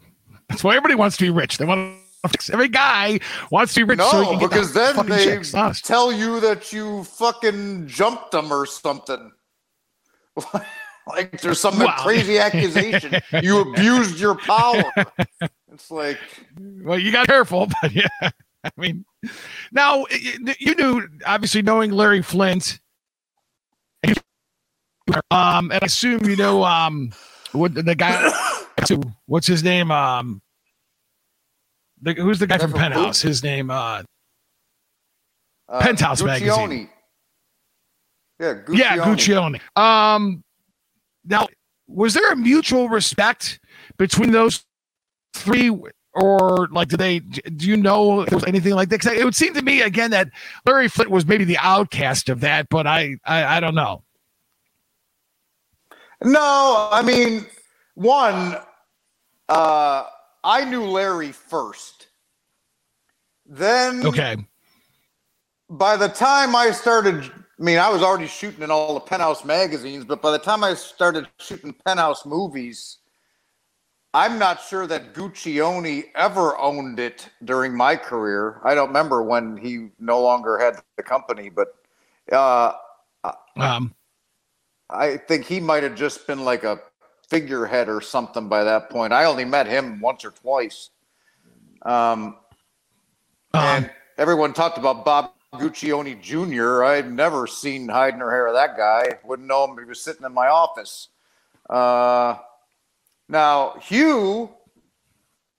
That's 0.48 0.64
why 0.64 0.72
everybody 0.72 0.94
wants 0.96 1.16
to 1.18 1.24
be 1.24 1.30
rich. 1.30 1.58
They 1.58 1.64
want 1.64 1.96
to, 2.26 2.52
every 2.52 2.68
guy 2.68 3.20
wants 3.50 3.74
to 3.74 3.80
be 3.80 3.84
rich. 3.84 3.98
No, 3.98 4.36
get 4.38 4.50
because 4.50 4.72
then 4.72 5.06
they 5.06 5.24
chicks. 5.24 5.52
Tell 5.82 6.12
you 6.12 6.40
that 6.40 6.72
you 6.72 7.04
fucking 7.04 7.86
jumped 7.86 8.32
them 8.32 8.52
or 8.52 8.66
something. 8.66 9.30
like 11.06 11.40
there's 11.40 11.60
some 11.60 11.78
Wow. 11.78 11.96
crazy 12.02 12.38
accusation. 12.40 13.20
You 13.42 13.60
abused 13.60 14.18
your 14.18 14.34
power. 14.34 14.82
It's 15.72 15.90
like 15.90 16.18
Well, 16.58 16.98
you 16.98 17.12
got 17.12 17.28
careful, 17.28 17.68
but 17.82 17.92
yeah. 17.92 18.08
I 18.22 18.70
mean, 18.76 19.04
now 19.72 20.04
you 20.58 20.74
knew 20.74 21.08
obviously 21.24 21.62
knowing 21.62 21.92
Larry 21.92 22.22
Flynt. 22.22 22.79
Um, 25.32 25.72
and 25.72 25.82
I 25.82 25.86
assume 25.86 26.24
you 26.24 26.36
know 26.36 26.62
um 26.62 27.12
what 27.50 27.74
the 27.74 27.96
guy 27.96 28.30
what's 29.26 29.46
his 29.46 29.64
name? 29.64 29.90
Um 29.90 30.40
the, 32.00 32.14
who's 32.14 32.38
the 32.38 32.46
guy 32.46 32.58
from? 32.58 32.72
Penthouse? 32.72 33.20
His 33.20 33.42
name 33.42 33.70
uh 33.70 34.02
uh, 35.68 35.80
Penthouse 35.80 36.22
Guccione. 36.22 36.26
magazine. 36.26 36.90
Yeah, 38.38 38.54
Guccione. 38.54 38.78
yeah, 38.78 38.96
Guccione. 38.98 39.60
Um 39.76 40.44
now 41.24 41.48
was 41.88 42.14
there 42.14 42.30
a 42.30 42.36
mutual 42.36 42.88
respect 42.88 43.58
between 43.98 44.30
those 44.30 44.64
three 45.34 45.70
or 46.14 46.68
like 46.72 46.88
do 46.88 46.96
they 46.96 47.20
do 47.20 47.66
you 47.66 47.76
know 47.76 48.22
if 48.22 48.30
there 48.30 48.36
was 48.36 48.44
anything 48.46 48.74
like 48.74 48.88
that? 48.88 49.00
'Cause 49.00 49.12
it 49.12 49.24
would 49.24 49.36
seem 49.36 49.54
to 49.54 49.62
me 49.62 49.80
again 49.82 50.10
that 50.10 50.28
larry 50.66 50.88
flynt 50.88 51.10
was 51.10 51.24
maybe 51.26 51.44
the 51.44 51.58
outcast 51.58 52.28
of 52.28 52.40
that 52.40 52.68
but 52.68 52.86
i 52.86 53.16
i, 53.24 53.56
I 53.56 53.60
don't 53.60 53.74
know. 53.74 54.02
No, 56.22 56.88
I 56.92 57.00
mean, 57.02 57.46
one, 57.94 58.58
uh, 59.48 60.04
I 60.44 60.64
knew 60.66 60.84
Larry 60.84 61.32
first. 61.32 62.08
Then, 63.46 64.04
okay. 64.06 64.36
by 65.70 65.96
the 65.96 66.08
time 66.08 66.54
I 66.54 66.72
started, 66.72 67.24
I 67.24 67.62
mean, 67.62 67.78
I 67.78 67.88
was 67.88 68.02
already 68.02 68.26
shooting 68.26 68.62
in 68.62 68.70
all 68.70 68.94
the 68.94 69.00
Penthouse 69.00 69.44
magazines, 69.44 70.04
but 70.04 70.20
by 70.20 70.30
the 70.30 70.38
time 70.38 70.62
I 70.62 70.74
started 70.74 71.26
shooting 71.38 71.74
Penthouse 71.86 72.26
movies, 72.26 72.98
I'm 74.12 74.38
not 74.38 74.60
sure 74.60 74.86
that 74.88 75.14
Guccione 75.14 76.06
ever 76.16 76.58
owned 76.58 76.98
it 76.98 77.28
during 77.44 77.76
my 77.76 77.94
career. 77.94 78.60
I 78.64 78.74
don't 78.74 78.88
remember 78.88 79.22
when 79.22 79.56
he 79.56 79.90
no 80.00 80.20
longer 80.20 80.58
had 80.58 80.80
the 80.96 81.02
company, 81.02 81.48
but 81.48 81.76
uh, 82.32 82.72
um 83.56 83.94
I 84.88 85.16
think 85.16 85.44
he 85.44 85.60
might 85.60 85.82
have 85.84 85.94
just 85.94 86.26
been 86.26 86.44
like 86.44 86.64
a 86.64 86.80
figurehead 87.28 87.88
or 87.88 88.00
something 88.00 88.48
by 88.48 88.64
that 88.64 88.90
point. 88.90 89.12
I 89.12 89.24
only 89.24 89.44
met 89.44 89.66
him 89.66 90.00
once 90.00 90.24
or 90.24 90.32
twice. 90.32 90.90
Um, 91.82 92.36
um, 93.54 93.64
and 93.64 93.90
everyone 94.18 94.52
talked 94.52 94.78
about 94.78 95.04
Bob 95.04 95.32
Guccione 95.54 96.20
Jr. 96.20 96.84
I'd 96.84 97.12
never 97.12 97.46
seen 97.46 97.88
hide 97.88 98.18
nor 98.18 98.30
hair 98.30 98.48
of 98.48 98.54
that 98.54 98.76
guy. 98.76 99.18
Wouldn't 99.24 99.48
know 99.48 99.64
him 99.64 99.72
if 99.72 99.84
he 99.84 99.88
was 99.88 100.02
sitting 100.02 100.24
in 100.24 100.34
my 100.34 100.48
office. 100.48 101.08
Uh, 101.68 102.38
now, 103.30 103.74
Hugh, 103.80 104.50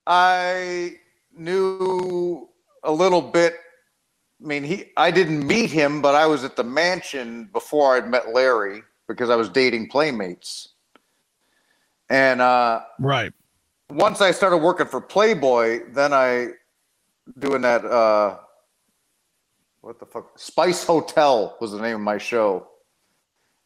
I 0.06 0.98
knew 1.36 2.50
a 2.84 2.92
little 2.92 3.22
bit. 3.22 3.56
I 4.44 4.48
mean, 4.48 4.64
he 4.64 4.92
I 4.98 5.10
didn't 5.12 5.46
meet 5.48 5.72
him, 5.72 6.02
but 6.02 6.16
I 6.16 6.26
was 6.26 6.44
at 6.44 6.56
the 6.56 6.64
mansion 6.64 7.50
before 7.54 7.96
I'd 7.96 8.10
met 8.10 8.34
Larry 8.34 8.84
because 9.08 9.30
I 9.30 9.36
was 9.36 9.50
dating 9.50 9.88
playmates. 9.90 10.70
And 12.10 12.42
uh, 12.42 12.82
Right. 13.00 13.32
once 13.90 14.20
I 14.20 14.32
started 14.32 14.58
working 14.58 14.88
for 14.88 15.00
Playboy, 15.00 15.94
then 15.94 16.12
I 16.14 16.50
doing 17.40 17.62
that 17.62 17.86
uh 17.86 18.40
what 19.82 20.00
the 20.00 20.06
fuck 20.06 20.38
Spice 20.38 20.84
Hotel 20.84 21.56
was 21.62 21.72
the 21.72 21.80
name 21.80 21.96
of 21.96 22.02
my 22.02 22.18
show. 22.18 22.68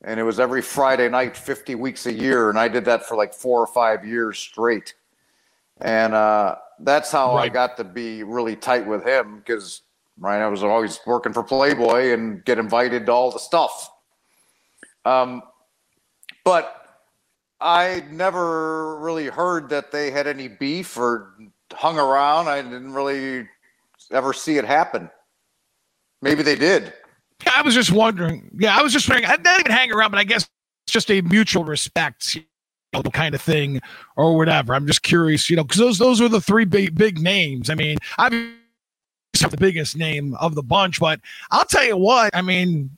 And 0.04 0.20
it 0.20 0.24
was 0.24 0.40
every 0.40 0.62
Friday 0.62 1.10
night 1.10 1.36
50 1.36 1.76
weeks 1.76 2.06
a 2.06 2.14
year 2.14 2.50
and 2.50 2.60
I 2.60 2.68
did 2.68 2.86
that 2.86 3.06
for 3.06 3.16
like 3.16 3.34
4 3.34 3.62
or 3.62 3.68
5 3.68 4.06
years 4.06 4.38
straight. 4.38 4.94
And 5.82 6.14
uh 6.14 6.56
that's 6.80 7.12
how 7.12 7.36
I 7.36 7.48
got 7.48 7.78
to 7.78 7.84
be 7.84 8.24
really 8.24 8.56
tight 8.56 8.86
with 8.86 9.06
him 9.06 9.42
cuz 9.46 9.82
right 10.20 10.42
I 10.42 10.48
was 10.48 10.64
always 10.64 11.00
working 11.06 11.34
for 11.34 11.44
Playboy 11.44 12.14
and 12.14 12.44
get 12.46 12.60
invited 12.60 13.06
to 13.06 13.12
all 13.12 13.32
the 13.32 13.40
stuff. 13.40 13.92
Um 15.06 15.42
but 16.44 16.86
I 17.60 18.04
never 18.12 19.00
really 19.00 19.28
heard 19.28 19.70
that 19.70 19.92
they 19.92 20.12
had 20.12 20.28
any 20.28 20.48
beef 20.48 20.98
or 20.98 21.34
hung 21.74 21.98
around. 21.98 22.48
I 22.48 22.62
didn't 22.62 22.94
really 22.94 23.48
ever 24.12 24.34
see 24.34 24.58
it 24.58 24.66
happen. 24.66 25.10
Maybe 26.22 26.44
they 26.44 26.56
did. 26.56 26.94
I 27.54 27.62
was 27.62 27.74
just 27.74 27.92
wondering. 27.92 28.50
Yeah, 28.58 28.78
I 28.78 28.82
was 28.82 28.94
just 28.94 29.10
wondering. 29.10 29.30
I 29.30 29.38
didn't 29.38 29.62
even 29.62 29.72
hang 29.72 29.92
around, 29.92 30.12
but 30.12 30.20
I 30.20 30.24
guess 30.24 30.48
it's 30.86 30.94
just 30.94 31.12
a 31.12 31.22
mutual 31.22 31.64
respect, 31.64 32.36
you 32.36 32.44
know, 32.94 33.02
kind 33.04 33.36
of 33.36 33.42
thing, 33.42 33.82
or 34.16 34.38
whatever. 34.38 34.74
I'm 34.74 34.88
just 34.88 35.04
curious, 35.04 35.50
you 35.50 35.56
know, 35.56 35.64
because 35.64 35.80
those 35.80 35.98
those 35.98 36.22
are 36.22 36.30
the 36.30 36.42
three 36.42 36.66
big 36.66 36.96
big 36.96 37.20
names. 37.20 37.70
I 37.70 37.76
mean, 37.76 37.98
I'm 38.18 38.56
the 39.34 39.58
biggest 39.58 39.98
name 39.98 40.36
of 40.36 40.56
the 40.56 40.64
bunch, 40.64 41.00
but 41.00 41.20
I'll 41.52 41.66
tell 41.66 41.86
you 41.86 41.98
what. 41.98 42.36
I 42.36 42.42
mean, 42.42 42.90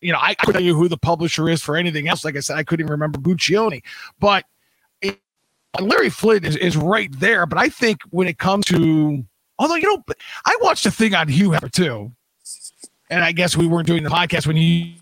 you 0.00 0.12
know, 0.12 0.18
I 0.20 0.34
couldn't 0.34 0.54
tell 0.54 0.62
you 0.62 0.76
who 0.76 0.88
the 0.88 0.98
publisher 0.98 1.48
is 1.48 1.62
for 1.62 1.76
anything 1.76 2.08
else. 2.08 2.24
Like 2.24 2.36
I 2.36 2.40
said, 2.40 2.56
I 2.56 2.64
couldn't 2.64 2.84
even 2.84 2.92
remember 2.92 3.18
Buccioni, 3.18 3.82
but 4.20 4.44
it, 5.00 5.18
Larry 5.80 6.10
Flynt 6.10 6.44
is, 6.44 6.56
is 6.56 6.76
right 6.76 7.10
there. 7.18 7.46
But 7.46 7.58
I 7.58 7.68
think 7.68 8.02
when 8.10 8.28
it 8.28 8.38
comes 8.38 8.66
to, 8.66 9.24
although 9.58 9.74
you 9.74 9.94
know, 9.94 10.02
I 10.44 10.56
watched 10.60 10.86
a 10.86 10.90
thing 10.90 11.14
on 11.14 11.28
Hugh 11.28 11.50
Hefner 11.50 11.72
too 11.72 12.12
and 13.10 13.24
I 13.24 13.32
guess 13.32 13.56
we 13.56 13.66
weren't 13.66 13.86
doing 13.86 14.02
the 14.02 14.10
podcast 14.10 14.46
when 14.46 14.56
he, 14.56 15.00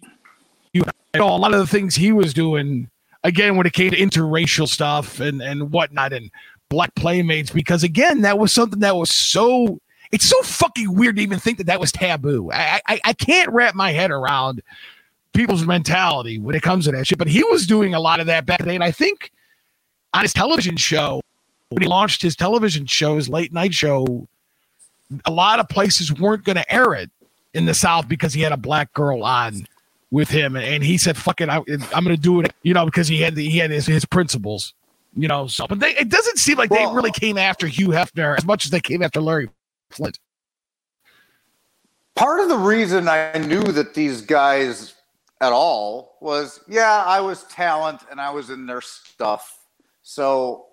you 0.72 0.82
know, 1.14 1.28
a 1.28 1.36
lot 1.36 1.54
of 1.54 1.60
the 1.60 1.66
things 1.66 1.94
he 1.94 2.12
was 2.12 2.34
doing 2.34 2.90
again 3.22 3.56
when 3.56 3.66
it 3.66 3.72
came 3.72 3.90
to 3.90 3.96
interracial 3.96 4.68
stuff 4.68 5.20
and 5.20 5.40
and 5.40 5.72
whatnot 5.72 6.12
and 6.12 6.30
black 6.68 6.94
playmates 6.94 7.50
because 7.50 7.82
again 7.82 8.22
that 8.22 8.38
was 8.38 8.52
something 8.52 8.80
that 8.80 8.96
was 8.96 9.10
so 9.10 9.78
it's 10.12 10.26
so 10.26 10.40
fucking 10.42 10.94
weird 10.94 11.16
to 11.16 11.22
even 11.22 11.38
think 11.38 11.58
that 11.58 11.66
that 11.66 11.80
was 11.80 11.92
taboo. 11.92 12.50
I 12.52 12.80
I, 12.86 13.00
I 13.04 13.12
can't 13.12 13.50
wrap 13.50 13.74
my 13.74 13.92
head 13.92 14.10
around 14.10 14.62
people's 15.32 15.66
mentality 15.66 16.38
when 16.38 16.54
it 16.54 16.62
comes 16.62 16.84
to 16.84 16.92
that 16.92 17.06
shit. 17.06 17.18
But 17.18 17.28
he 17.28 17.42
was 17.44 17.66
doing 17.66 17.94
a 17.94 18.00
lot 18.00 18.20
of 18.20 18.26
that 18.26 18.46
back 18.46 18.60
then, 18.60 18.76
and 18.76 18.84
I 18.84 18.90
think 18.90 19.32
on 20.12 20.22
his 20.22 20.32
television 20.32 20.76
show 20.76 21.20
when 21.70 21.82
he 21.82 21.88
launched 21.88 22.22
his 22.22 22.36
television 22.36 22.86
show, 22.86 23.16
his 23.16 23.28
late 23.28 23.52
night 23.52 23.74
show, 23.74 24.28
a 25.24 25.30
lot 25.30 25.58
of 25.58 25.68
places 25.68 26.12
weren't 26.12 26.44
going 26.44 26.56
to 26.56 26.72
air 26.72 26.94
it 26.94 27.10
in 27.54 27.64
the 27.64 27.74
South 27.74 28.08
because 28.08 28.34
he 28.34 28.42
had 28.42 28.52
a 28.52 28.56
black 28.56 28.92
girl 28.92 29.22
on 29.24 29.66
with 30.10 30.28
him, 30.28 30.56
and 30.56 30.84
he 30.84 30.98
said, 30.98 31.16
"Fuck 31.16 31.40
it, 31.40 31.48
I, 31.48 31.56
I'm 31.56 32.04
going 32.04 32.14
to 32.14 32.16
do 32.16 32.40
it," 32.40 32.52
you 32.62 32.74
know, 32.74 32.84
because 32.84 33.08
he 33.08 33.20
had 33.20 33.34
the, 33.34 33.48
he 33.48 33.58
had 33.58 33.70
his, 33.70 33.86
his 33.86 34.04
principles, 34.04 34.74
you 35.16 35.28
know. 35.28 35.46
So, 35.46 35.66
but 35.66 35.80
they, 35.80 35.96
it 35.96 36.08
doesn't 36.08 36.38
seem 36.38 36.58
like 36.58 36.70
Well- 36.70 36.90
they 36.90 36.94
really 36.94 37.10
came 37.12 37.38
after 37.38 37.66
Hugh 37.66 37.88
Hefner 37.88 38.36
as 38.36 38.44
much 38.44 38.64
as 38.64 38.70
they 38.70 38.80
came 38.80 39.02
after 39.02 39.20
Larry 39.20 39.48
Flynt. 39.90 40.18
Part 42.14 42.40
of 42.40 42.48
the 42.48 42.58
reason 42.58 43.08
I 43.08 43.38
knew 43.38 43.62
that 43.62 43.94
these 43.94 44.20
guys 44.22 44.94
at 45.40 45.52
all 45.52 46.16
was 46.20 46.60
yeah, 46.68 47.02
I 47.04 47.20
was 47.20 47.42
talent 47.44 48.02
and 48.10 48.20
I 48.20 48.30
was 48.30 48.50
in 48.50 48.66
their 48.66 48.80
stuff. 48.80 49.58
So 50.02 50.66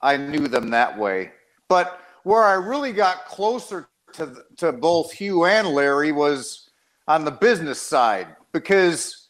I 0.00 0.16
knew 0.16 0.48
them 0.48 0.70
that 0.70 0.98
way. 0.98 1.32
But 1.68 2.00
where 2.24 2.42
I 2.42 2.54
really 2.54 2.92
got 2.92 3.26
closer 3.26 3.88
to 4.14 4.44
to 4.58 4.72
both 4.72 5.12
Hugh 5.12 5.44
and 5.44 5.68
Larry 5.68 6.12
was 6.12 6.70
on 7.08 7.24
the 7.24 7.30
business 7.30 7.80
side 7.80 8.28
because 8.52 9.28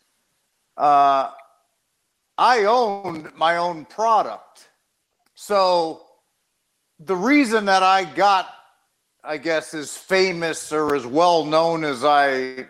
uh, 0.77 1.31
I 2.39 2.65
owned 2.65 3.35
my 3.35 3.57
own 3.57 3.85
product. 3.85 4.69
So 5.35 6.07
the 6.99 7.17
reason 7.17 7.65
that 7.67 7.83
I 7.83 8.05
got, 8.05 8.49
I 9.25 9.39
guess, 9.39 9.75
as 9.75 9.97
famous 9.97 10.73
or 10.73 10.95
as 10.95 11.07
well 11.07 11.45
known 11.45 11.85
as 11.85 12.05
I 12.05 12.67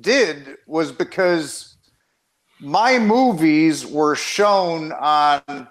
did 0.00 0.56
was 0.66 0.90
because 0.92 1.76
my 2.60 2.98
movies 2.98 3.86
were 3.86 4.16
shown 4.16 4.92
on 4.92 5.68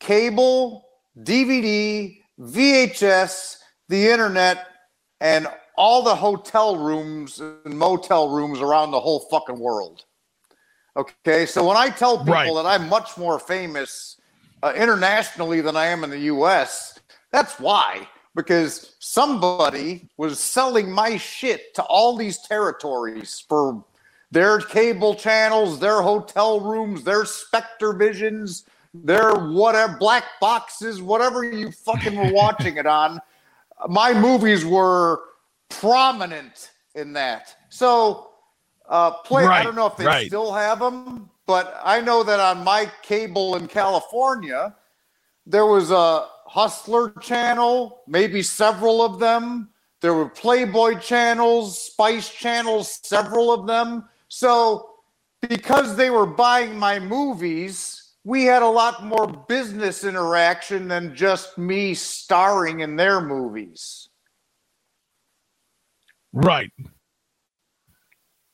cable, 0.00 0.84
DVD, 1.18 2.18
VHS, 2.40 3.58
the 3.88 4.08
internet, 4.08 4.66
and 5.24 5.48
all 5.76 6.02
the 6.02 6.14
hotel 6.14 6.76
rooms 6.76 7.40
and 7.40 7.78
motel 7.78 8.28
rooms 8.28 8.60
around 8.60 8.90
the 8.90 9.00
whole 9.00 9.20
fucking 9.30 9.58
world. 9.58 10.04
Okay, 10.96 11.46
so 11.46 11.66
when 11.66 11.78
I 11.78 11.88
tell 11.88 12.18
people 12.18 12.32
Right. 12.34 12.54
that 12.54 12.66
I'm 12.66 12.88
much 12.90 13.16
more 13.16 13.38
famous 13.38 14.20
uh, 14.62 14.74
internationally 14.76 15.62
than 15.62 15.76
I 15.76 15.86
am 15.86 16.04
in 16.04 16.10
the 16.10 16.20
US, 16.34 17.00
that's 17.32 17.58
why. 17.58 18.06
Because 18.36 18.96
somebody 18.98 20.08
was 20.18 20.38
selling 20.38 20.90
my 20.90 21.16
shit 21.16 21.74
to 21.76 21.82
all 21.84 22.16
these 22.16 22.38
territories 22.46 23.42
for 23.48 23.82
their 24.30 24.58
cable 24.60 25.14
channels, 25.14 25.78
their 25.80 26.02
hotel 26.02 26.60
rooms, 26.60 27.02
their 27.02 27.24
SpectraVisions, 27.24 28.64
their 28.92 29.34
whatever 29.34 29.96
black 29.98 30.24
boxes, 30.40 31.00
whatever 31.00 31.44
you 31.44 31.70
fucking 31.70 32.14
were 32.14 32.30
watching 32.42 32.76
it 32.76 32.86
on. 32.86 33.20
My 33.88 34.12
movies 34.14 34.64
were 34.64 35.20
prominent 35.68 36.70
in 36.94 37.12
that. 37.14 37.54
So, 37.68 38.30
uh, 38.88 39.12
play. 39.22 39.44
I 39.44 39.62
don't 39.62 39.74
know 39.74 39.86
if 39.86 39.96
they 39.96 40.04
right. 40.04 40.26
still 40.26 40.52
have 40.52 40.78
them, 40.78 41.30
but 41.46 41.80
I 41.82 42.00
know 42.00 42.22
that 42.22 42.40
on 42.40 42.64
my 42.64 42.90
cable 43.02 43.56
in 43.56 43.66
California, 43.66 44.74
there 45.46 45.66
was 45.66 45.90
a 45.90 46.26
Hustler 46.46 47.10
channel, 47.20 48.02
maybe 48.06 48.42
several 48.42 49.02
of 49.02 49.18
them. 49.18 49.70
There 50.00 50.14
were 50.14 50.28
Playboy 50.28 50.98
channels, 50.98 51.78
Spice 51.78 52.28
channels, 52.28 53.00
several 53.02 53.52
of 53.52 53.66
them. 53.66 54.08
So, 54.28 54.90
because 55.48 55.96
they 55.96 56.10
were 56.10 56.26
buying 56.26 56.78
my 56.78 56.98
movies, 56.98 58.03
we 58.24 58.44
had 58.44 58.62
a 58.62 58.68
lot 58.68 59.04
more 59.04 59.26
business 59.26 60.02
interaction 60.02 60.88
than 60.88 61.14
just 61.14 61.58
me 61.58 61.94
starring 61.94 62.80
in 62.80 62.96
their 62.96 63.20
movies. 63.20 64.08
Right. 66.32 66.72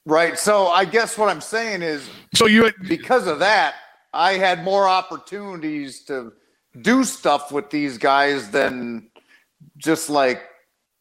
Right. 0.04 0.38
So, 0.38 0.68
I 0.68 0.84
guess 0.84 1.16
what 1.16 1.28
I'm 1.28 1.40
saying 1.40 1.82
is 1.82 2.08
So 2.34 2.46
you 2.46 2.64
had, 2.64 2.74
because 2.88 3.26
of 3.26 3.38
that, 3.38 3.74
I 4.12 4.32
had 4.32 4.64
more 4.64 4.88
opportunities 4.88 6.04
to 6.06 6.32
do 6.82 7.04
stuff 7.04 7.52
with 7.52 7.70
these 7.70 7.96
guys 7.96 8.50
than 8.50 9.10
just 9.76 10.10
like 10.10 10.42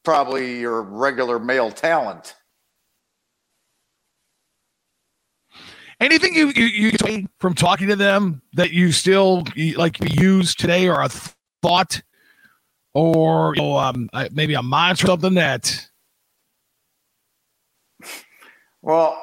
probably 0.03 0.59
your 0.59 0.81
regular 0.81 1.39
male 1.39 1.71
talent. 1.71 2.35
Anything 5.99 6.33
you 6.33 6.47
you, 6.55 6.65
you 6.65 6.91
say 6.91 7.27
from 7.39 7.53
talking 7.53 7.87
to 7.87 7.95
them 7.95 8.41
that 8.53 8.71
you 8.71 8.91
still 8.91 9.43
like 9.75 9.97
use 10.19 10.55
today 10.55 10.87
or 10.87 11.01
a 11.01 11.09
thought 11.61 12.01
or 12.93 13.53
you 13.55 13.61
know, 13.61 13.77
um, 13.77 14.09
maybe 14.31 14.53
a 14.53 14.63
mantra 14.63 15.07
or 15.07 15.11
something 15.11 15.35
that 15.35 15.87
Well, 18.81 19.21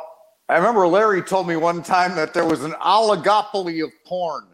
I 0.48 0.56
remember 0.56 0.86
Larry 0.86 1.22
told 1.22 1.48
me 1.48 1.56
one 1.56 1.82
time 1.82 2.14
that 2.16 2.34
there 2.34 2.44
was 2.44 2.62
an 2.62 2.72
oligopoly 2.72 3.82
of 3.82 3.90
porn. 4.04 4.44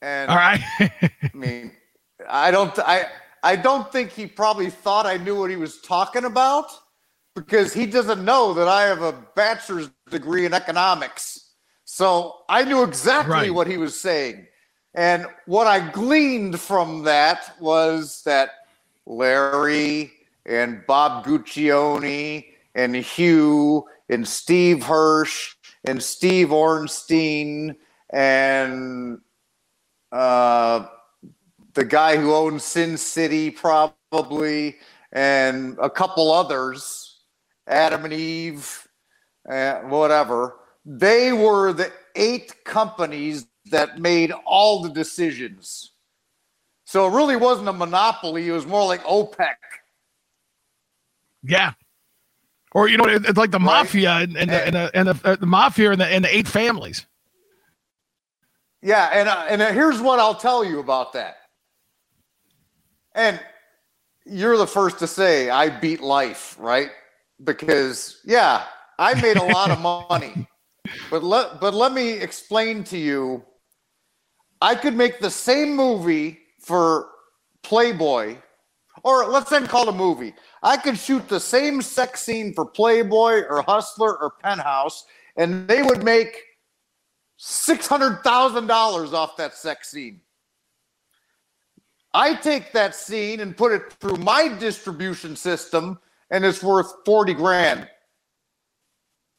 And 0.00 0.30
all 0.30 0.36
right 0.36 0.60
I 0.78 1.10
mean, 1.34 1.72
I 2.28 2.50
don't 2.50 2.76
I 2.78 3.06
I 3.42 3.56
don't 3.56 3.90
think 3.90 4.10
he 4.10 4.26
probably 4.26 4.70
thought 4.70 5.06
I 5.06 5.16
knew 5.16 5.38
what 5.38 5.50
he 5.50 5.56
was 5.56 5.80
talking 5.80 6.24
about 6.24 6.70
because 7.38 7.72
he 7.72 7.86
doesn't 7.86 8.24
know 8.24 8.52
that 8.54 8.68
I 8.68 8.82
have 8.82 9.02
a 9.02 9.12
bachelor's 9.34 9.90
degree 10.10 10.44
in 10.44 10.52
economics. 10.54 11.52
So 11.84 12.42
I 12.48 12.64
knew 12.64 12.82
exactly 12.82 13.32
Right. 13.32 13.54
what 13.54 13.66
he 13.66 13.76
was 13.78 13.98
saying. 13.98 14.46
And 14.94 15.26
what 15.46 15.66
I 15.66 15.88
gleaned 15.90 16.58
from 16.58 17.04
that 17.04 17.54
was 17.60 18.22
that 18.24 18.50
Larry 19.06 20.12
and 20.44 20.84
Bob 20.86 21.24
Guccione 21.24 22.46
and 22.74 22.96
Hugh 22.96 23.84
and 24.08 24.26
Steve 24.26 24.82
Hirsch 24.84 25.54
and 25.84 26.02
Steve 26.02 26.48
Orenstein 26.48 27.76
and 28.10 29.20
uh, 30.10 30.86
the 31.74 31.84
guy 31.84 32.16
who 32.16 32.34
owns 32.34 32.64
Sin 32.64 32.96
City, 32.96 33.50
probably, 33.50 34.76
and 35.12 35.76
a 35.80 35.90
couple 35.90 36.32
others, 36.32 37.07
Adam 37.68 38.04
and 38.04 38.14
Eve, 38.14 38.88
uh, 39.50 39.76
whatever. 39.80 40.56
They 40.84 41.32
were 41.32 41.72
the 41.72 41.92
eight 42.16 42.64
companies 42.64 43.46
that 43.70 43.98
made 44.00 44.32
all 44.46 44.82
the 44.82 44.90
decisions. 44.90 45.92
So 46.86 47.06
it 47.06 47.14
really 47.16 47.36
wasn't 47.36 47.68
a 47.68 47.72
monopoly. 47.72 48.48
It 48.48 48.52
was 48.52 48.66
more 48.66 48.86
like 48.86 49.02
OPEC. 49.04 49.54
Yeah. 51.42 51.72
Or 52.72 52.88
you 52.88 52.96
know, 52.98 53.04
it's 53.06 53.38
like 53.38 53.50
the 53.50 53.58
Right. 53.58 53.84
mafia 53.84 54.10
and, 54.12 54.36
and, 54.36 54.50
the, 54.50 54.66
and, 54.66 54.74
the, 54.76 54.90
and 54.94 55.08
the, 55.08 55.20
uh, 55.24 55.36
the 55.36 55.46
mafia 55.46 55.92
and 55.92 56.00
the, 56.00 56.06
and 56.06 56.24
the 56.24 56.34
eight 56.36 56.48
families. 56.48 57.06
Yeah, 58.82 59.10
and 59.12 59.28
uh, 59.28 59.46
and 59.48 59.62
uh, 59.62 59.72
here's 59.72 60.00
what 60.00 60.20
I'll 60.20 60.36
tell 60.36 60.64
you 60.64 60.78
about 60.78 61.12
that. 61.14 61.36
And 63.14 63.40
you're 64.24 64.56
the 64.56 64.66
first 64.66 65.00
to 65.00 65.06
say 65.08 65.50
I 65.50 65.68
beat 65.68 66.00
life, 66.00 66.56
right? 66.58 66.90
Because 67.44 68.20
yeah, 68.24 68.64
I 68.98 69.14
made 69.20 69.36
a 69.36 69.44
lot 69.44 69.70
of 69.70 69.80
money. 69.80 70.46
But 71.10 71.22
let 71.22 71.60
but 71.60 71.74
let 71.74 71.92
me 71.92 72.12
explain 72.12 72.84
to 72.84 72.98
you 72.98 73.44
I 74.60 74.74
could 74.74 74.96
make 74.96 75.20
the 75.20 75.30
same 75.30 75.76
movie 75.76 76.40
for 76.60 77.10
Playboy 77.62 78.36
or 79.04 79.26
let's 79.26 79.50
then 79.50 79.66
call 79.66 79.82
it 79.82 79.88
a 79.90 79.92
movie. 79.92 80.34
I 80.62 80.76
could 80.76 80.98
shoot 80.98 81.28
the 81.28 81.38
same 81.38 81.82
sex 81.82 82.22
scene 82.22 82.52
for 82.54 82.64
Playboy 82.64 83.42
or 83.48 83.62
Hustler 83.62 84.18
or 84.20 84.32
Penthouse 84.42 85.04
and 85.36 85.68
they 85.68 85.82
would 85.82 86.02
make 86.02 86.42
six 87.36 87.86
hundred 87.86 88.22
thousand 88.24 88.66
dollars 88.66 89.12
off 89.12 89.36
that 89.36 89.54
sex 89.54 89.90
scene. 89.90 90.20
I 92.14 92.34
take 92.34 92.72
that 92.72 92.94
scene 92.94 93.40
and 93.40 93.56
put 93.56 93.72
it 93.72 93.92
through 94.00 94.16
my 94.16 94.48
distribution 94.48 95.36
system, 95.36 96.00
and 96.30 96.44
it's 96.44 96.62
worth 96.62 96.92
forty 97.04 97.34
grand. 97.34 97.88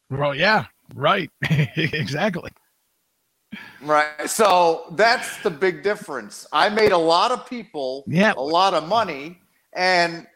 Well, 0.09 0.33
yeah, 0.33 0.65
right. 0.95 1.29
exactly. 1.49 2.51
Right. 3.81 4.27
So 4.29 4.85
that's 4.91 5.37
the 5.41 5.49
big 5.49 5.83
difference. 5.83 6.45
I 6.51 6.69
made 6.69 6.91
a 6.91 6.97
lot 6.97 7.31
of 7.31 7.47
people 7.47 8.03
Yeah. 8.07 8.33
a 8.35 8.41
lot 8.41 8.73
of 8.73 8.87
money, 8.87 9.39
and 9.73 10.27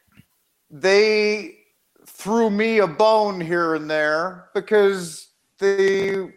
they 0.69 1.57
threw 2.05 2.49
me 2.49 2.79
a 2.79 2.87
bone 2.87 3.39
here 3.39 3.75
and 3.75 3.89
there 3.89 4.49
because 4.53 5.29
they 5.59 6.33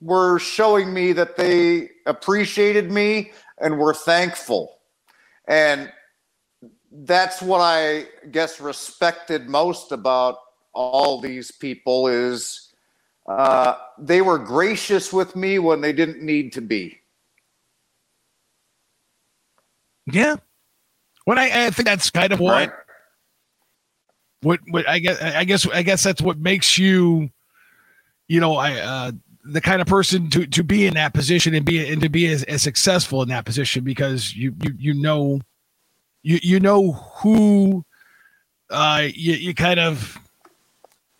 were 0.00 0.38
showing 0.38 0.92
me 0.92 1.12
that 1.12 1.36
they 1.36 1.90
appreciated 2.06 2.90
me 2.90 3.32
and 3.58 3.78
were 3.78 3.94
thankful. 3.94 4.78
And 5.48 5.90
that's 7.04 7.42
what 7.42 7.60
I 7.60 8.06
guess 8.30 8.60
respected 8.60 9.48
most 9.48 9.92
about 9.92 10.38
all 10.72 11.20
these 11.20 11.50
people 11.50 12.08
is 12.08 12.72
uh, 13.28 13.76
they 13.98 14.22
were 14.22 14.38
gracious 14.38 15.12
with 15.12 15.36
me 15.36 15.58
when 15.58 15.80
they 15.80 15.92
didn't 15.92 16.22
need 16.22 16.52
to 16.54 16.60
be. 16.60 16.98
Yeah. 20.06 20.36
When 21.24 21.38
I, 21.38 21.66
I 21.66 21.70
think 21.70 21.86
that's 21.86 22.10
kind 22.10 22.32
of 22.32 22.40
what, 22.40 22.52
Right? 22.52 22.72
what, 24.42 24.60
what 24.70 24.88
I 24.88 25.00
guess, 25.00 25.20
I 25.20 25.44
guess, 25.44 25.66
I 25.66 25.82
guess 25.82 26.02
that's 26.02 26.22
what 26.22 26.38
makes 26.38 26.78
you, 26.78 27.30
you 28.28 28.40
know, 28.40 28.56
I, 28.56 28.74
uh, 28.74 29.12
the 29.44 29.60
kind 29.60 29.80
of 29.80 29.86
person 29.86 30.30
to, 30.30 30.46
to 30.46 30.62
be 30.62 30.86
in 30.86 30.94
that 30.94 31.14
position 31.14 31.54
and 31.54 31.64
be, 31.64 31.86
and 31.92 32.00
to 32.02 32.08
be 32.08 32.26
as, 32.28 32.42
as 32.44 32.62
successful 32.62 33.22
in 33.22 33.28
that 33.28 33.44
position 33.44 33.84
because 33.84 34.34
you, 34.34 34.54
you, 34.62 34.74
you 34.78 34.94
know, 34.94 35.40
you, 36.26 36.40
you 36.42 36.60
know 36.60 36.92
who, 36.92 37.84
uh, 38.70 39.06
you, 39.14 39.34
you 39.34 39.54
kind 39.54 39.78
of, 39.78 40.18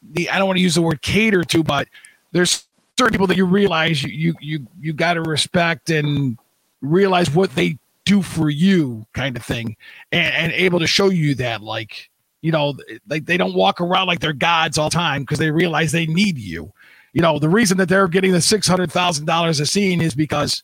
the, 0.03 0.29
I 0.31 0.39
don't 0.39 0.49
want 0.49 0.57
to 0.57 0.63
use 0.63 0.75
the 0.75 0.83
word 0.83 1.01
cater 1.01 1.45
to, 1.45 1.63
but 1.63 1.87
there's 2.33 2.67
certain 2.99 3.13
people 3.13 3.29
that 3.29 3.37
you 3.37 3.47
realize 3.47 4.03
you, 4.03 4.11
you, 4.11 4.35
you, 4.41 4.67
you 4.81 4.93
got 4.93 5.15
to 5.15 5.23
respect 5.23 5.91
and 5.91 6.37
realize 6.81 7.31
what 7.31 7.55
they 7.55 7.79
do 8.05 8.23
for 8.23 8.51
you 8.51 9.07
kind 9.13 9.37
of 9.37 9.45
thing 9.45 9.77
and, 10.13 10.35
and 10.35 10.53
able 10.53 10.79
to 10.79 10.87
show 10.87 11.11
you 11.11 11.35
that 11.35 11.61
like 11.61 12.09
you 12.41 12.53
know 12.53 12.75
like 13.09 13.27
they 13.27 13.37
don't 13.37 13.55
walk 13.55 13.81
around 13.81 14.07
like 14.07 14.21
they're 14.21 14.33
gods 14.33 14.79
all 14.79 14.89
the 14.89 14.95
time 14.95 15.23
because 15.23 15.39
they 15.39 15.51
realize 15.51 15.93
they 15.93 16.07
need 16.07 16.39
you. 16.39 16.73
You 17.13 17.23
know 17.23 17.39
the 17.39 17.49
reason 17.49 17.77
that 17.79 17.89
they're 17.89 18.09
getting 18.09 18.33
the 18.33 18.39
$600000 18.39 19.61
a 19.61 19.67
scene 19.67 20.01
is 20.01 20.15
because 20.15 20.63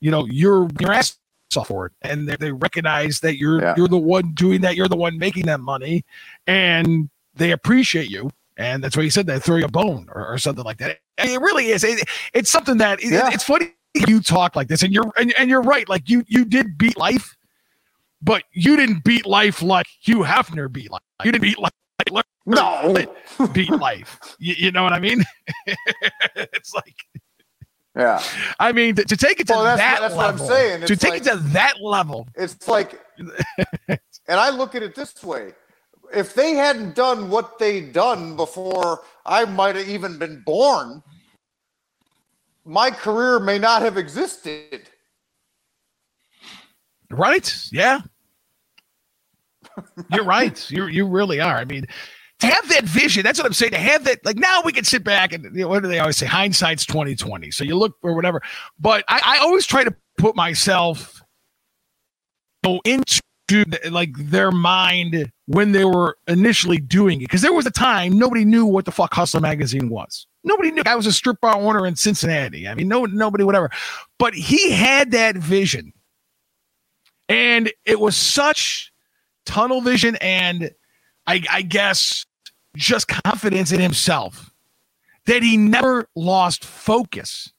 you 0.00 0.10
know 0.10 0.26
you're 0.26 0.68
your 0.78 0.92
ass 0.92 1.16
off 1.56 1.68
for 1.68 1.86
it 1.86 1.92
and 2.02 2.28
they, 2.28 2.36
they 2.36 2.52
recognize 2.52 3.20
that 3.20 3.36
you're 3.38 3.60
Yeah. 3.60 3.74
you're 3.76 3.88
the 3.88 3.98
one 3.98 4.32
doing 4.34 4.60
that 4.62 4.76
you're 4.76 4.88
the 4.88 4.96
one 4.96 5.18
making 5.18 5.46
that 5.46 5.60
money 5.60 6.04
and 6.46 7.08
they 7.34 7.52
appreciate 7.52 8.10
you 8.10 8.30
and 8.56 8.82
that's 8.84 8.96
why 8.96 9.02
you 9.02 9.10
said 9.10 9.26
they 9.26 9.38
throw 9.38 9.56
you 9.56 9.64
a 9.64 9.68
bone 9.68 10.06
or, 10.14 10.26
or 10.26 10.38
something 10.38 10.64
like 10.64 10.78
that 10.78 10.98
And 11.18 11.30
it 11.30 11.40
really 11.40 11.68
is 11.68 11.84
it, 11.84 12.08
it's 12.34 12.50
something 12.50 12.76
that 12.78 13.02
it- 13.02 13.12
Yeah. 13.12 13.30
it's 13.32 13.44
funny 13.44 13.72
you 14.08 14.20
talk 14.20 14.56
like 14.56 14.68
this 14.68 14.82
and 14.82 14.92
you're 14.92 15.10
and, 15.16 15.34
and 15.38 15.50
you're 15.50 15.62
right 15.62 15.88
like 15.88 16.08
you 16.08 16.24
you 16.26 16.44
did 16.44 16.78
beat 16.78 16.96
life 16.96 17.36
but 18.22 18.44
you 18.52 18.76
didn't 18.76 19.04
beat 19.04 19.26
life 19.26 19.62
like 19.62 19.86
Hugh 20.00 20.20
Hefner 20.20 20.70
beat 20.72 20.90
life. 20.92 21.02
You 21.24 21.32
didn't 21.32 21.42
beat 21.42 21.58
life 21.58 21.72
like 22.10 22.24
No. 22.46 22.94
beat 23.52 23.70
life. 23.70 24.18
You, 24.38 24.54
you 24.56 24.70
know 24.72 24.82
what 24.84 24.92
I 24.92 24.98
mean? 25.00 25.22
it's 26.36 26.72
like 26.74 26.94
Yeah. 27.96 28.22
I 28.58 28.72
mean 28.72 28.94
to, 28.96 29.04
to 29.04 29.16
take 29.16 29.38
it 29.40 29.46
to 29.48 29.52
Well, 29.52 29.64
that's- 29.64 29.78
that 29.78 30.00
that's 30.00 30.14
what 30.14 30.26
I'm 30.26 30.32
level. 30.32 30.48
saying. 30.48 30.80
To 30.86 30.92
It's 30.92 31.02
take 31.02 31.10
like- 31.12 31.22
it 31.22 31.30
to 31.30 31.36
that 31.52 31.74
level. 31.82 32.26
It's 32.34 32.66
like, 32.66 32.98
and 33.88 33.98
I 34.28 34.50
look 34.50 34.74
at 34.74 34.82
it 34.82 34.94
this 34.94 35.22
way 35.22 35.52
if 36.14 36.34
they 36.34 36.52
hadn't 36.54 36.94
done 36.94 37.30
what 37.30 37.58
they'd 37.58 37.92
done 37.92 38.36
before 38.36 39.02
I 39.24 39.44
might 39.46 39.76
have 39.76 39.88
even 39.88 40.18
been 40.18 40.42
born, 40.44 41.02
my 42.64 42.90
career 42.90 43.40
may 43.40 43.58
not 43.58 43.82
have 43.82 43.96
existed. 43.96 44.88
Right? 47.10 47.54
Yeah. 47.72 48.00
You're 50.12 50.24
right. 50.24 50.70
You 50.70 50.86
you 50.86 51.06
really 51.06 51.40
are. 51.40 51.56
I 51.56 51.64
mean, 51.64 51.86
to 52.42 52.48
have 52.48 52.68
that 52.70 52.82
vision, 52.84 53.22
that's 53.22 53.38
what 53.38 53.46
I'm 53.46 53.52
saying. 53.52 53.70
To 53.70 53.78
have 53.78 54.04
that, 54.04 54.24
like 54.24 54.36
now 54.36 54.62
we 54.64 54.72
can 54.72 54.82
sit 54.82 55.04
back 55.04 55.32
and 55.32 55.44
you 55.44 55.62
know, 55.62 55.68
what 55.68 55.80
do 55.82 55.88
they 55.88 56.00
always 56.00 56.16
say? 56.16 56.26
Hindsight's 56.26 56.84
2020. 56.84 57.52
So 57.52 57.62
you 57.62 57.76
look 57.76 57.96
or 58.02 58.14
whatever. 58.14 58.42
But 58.80 59.04
I, 59.06 59.20
I 59.24 59.38
always 59.38 59.64
try 59.64 59.84
to 59.84 59.94
put 60.18 60.34
myself 60.34 61.22
into 62.84 63.20
the- 63.48 63.80
like 63.92 64.10
their 64.16 64.50
mind 64.50 65.30
when 65.46 65.70
they 65.70 65.84
were 65.84 66.18
initially 66.26 66.78
doing 66.78 67.20
it. 67.20 67.26
Because 67.26 67.42
there 67.42 67.52
was 67.52 67.64
a 67.64 67.70
time 67.70 68.18
nobody 68.18 68.44
knew 68.44 68.66
what 68.66 68.86
the 68.86 68.92
fuck 68.92 69.14
Hustler 69.14 69.40
magazine 69.40 69.88
was. 69.88 70.26
Nobody 70.42 70.72
knew. 70.72 70.82
I 70.84 70.96
was 70.96 71.06
a 71.06 71.12
strip 71.12 71.40
bar 71.40 71.56
owner 71.56 71.86
in 71.86 71.94
Cincinnati. 71.94 72.66
I 72.66 72.74
mean, 72.74 72.88
no 72.88 73.04
nobody, 73.04 73.44
whatever. 73.44 73.70
But 74.18 74.34
he 74.34 74.72
had 74.72 75.12
that 75.12 75.36
vision. 75.36 75.92
And 77.28 77.72
it 77.84 78.00
was 78.00 78.16
such 78.16 78.92
tunnel 79.46 79.80
vision 79.80 80.16
and 80.16 80.72
I, 81.26 81.44
I 81.48 81.62
guess 81.62 82.26
just 82.76 83.08
confidence 83.08 83.72
in 83.72 83.80
himself 83.80 84.52
that 85.26 85.42
he 85.42 85.56
never 85.56 86.08
lost 86.16 86.64
focus. 86.64 87.52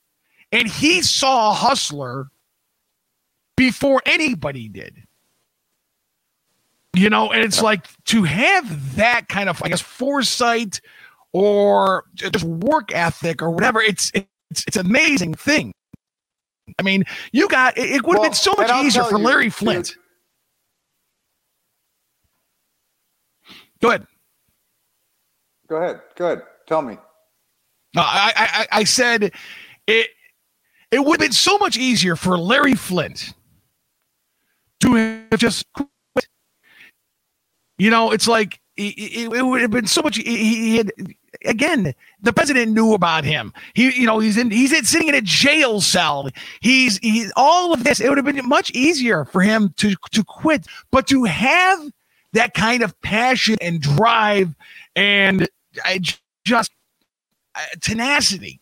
And 0.52 0.68
he 0.68 1.02
saw 1.02 1.52
a 1.52 1.54
hustler 1.54 2.30
before 3.58 4.02
anybody 4.06 4.70
did. 4.70 5.04
You 6.96 7.10
know, 7.10 7.32
and 7.32 7.44
it's 7.44 7.62
like 7.62 7.88
to 8.06 8.24
have 8.24 8.96
that 8.98 9.28
kind 9.30 9.50
of, 9.50 9.62
I 9.64 9.70
guess, 9.70 9.82
foresight 9.82 10.80
or 11.34 12.06
just 12.16 12.44
work 12.46 12.94
ethic 12.94 13.42
or 13.42 13.50
whatever. 13.52 13.82
It's 13.82 14.12
it's 14.14 14.66
it's 14.68 14.78
amazing 14.78 15.34
thing. 15.36 15.74
I 16.80 16.84
mean, 16.84 17.06
you 17.32 17.48
got 17.50 17.78
it, 17.78 17.90
it 17.90 18.06
would 18.06 18.16
have 18.16 18.22
Well, 18.22 18.30
been 18.30 18.34
so 18.34 18.54
much 18.58 18.72
easier 18.72 19.04
for 19.06 19.18
you, 19.18 19.26
Larry 19.26 19.46
dude, 19.46 19.54
Flynt. 19.54 19.96
Go 23.82 23.90
ahead. 23.90 24.08
Go 25.74 25.82
ahead. 25.82 26.02
Go 26.16 26.26
ahead. 26.28 26.44
Tell 26.68 26.84
me. 26.84 27.00
No, 27.96 28.04
I, 28.04 28.32
I, 28.36 28.68
I- 28.72 28.84
said 28.84 29.32
it. 29.88 30.10
It 30.92 31.04
would 31.04 31.20
have 31.20 31.20
been 31.20 31.32
so 31.32 31.58
much 31.58 31.78
easier 31.78 32.16
for 32.16 32.38
Larry 32.38 32.76
Flynt 32.76 33.34
to 34.82 34.94
have 34.94 35.40
just 35.40 35.66
quit. 35.74 36.28
You 37.80 37.90
know, 37.90 38.12
it's 38.12 38.28
like 38.28 38.60
it, 38.78 38.94
it, 39.00 39.34
it 39.34 39.42
would 39.42 39.62
have 39.62 39.72
been 39.72 39.88
so 39.88 40.04
much. 40.04 40.18
He 40.18 40.78
had 40.78 40.92
again. 41.44 41.96
The 42.22 42.34
president 42.34 42.74
knew 42.74 42.94
about 42.94 43.24
him. 43.24 43.52
He, 43.74 44.00
you 44.00 44.06
know, 44.06 44.20
he's 44.20 44.38
in. 44.38 44.52
He's 44.52 44.72
in, 44.72 44.86
sitting 44.86 45.08
in 45.08 45.16
a 45.16 45.22
jail 45.22 45.82
cell. 45.82 46.30
He's 46.62 47.00
he's 47.00 47.34
all 47.36 47.74
of 47.74 47.84
this. 47.84 48.00
It 48.00 48.10
would 48.10 48.20
have 48.20 48.26
been 48.26 48.48
much 48.48 48.70
easier 48.76 49.26
for 49.26 49.42
him 49.42 49.74
to 49.78 49.96
to 50.12 50.24
quit, 50.24 50.68
but 50.92 51.08
to 51.08 51.24
have 51.24 51.80
that 52.34 52.54
kind 52.54 52.84
of 52.84 53.02
passion 53.02 53.58
and 53.60 53.82
drive 53.82 54.54
and 54.96 55.50
I 55.84 56.00
just 56.46 56.72
uh, 57.56 57.62
tenacity 57.82 58.60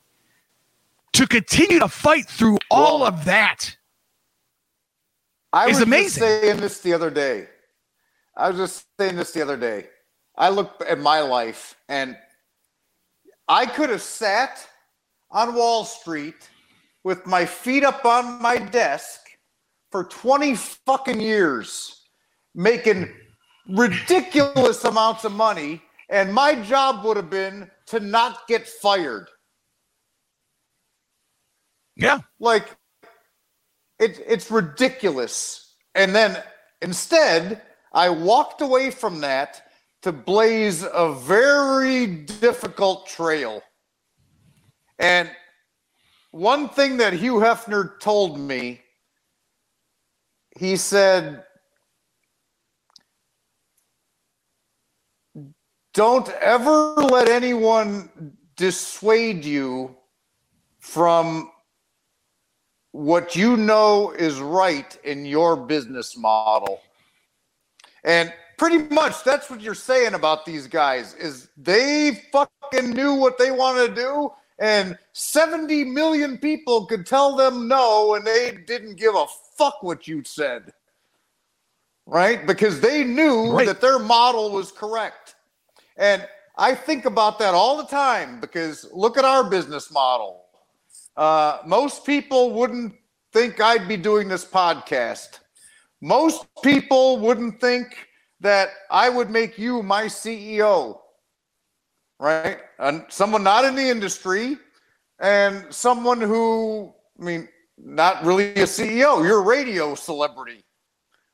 to 1.14 1.28
continue 1.28 1.80
to 1.80 1.88
fight 1.88 2.28
through 2.28 2.58
all 2.70 3.04
of 3.04 3.26
that. 3.26 3.76
I 5.54 5.68
was 5.68 5.82
amazing. 5.82 6.22
just 6.22 6.42
saying 6.42 6.58
this 6.58 6.80
the 6.80 6.94
other 6.94 7.10
day. 7.10 7.48
I 8.38 8.50
was 8.50 8.58
just 8.58 8.86
saying 8.98 9.18
this 9.18 9.32
the 9.32 9.42
other 9.42 9.58
day. 9.58 9.88
I 10.38 10.50
look 10.50 10.82
at 10.88 11.00
my 11.00 11.20
life 11.20 11.76
and 11.90 12.18
I 13.48 13.66
could 13.66 13.90
have 13.90 14.02
sat 14.02 14.66
on 15.30 15.56
Wall 15.56 15.84
Street 15.84 16.50
with 17.04 17.26
my 17.26 17.46
feet 17.46 17.84
up 17.84 18.06
on 18.06 18.42
my 18.42 18.58
desk 18.58 19.20
for 19.92 20.06
20 20.06 20.56
fucking 20.56 21.20
years, 21.20 22.04
making 22.56 23.10
ridiculous 23.68 24.84
amounts 24.86 25.26
of 25.26 25.34
money, 25.34 25.82
and 26.12 26.34
my 26.34 26.56
job 26.56 27.06
would 27.06 27.18
have 27.18 27.30
been 27.30 27.72
to 27.88 28.00
not 28.02 28.48
get 28.48 28.68
fired. 28.68 29.30
Yeah. 31.96 32.20
Like 32.40 32.76
it, 33.98 34.22
it's 34.28 34.52
ridiculous. 34.52 35.76
And 35.96 36.14
then 36.14 36.38
instead, 36.82 37.62
I 37.94 38.10
walked 38.10 38.62
away 38.62 38.92
from 38.92 39.22
that 39.22 39.64
to 40.02 40.12
blaze 40.12 40.84
a 40.84 41.14
very 41.14 42.08
difficult 42.08 43.08
trail. 43.08 43.62
And 45.00 45.30
one 46.32 46.70
thing 46.70 46.98
that 46.98 47.14
Hugh 47.14 47.36
Hefner 47.36 48.00
told 48.00 48.40
me, 48.40 48.82
he 50.58 50.76
said, 50.76 51.44
Don't 55.94 56.30
ever 56.42 56.94
let 56.96 57.28
anyone 57.28 58.10
dissuade 58.56 59.44
you 59.44 59.96
from 60.80 61.52
what 62.92 63.36
you 63.36 63.58
know 63.58 64.12
is 64.12 64.40
right 64.40 64.98
in 65.04 65.26
your 65.26 65.56
business 65.56 66.18
model. 66.18 66.82
And 68.04 68.34
pretty 68.58 68.80
much 68.94 69.24
that's 69.24 69.50
what 69.50 69.62
you're 69.62 69.76
saying 69.76 70.14
about 70.14 70.46
these 70.46 70.68
guys 70.68 71.14
is 71.16 71.50
they 71.58 72.24
fucking 72.32 72.92
knew 72.92 73.16
what 73.16 73.38
they 73.38 73.52
want 73.52 73.78
to 73.88 73.94
do 73.94 74.32
and 74.60 74.98
70 75.14 75.86
million 75.86 76.38
people 76.38 76.86
could 76.86 77.06
tell 77.06 77.36
them 77.36 77.68
no 77.68 78.16
and 78.16 78.26
they 78.26 78.52
didn't 78.68 78.96
give 78.96 79.16
a 79.16 79.26
fuck 79.58 79.82
what 79.82 80.08
you 80.08 80.24
said. 80.24 80.72
Right? 82.06 82.46
Because 82.46 82.82
they 82.82 83.04
knew 83.04 83.52
Right. 83.52 83.68
that 83.68 83.82
their 83.82 84.00
model 84.00 84.52
was 84.52 84.72
correct. 84.72 85.21
And 85.98 86.28
I 86.58 86.76
think 86.76 87.06
about 87.06 87.40
that 87.40 87.54
all 87.54 87.78
the 87.78 87.88
time 87.88 88.40
because 88.40 88.86
look 88.92 89.18
at 89.18 89.26
our 89.26 89.50
business 89.50 89.92
model. 89.92 90.46
Uh, 91.16 91.60
most 91.66 92.06
people 92.06 92.52
wouldn't 92.52 92.94
think 93.34 93.60
I'd 93.60 93.88
be 93.88 93.98
doing 93.98 94.28
this 94.28 94.46
podcast. 94.46 95.40
Most 96.02 96.46
people 96.64 97.20
wouldn't 97.20 97.62
think 97.62 98.08
that 98.40 98.70
I 98.90 99.10
would 99.10 99.30
make 99.30 99.58
you 99.58 99.84
my 99.84 100.06
CEO, 100.06 101.00
right? 102.20 102.60
And 102.80 103.06
someone 103.10 103.44
not 103.44 103.66
in 103.66 103.76
the 103.76 103.88
industry 103.88 104.58
and 105.20 105.72
someone 105.74 106.20
who, 106.20 106.94
I 107.20 107.24
mean, 107.24 107.48
not 107.78 108.24
really 108.26 108.50
a 108.52 108.64
CEO. 108.64 109.24
You're 109.24 109.40
a 109.40 109.46
radio 109.46 109.96
celebrity, 109.96 110.64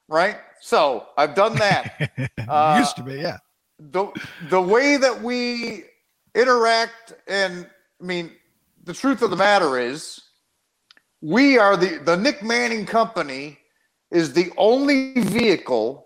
right? 0.07 0.37
So 0.61 1.07
I've 1.17 1.35
done 1.35 1.55
that. 1.55 2.11
Uh, 2.47 2.77
Used 2.79 2.95
to 2.95 3.03
be, 3.03 3.15
yeah. 3.15 3.35
The 3.79 4.07
the 4.49 4.61
way 4.61 4.97
that 4.97 5.21
we 5.21 5.83
interact 6.35 7.13
and 7.27 7.67
I 8.01 8.05
mean 8.05 8.31
the 8.83 8.93
truth 8.93 9.21
of 9.21 9.29
the 9.29 9.35
matter 9.35 9.77
is 9.77 10.21
we 11.21 11.57
are 11.57 11.77
the 11.77 11.99
the 11.99 12.17
Nick 12.17 12.43
Manning 12.43 12.85
company 12.85 13.59
is 14.11 14.33
the 14.33 14.51
only 14.57 15.13
vehicle 15.13 16.05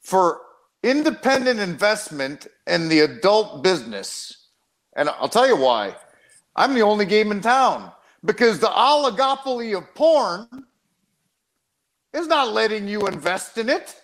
for 0.00 0.40
independent 0.82 1.60
investment 1.60 2.46
in 2.66 2.88
the 2.88 3.00
adult 3.00 3.62
business. 3.62 4.48
And 4.96 5.08
I'll 5.08 5.28
tell 5.28 5.46
you 5.46 5.56
why. 5.56 5.94
I'm 6.56 6.74
the 6.74 6.82
only 6.82 7.06
game 7.06 7.30
in 7.30 7.40
town 7.40 7.92
because 8.24 8.58
the 8.58 8.66
oligopoly 8.66 9.76
of 9.76 9.94
porn 9.94 10.48
is 12.12 12.26
not 12.26 12.52
letting 12.52 12.88
you 12.88 13.06
invest 13.06 13.56
in 13.58 13.68
it. 13.68 13.96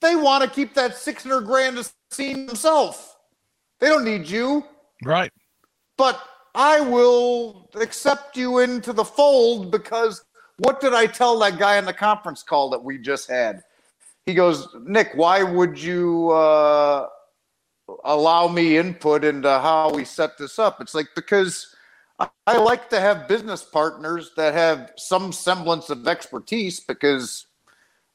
They 0.00 0.16
want 0.16 0.42
to 0.42 0.50
keep 0.50 0.74
that 0.74 0.96
600 0.96 1.42
grand 1.42 1.78
a 1.78 1.84
scene 2.10 2.46
himself. 2.46 3.16
They 3.80 3.88
don't 3.88 4.04
need 4.04 4.28
you, 4.28 4.64
Right. 5.04 5.32
but 5.98 6.20
I 6.54 6.80
will 6.80 7.68
accept 7.74 8.36
you 8.36 8.60
into 8.60 8.92
the 8.92 9.04
fold 9.04 9.70
because 9.70 10.24
what 10.58 10.80
did 10.80 10.94
I 10.94 11.06
tell 11.06 11.38
that 11.40 11.58
guy 11.58 11.76
in 11.76 11.84
the 11.84 11.92
conference 11.92 12.42
call 12.42 12.70
that 12.70 12.82
we 12.82 12.96
just 12.98 13.28
had? 13.28 13.62
He 14.24 14.32
goes, 14.34 14.68
Nick, 14.80 15.10
why 15.14 15.42
would 15.42 15.78
you 15.78 16.30
uh, 16.30 17.08
allow 18.04 18.48
me 18.48 18.78
input 18.78 19.24
into 19.24 19.50
how 19.50 19.90
we 19.90 20.04
set 20.04 20.38
this 20.38 20.58
up? 20.58 20.80
It's 20.80 20.94
like, 20.94 21.08
because 21.14 21.76
I, 22.18 22.28
I 22.46 22.56
like 22.56 22.88
to 22.90 23.00
have 23.00 23.28
business 23.28 23.62
partners 23.62 24.30
that 24.36 24.54
have 24.54 24.92
some 24.96 25.32
semblance 25.32 25.90
of 25.90 26.08
expertise 26.08 26.80
because 26.80 27.46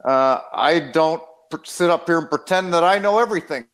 uh, 0.04 0.40
I 0.52 0.80
don't 0.80 1.22
sit 1.64 1.90
up 1.90 2.08
here 2.08 2.20
and 2.20 2.30
pretend 2.30 2.74
that 2.74 2.84
I 2.84 3.00
know 3.00 3.20
everything. 3.20 3.66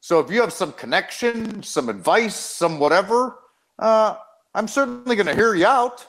So 0.00 0.20
if 0.20 0.30
you 0.30 0.40
have 0.40 0.52
some 0.52 0.72
connection, 0.72 1.62
some 1.62 1.88
advice, 1.88 2.36
some 2.36 2.78
whatever, 2.78 3.38
uh, 3.78 4.16
I'm 4.54 4.68
certainly 4.68 5.16
going 5.16 5.26
to 5.26 5.34
hear 5.34 5.54
you 5.54 5.66
out. 5.66 6.06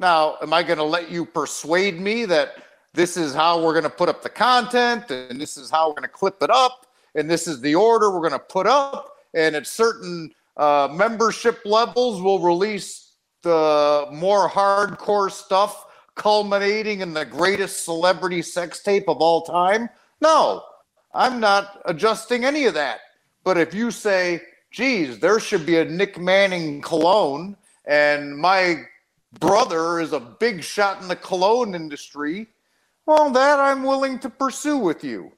Now, 0.00 0.36
am 0.40 0.52
I 0.52 0.62
going 0.62 0.78
to 0.78 0.84
let 0.84 1.10
you 1.10 1.26
persuade 1.26 2.00
me 2.00 2.24
that 2.26 2.62
this 2.94 3.16
is 3.16 3.34
how 3.34 3.62
we're 3.62 3.72
going 3.72 3.84
to 3.84 3.90
put 3.90 4.08
up 4.08 4.22
the 4.22 4.30
content 4.30 5.10
and 5.10 5.40
this 5.40 5.56
is 5.56 5.70
how 5.70 5.88
we're 5.88 5.94
going 5.94 6.02
to 6.02 6.08
clip 6.08 6.42
it 6.42 6.50
up 6.50 6.86
and 7.14 7.28
this 7.28 7.46
is 7.46 7.60
the 7.60 7.74
order 7.74 8.10
we're 8.10 8.20
going 8.20 8.32
to 8.32 8.38
put 8.38 8.66
up 8.66 9.14
and 9.34 9.56
at 9.56 9.66
certain 9.66 10.30
uh, 10.56 10.88
membership 10.90 11.60
levels 11.64 12.22
we'll 12.22 12.38
release 12.38 13.14
the 13.42 14.06
more 14.12 14.48
hardcore 14.48 15.30
stuff 15.30 15.86
culminating 16.18 17.00
in 17.00 17.14
the 17.14 17.24
greatest 17.24 17.84
celebrity 17.84 18.42
sex 18.42 18.82
tape 18.82 19.08
of 19.08 19.18
all 19.18 19.42
time? 19.42 19.88
No, 20.20 20.62
I'm 21.14 21.40
not 21.40 21.80
adjusting 21.86 22.44
any 22.44 22.66
of 22.66 22.74
that. 22.74 23.00
But 23.44 23.56
if 23.56 23.72
you 23.72 23.90
say, 23.90 24.42
geez, 24.70 25.18
there 25.18 25.40
should 25.40 25.64
be 25.64 25.78
a 25.78 25.84
Nick 25.84 26.18
Manning 26.18 26.82
cologne, 26.82 27.56
and 27.86 28.36
my 28.36 28.82
brother 29.40 30.00
is 30.00 30.12
a 30.12 30.20
big 30.20 30.62
shot 30.62 31.00
in 31.00 31.08
the 31.08 31.16
cologne 31.16 31.74
industry, 31.74 32.48
well, 33.06 33.30
that 33.30 33.58
I'm 33.58 33.84
willing 33.84 34.18
to 34.18 34.28
pursue 34.28 34.76
with 34.76 35.02
you. 35.02 35.32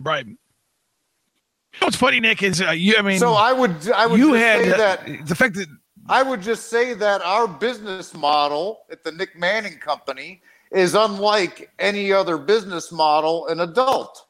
Right. 0.00 0.26
You 0.26 0.32
know 0.32 1.86
What's 1.86 1.96
funny, 1.96 2.18
Nick, 2.18 2.42
is 2.42 2.60
uh, 2.60 2.70
you. 2.70 2.96
I 2.98 3.02
mean, 3.02 3.18
So 3.20 3.34
I 3.34 3.52
would, 3.52 3.90
I 3.92 4.06
would 4.06 4.18
you 4.18 4.32
had 4.32 4.64
say 4.64 4.72
uh, 4.72 4.76
that 4.76 5.26
the 5.28 5.34
fact 5.34 5.54
that 5.54 5.68
I 6.08 6.22
would 6.22 6.40
just 6.40 6.70
say 6.70 6.94
that 6.94 7.20
our 7.22 7.46
business 7.46 8.14
model 8.14 8.80
at 8.90 9.04
the 9.04 9.12
Nick 9.12 9.38
Manning 9.38 9.78
Company 9.78 10.40
is 10.70 10.94
unlike 10.94 11.70
any 11.78 12.12
other 12.12 12.38
business 12.38 12.90
model 12.90 13.46
in 13.46 13.60
adult. 13.60 14.26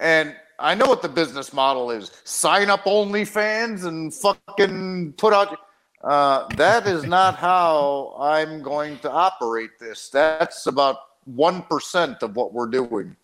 And 0.00 0.34
I 0.58 0.74
know 0.74 0.86
what 0.86 1.02
the 1.02 1.08
business 1.08 1.52
model 1.52 1.90
is 1.90 2.10
sign 2.24 2.68
up 2.68 2.84
OnlyFans 2.84 3.84
and 3.84 4.12
fucking 4.12 5.14
put 5.16 5.32
out. 5.32 5.56
Uh, 6.02 6.48
that 6.56 6.86
is 6.86 7.04
not 7.04 7.36
how 7.36 8.16
I'm 8.18 8.62
going 8.62 8.98
to 9.00 9.10
operate 9.10 9.78
this. 9.78 10.08
That's 10.08 10.66
about 10.66 10.96
1% 11.30 12.22
of 12.22 12.36
what 12.36 12.52
we're 12.52 12.68
doing. 12.68 13.16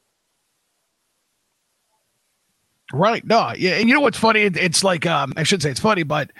Right. 2.92 3.24
No. 3.26 3.52
Yeah. 3.56 3.72
And 3.72 3.88
you 3.88 3.94
know 3.94 4.00
what's 4.00 4.18
funny? 4.18 4.42
It, 4.42 4.56
it's 4.56 4.84
like 4.84 5.06
um, 5.06 5.32
I 5.36 5.42
should 5.42 5.62
say 5.62 5.70
it's 5.70 5.80
funny, 5.80 6.04
but 6.04 6.30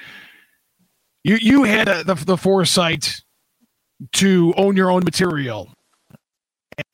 you 1.27 1.39
you 1.43 1.65
had 1.65 1.89
uh, 1.91 2.05
the 2.05 2.17
the 2.17 2.39
foresight 2.39 3.23
to 4.15 4.55
own 4.57 4.77
your 4.77 4.91
own 4.91 5.05
material, 5.05 5.73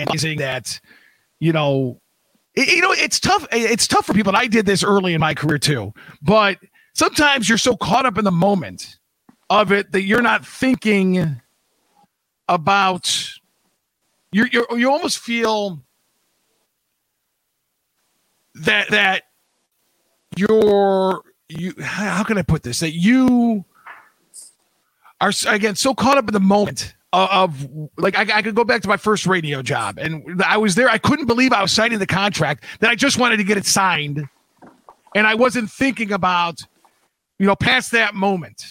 and 0.01 0.20
saying 0.20 0.39
that, 0.39 0.80
you 1.41 1.53
know, 1.53 2.01
it- 2.55 2.68
you 2.74 2.83
know 2.83 2.93
it's 2.93 3.20
tough. 3.20 3.47
It's 3.53 3.87
tough 3.89 4.07
for 4.07 4.14
people. 4.14 4.30
And 4.30 4.39
I 4.39 4.49
did 4.49 4.66
this 4.66 4.85
early 4.85 5.14
in 5.14 5.20
my 5.20 5.35
career 5.35 5.59
too, 5.59 5.93
but 6.22 6.59
sometimes 6.95 7.49
you're 7.49 7.59
so 7.59 7.76
caught 7.76 8.07
up 8.07 8.18
in 8.18 8.24
the 8.24 8.33
moment 8.33 8.99
of 9.51 9.72
it 9.72 9.93
that 9.93 10.03
you're 10.03 10.22
not 10.22 10.47
thinking 10.47 11.41
about. 12.49 13.30
You 14.33 14.47
you 14.53 14.66
you 14.76 14.91
almost 14.93 15.18
feel 15.20 15.83
that 18.57 18.91
that 18.91 19.24
you're 20.37 21.22
you 21.49 21.74
how 21.83 22.22
can 22.24 22.39
i 22.39 22.43
put 22.43 22.62
this 22.62 22.80
that 22.80 22.93
you 22.95 23.64
are 25.23 25.33
again 25.49 25.77
so 25.77 25.95
caught 25.95 26.18
up 26.18 26.29
in 26.29 26.35
the 26.35 26.41
moment 26.41 26.95
of, 27.14 27.31
of 27.31 27.91
like 27.99 28.16
I, 28.18 28.39
I 28.39 28.43
could 28.43 28.57
go 28.57 28.64
back 28.64 28.83
to 28.83 28.89
my 28.89 28.99
first 28.99 29.27
radio 29.27 29.62
job 29.62 29.99
and 29.99 30.43
i 30.45 30.59
was 30.59 30.77
there 30.77 30.91
i 30.91 30.99
couldn't 30.99 31.27
believe 31.27 31.53
i 31.55 31.62
was 31.62 31.73
signing 31.73 32.01
the 32.01 32.09
contract 32.09 32.64
that 32.81 32.91
i 32.91 32.97
just 32.97 33.18
wanted 33.18 33.39
to 33.39 33.45
get 33.45 33.59
it 33.59 33.66
signed 33.66 34.29
and 35.16 35.27
i 35.27 35.35
wasn't 35.37 35.70
thinking 35.70 36.12
about 36.12 36.61
you 37.39 37.47
know 37.47 37.57
past 37.57 37.93
that 37.93 38.14
moment 38.14 38.66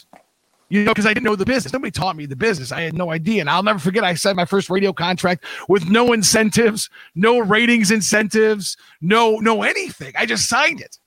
You 0.69 0.83
know, 0.83 0.91
because 0.91 1.07
I 1.07 1.13
didn't 1.13 1.25
know 1.25 1.37
the 1.37 1.45
business. 1.45 1.73
Nobody 1.73 1.91
taught 1.91 2.17
me 2.17 2.27
the 2.27 2.35
business. 2.35 2.73
I 2.73 2.81
had 2.81 2.93
no 2.93 3.11
idea. 3.11 3.41
And 3.41 3.49
I'll 3.49 3.63
never 3.63 3.79
forget, 3.79 4.03
I 4.03 4.15
signed 4.15 4.37
my 4.37 4.45
first 4.45 4.69
radio 4.69 4.93
contract 4.93 5.45
with 5.69 5.89
no 5.89 6.13
incentives, 6.13 6.89
no 7.15 7.39
ratings 7.39 7.91
incentives, 7.91 8.77
no, 9.01 9.37
no 9.37 9.63
anything. 9.63 10.13
I 10.17 10.27
just 10.27 10.49
signed 10.49 10.81
it. 10.81 10.99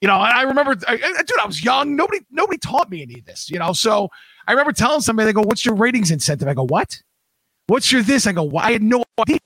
You 0.00 0.08
know, 0.08 0.16
and 0.16 0.32
I 0.34 0.42
remember, 0.42 0.76
I, 0.88 0.96
dude, 0.98 1.40
I 1.40 1.46
was 1.46 1.64
young. 1.64 1.96
Nobody, 1.96 2.20
nobody 2.30 2.58
taught 2.58 2.90
me 2.90 3.02
any 3.02 3.20
of 3.20 3.26
this. 3.26 3.50
You 3.50 3.58
know, 3.58 3.72
so 3.72 4.10
I 4.46 4.52
remember 4.52 4.72
telling 4.72 5.00
somebody, 5.00 5.26
they 5.26 5.32
go, 5.32 5.42
"What's 5.42 5.64
your 5.64 5.74
ratings 5.74 6.10
incentive?" 6.10 6.48
I 6.48 6.54
go, 6.54 6.64
"What? 6.64 7.00
What's 7.66 7.90
your 7.90 8.02
this?" 8.02 8.26
I 8.26 8.32
go, 8.32 8.42
"Why?" 8.42 8.64
I 8.64 8.72
had 8.72 8.82
no 8.82 9.04
idea. 9.18 9.38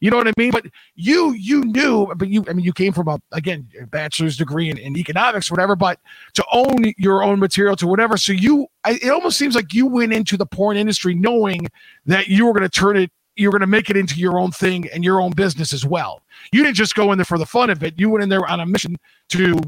You 0.00 0.10
know 0.10 0.16
what 0.16 0.28
I 0.28 0.32
mean? 0.38 0.50
But 0.50 0.66
you, 0.94 1.32
you 1.32 1.62
knew, 1.62 2.10
but 2.16 2.28
you, 2.28 2.44
I 2.48 2.54
mean, 2.54 2.64
you 2.64 2.72
came 2.72 2.92
from 2.92 3.06
a 3.08 3.20
again 3.32 3.68
a 3.80 3.86
bachelor's 3.86 4.36
degree 4.36 4.70
in, 4.70 4.78
in 4.78 4.96
economics, 4.96 5.50
whatever. 5.50 5.76
But 5.76 6.00
to 6.34 6.44
own 6.50 6.94
your 6.96 7.22
own 7.22 7.38
material 7.38 7.76
to 7.76 7.86
whatever, 7.86 8.16
so 8.16 8.32
you, 8.32 8.66
I, 8.84 8.92
it 9.02 9.10
almost 9.10 9.36
seems 9.36 9.54
like 9.54 9.74
you 9.74 9.86
went 9.86 10.14
into 10.14 10.38
the 10.38 10.46
porn 10.46 10.78
industry 10.78 11.14
knowing 11.14 11.68
that 12.06 12.28
you 12.28 12.46
were 12.46 12.52
going 12.52 12.62
to 12.62 12.70
turn 12.70 12.96
it, 12.96 13.10
you're 13.36 13.52
going 13.52 13.60
to 13.60 13.66
make 13.66 13.90
it 13.90 13.96
into 13.96 14.18
your 14.18 14.40
own 14.40 14.52
thing 14.52 14.88
and 14.88 15.04
your 15.04 15.20
own 15.20 15.32
business 15.32 15.74
as 15.74 15.84
well. 15.84 16.22
You 16.50 16.62
didn't 16.62 16.76
just 16.76 16.94
go 16.94 17.12
in 17.12 17.18
there 17.18 17.26
for 17.26 17.38
the 17.38 17.46
fun 17.46 17.68
of 17.68 17.82
it. 17.82 17.94
You 17.98 18.08
went 18.08 18.22
in 18.22 18.30
there 18.30 18.46
on 18.46 18.60
a 18.60 18.66
mission 18.66 18.96
to 19.30 19.60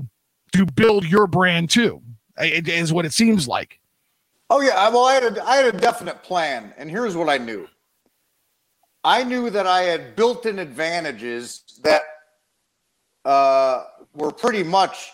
to 0.53 0.66
build 0.66 1.05
your 1.05 1.27
brand 1.27 1.68
too. 1.68 2.01
is 2.39 2.93
what 2.93 3.05
it 3.05 3.12
seems 3.12 3.47
like. 3.47 3.81
Oh 4.55 4.61
yeah, 4.61 4.87
well, 4.91 5.07
I 5.07 5.15
had 5.15 5.39
a, 5.39 5.45
I 5.47 5.57
had 5.57 5.75
a 5.75 5.79
definite 5.79 6.23
plan, 6.23 6.75
and 6.77 6.91
here's 6.91 7.17
what 7.17 7.31
I 7.31 7.39
knew. 7.39 7.67
I 9.03 9.25
knew 9.25 9.49
that 9.49 9.67
I 9.67 9.85
had 9.85 10.15
built-in 10.15 10.59
advantages 10.59 11.81
that 11.83 12.03
uh, 13.25 13.85
were 14.13 14.31
pretty 14.31 14.63
much 14.63 15.11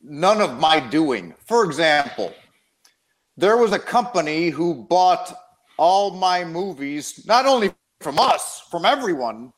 none 0.00 0.40
of 0.40 0.60
my 0.60 0.78
doing. 0.78 1.34
For 1.44 1.64
example, 1.64 2.32
there 3.36 3.56
was 3.56 3.72
a 3.72 3.80
company 3.80 4.48
who 4.48 4.86
bought 4.88 5.36
all 5.76 6.12
my 6.12 6.44
movies, 6.44 7.26
not 7.26 7.46
only 7.46 7.74
from 8.00 8.20
us, 8.20 8.62
from 8.70 8.84
everyone, 8.84 9.52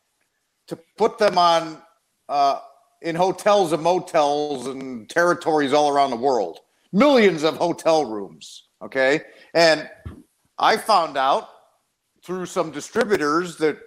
to 0.66 0.78
put 0.96 1.18
them 1.18 1.36
on 1.36 1.76
uh, 2.30 2.60
in 3.02 3.16
hotels 3.16 3.74
and 3.74 3.82
motels 3.82 4.66
and 4.66 5.10
territories 5.10 5.74
all 5.74 5.90
around 5.90 6.08
the 6.08 6.16
world. 6.16 6.60
Millions 6.90 7.42
of 7.42 7.58
hotel 7.58 8.06
rooms. 8.06 8.68
Okay. 8.82 9.22
And 9.54 9.88
I 10.58 10.76
found 10.76 11.16
out 11.16 11.48
through 12.24 12.46
some 12.46 12.70
distributors 12.70 13.56
that 13.56 13.78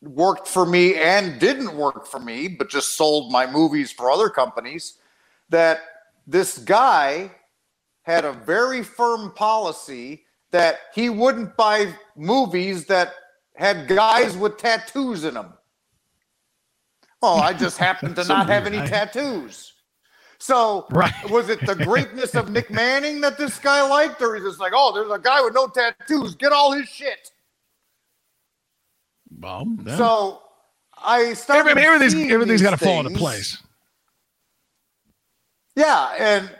worked 0.00 0.46
for 0.46 0.66
me 0.66 0.94
and 0.96 1.40
didn't 1.40 1.76
work 1.76 2.06
for 2.06 2.20
me, 2.20 2.48
but 2.48 2.68
just 2.68 2.96
sold 2.96 3.32
my 3.32 3.50
movies 3.50 3.90
for 3.90 4.10
other 4.10 4.28
companies, 4.28 4.98
that 5.48 5.80
this 6.26 6.58
guy 6.58 7.30
had 8.02 8.24
a 8.24 8.32
very 8.32 8.82
firm 8.82 9.32
policy 9.34 10.24
that 10.50 10.80
he 10.94 11.08
wouldn't 11.08 11.56
buy 11.56 11.92
movies 12.16 12.86
that 12.86 13.14
had 13.56 13.88
guys 13.88 14.36
with 14.36 14.56
tattoos 14.56 15.24
in 15.24 15.34
them. 15.34 15.52
Well, 17.20 17.40
I 17.40 17.52
just 17.54 17.78
happened 17.78 18.16
to 18.16 18.24
not 18.28 18.48
have 18.48 18.66
any 18.66 18.86
tattoos. 18.86 19.73
So 20.38 20.88
Right. 20.90 21.12
was 21.30 21.48
it 21.50 21.66
the 21.66 21.74
greatness 21.74 22.34
of 22.34 22.50
Nick 22.50 22.70
Manning 22.70 23.20
that 23.22 23.38
this 23.38 23.58
guy 23.58 23.82
liked, 23.88 24.20
or 24.22 24.34
he's 24.36 24.44
just 24.44 24.60
like, 24.60 24.72
oh, 24.74 24.92
there's 24.94 25.10
a 25.10 25.22
guy 25.22 25.42
with 25.42 25.54
no 25.54 25.68
tattoos, 25.68 26.34
get 26.34 26.52
all 26.52 26.72
his 26.72 26.88
shit. 26.88 27.32
Well, 29.40 29.66
yeah. 29.86 29.96
So 29.96 30.42
I 31.02 31.34
started. 31.34 31.70
Every- 31.72 31.84
everything's 31.84 32.32
everything's 32.32 32.62
got 32.62 32.70
to 32.70 32.76
fall 32.76 33.00
into 33.00 33.18
place. 33.18 33.58
Yeah, 35.76 36.14
and 36.18 36.50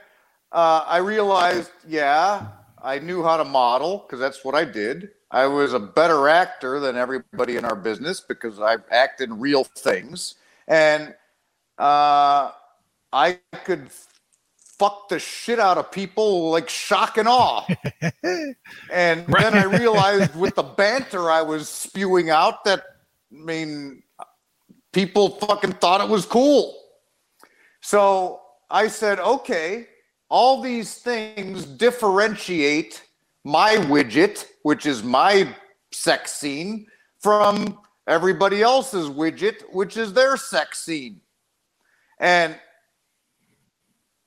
uh, 0.53 0.85
I 0.87 0.99
realized, 0.99 1.71
yeah, 1.87 2.49
I 2.83 2.99
knew 2.99 3.23
how 3.23 3.37
to 3.37 3.45
model 3.45 3.99
because 3.99 4.21
that's 4.21 4.45
what 4.45 4.55
I 4.55 4.65
did. 4.65 5.11
I 5.31 5.47
was 5.47 5.73
a 5.75 5.81
better 5.81 6.29
actor 6.29 6.81
than 6.81 6.97
everybody 6.97 7.57
in 7.57 7.65
our 7.65 7.77
business 7.77 8.21
because 8.21 8.61
I 8.61 8.77
act 8.91 9.21
in 9.21 9.41
real 9.41 9.65
things, 9.65 10.37
and 10.69 11.15
uh, 11.79 12.53
I 13.15 13.39
could 13.65 13.91
fuck 14.79 15.09
the 15.09 15.21
shit 15.21 15.61
out 15.61 15.79
of 15.79 15.93
people 15.93 16.51
like 16.51 16.69
shock 16.69 17.17
and 17.17 17.29
awe. 17.29 17.65
and 18.23 18.57
then 18.91 19.55
I 19.55 19.65
realized 19.65 20.35
with 20.35 20.57
the 20.57 20.65
banter 20.65 21.31
I 21.31 21.43
was 21.43 21.69
spewing 21.69 22.31
out 22.31 22.65
that, 22.65 22.83
I 23.33 23.37
mean, 23.37 24.03
people 24.93 25.31
fucking 25.37 25.75
thought 25.75 26.01
it 26.01 26.09
was 26.09 26.27
cool. 26.27 26.77
So 27.83 28.41
I 28.69 28.89
said, 28.89 29.21
okay, 29.21 29.87
all 30.29 30.61
these 30.61 30.97
things 30.97 31.65
differentiate 31.67 33.01
my 33.45 33.77
widget, 33.77 34.47
which 34.63 34.87
is 34.87 35.05
my 35.05 35.55
sex 35.93 36.35
scene, 36.35 36.89
from 37.21 37.79
everybody 38.09 38.61
else's 38.61 39.09
widget, 39.09 39.63
which 39.73 39.97
is 39.97 40.13
their 40.13 40.37
sex 40.37 40.83
scene. 40.83 41.21
And, 42.19 42.57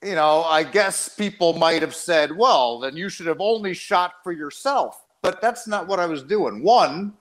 you 0.07 0.15
know, 0.15 0.43
I 0.43 0.63
guess 0.63 1.09
people 1.09 1.53
might 1.53 1.81
have 1.81 1.93
said, 1.93 2.35
well, 2.35 2.79
then 2.79 2.95
you 2.95 3.09
should 3.09 3.27
have 3.27 3.41
only 3.41 3.73
shot 3.73 4.13
for 4.23 4.31
yourself. 4.31 5.03
But 5.21 5.41
that's 5.41 5.67
not 5.67 5.87
what 5.87 5.99
I 5.99 6.05
was 6.05 6.23
doing. 6.23 6.63
One, 6.63 7.13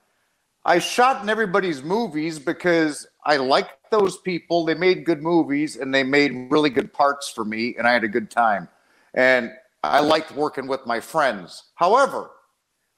I 0.63 0.79
shot 0.79 1.21
in 1.21 1.29
everybody's 1.29 1.83
movies 1.83 2.39
because 2.39 3.05
I 3.25 3.37
liked 3.37 3.91
those 3.91 4.17
people. 4.17 4.63
They 4.63 4.73
made 4.73 5.03
good 5.03 5.21
movies 5.21 5.75
and 5.75 5.93
they 5.93 6.03
made 6.03 6.49
really 6.49 6.69
good 6.69 6.93
parts 6.93 7.29
for 7.29 7.43
me, 7.43 7.75
and 7.77 7.85
I 7.85 7.91
had 7.91 8.05
a 8.05 8.07
good 8.07 8.31
time. 8.31 8.69
And 9.13 9.51
I 9.83 9.99
liked 9.99 10.31
working 10.33 10.67
with 10.67 10.85
my 10.85 11.01
friends. 11.01 11.63
However, 11.75 12.31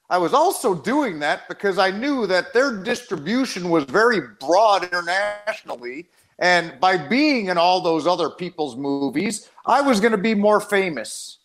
I 0.08 0.18
was 0.18 0.34
also 0.34 0.72
doing 0.74 1.18
that 1.20 1.48
because 1.48 1.78
I 1.78 1.90
knew 1.90 2.28
that 2.28 2.52
their 2.52 2.76
distribution 2.76 3.70
was 3.70 3.84
very 3.84 4.20
broad 4.38 4.84
internationally. 4.84 6.06
And 6.40 6.80
by 6.80 6.96
being 6.96 7.46
in 7.46 7.58
all 7.58 7.82
those 7.82 8.06
other 8.06 8.30
people's 8.30 8.74
movies, 8.74 9.48
I 9.66 9.82
was 9.82 10.00
going 10.00 10.12
to 10.12 10.18
be 10.18 10.34
more 10.34 10.58
famous. 10.60 11.38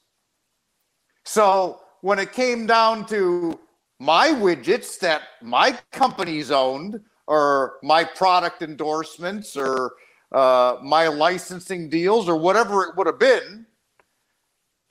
So 1.25 1.81
when 2.01 2.17
it 2.17 2.31
came 2.31 2.65
down 2.65 3.05
to 3.07 3.59
my 3.99 4.29
widgets 4.29 4.97
that 4.99 5.23
my 5.41 5.77
companies 5.91 6.49
owned, 6.49 7.01
or 7.27 7.77
my 7.81 8.03
product 8.03 8.61
endorsements, 8.61 9.57
or 9.57 9.93
uh, 10.31 10.77
my 10.83 11.07
licensing 11.07 11.89
deals, 11.89 12.29
or 12.29 12.37
whatever 12.37 12.83
it 12.83 12.95
would 12.95 13.07
have 13.07 13.19
been, 13.19 13.65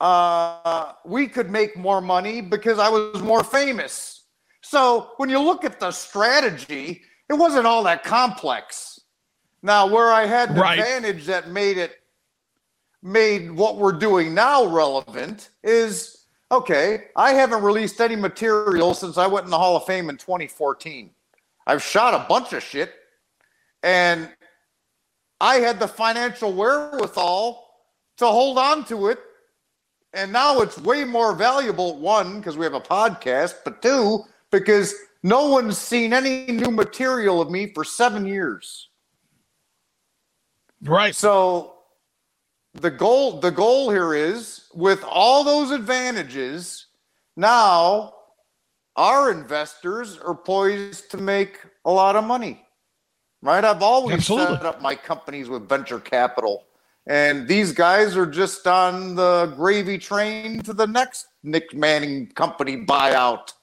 uh, 0.01 0.91
we 1.05 1.27
could 1.27 1.49
make 1.49 1.77
more 1.77 2.01
money 2.01 2.41
because 2.41 2.77
I 2.77 2.89
was 2.89 3.21
more 3.21 3.43
famous. 3.43 4.25
So 4.61 5.11
when 5.17 5.29
you 5.29 5.39
look 5.39 5.63
at 5.63 5.79
the 5.79 5.91
strategy, 5.91 7.01
it 7.29 7.33
wasn't 7.33 7.65
all 7.65 7.83
that 7.83 8.03
complex. 8.03 8.94
Now, 9.65 9.87
where 9.87 10.13
I 10.13 10.27
had 10.27 10.53
the 10.53 10.61
Right. 10.61 10.77
advantage 10.77 11.25
that 11.25 11.49
made 11.49 11.79
it 11.79 11.99
made 13.01 13.51
what 13.51 13.77
we're 13.77 13.93
doing 13.93 14.35
now 14.35 14.63
relevant 14.65 15.49
is 15.63 16.25
okay, 16.51 17.07
I 17.15 17.33
haven't 17.33 17.63
released 17.63 17.99
any 17.99 18.15
material 18.15 18.93
since 18.93 19.17
I 19.17 19.25
went 19.25 19.45
in 19.45 19.49
the 19.49 19.57
Hall 19.57 19.75
of 19.75 19.85
Fame 19.85 20.09
in 20.11 20.17
2014. 20.17 21.15
I've 21.65 21.81
shot 21.81 22.13
a 22.13 22.27
bunch 22.29 22.53
of 22.53 22.61
shit 22.61 22.93
and 23.81 24.29
I 25.41 25.55
had 25.55 25.79
the 25.79 25.87
financial 25.87 26.53
wherewithal 26.53 27.67
to 28.17 28.27
hold 28.27 28.59
on 28.59 28.85
to 28.85 29.07
it. 29.07 29.19
And 30.13 30.31
now 30.31 30.61
it's 30.61 30.77
way 30.77 31.03
more 31.05 31.33
valuable, 31.33 31.97
one, 31.97 32.39
because 32.39 32.55
we 32.55 32.65
have 32.65 32.75
a 32.75 32.79
podcast, 32.81 33.55
but 33.65 33.81
two, 33.81 34.25
because 34.51 34.93
no 35.23 35.47
one's 35.47 35.77
seen 35.79 36.13
any 36.13 36.45
new 36.45 36.69
material 36.69 37.41
of 37.41 37.49
me 37.49 37.73
for 37.73 37.83
seven 37.83 38.25
years. 38.27 38.89
Right. 40.81 41.15
So 41.15 41.73
the 42.73 42.91
goal 42.91 43.39
the 43.39 43.51
goal 43.51 43.89
here 43.89 44.13
is 44.13 44.65
with 44.73 45.03
all 45.03 45.43
those 45.43 45.71
advantages, 45.71 46.87
now 47.35 48.13
our 48.95 49.31
investors 49.31 50.17
are 50.17 50.35
poised 50.35 51.11
to 51.11 51.17
make 51.17 51.59
a 51.85 51.91
lot 51.91 52.15
of 52.15 52.23
money. 52.23 52.61
Right? 53.41 53.63
I've 53.63 53.83
always 53.83 54.15
Absolutely. 54.15 54.57
set 54.57 54.65
up 54.65 54.81
my 54.81 54.95
companies 54.95 55.49
with 55.49 55.67
venture 55.69 55.99
capital. 55.99 56.65
And 57.07 57.47
these 57.47 57.71
guys 57.71 58.17
are 58.17 58.25
just 58.25 58.65
on 58.65 59.13
the 59.13 59.53
gravy 59.55 59.99
train 59.99 60.63
to 60.63 60.73
the 60.73 60.87
next 60.87 61.27
Nick 61.43 61.75
Manning 61.75 62.27
company 62.31 62.77
buyout. 62.77 63.53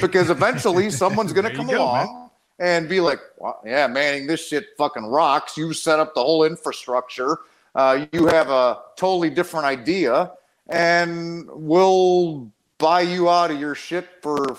Because 0.00 0.28
eventually 0.28 0.90
someone's 1.02 1.32
going 1.32 1.48
to 1.48 1.54
come 1.54 1.68
go, 1.68 1.82
along 1.82 2.25
and 2.58 2.88
be 2.88 3.00
like, 3.00 3.18
well, 3.38 3.60
yeah, 3.64 3.86
Manning, 3.86 4.26
this 4.26 4.46
shit 4.48 4.68
fucking 4.78 5.04
rocks. 5.04 5.56
You 5.56 5.72
set 5.72 5.98
up 5.98 6.14
the 6.14 6.22
whole 6.22 6.44
infrastructure. 6.44 7.38
Uh, 7.74 8.06
you 8.12 8.26
have 8.26 8.48
a 8.48 8.78
totally 8.96 9.28
different 9.28 9.66
idea, 9.66 10.32
and 10.68 11.46
we'll 11.50 12.50
buy 12.78 13.02
you 13.02 13.28
out 13.28 13.50
of 13.50 13.60
your 13.60 13.74
shit 13.74 14.08
for 14.22 14.56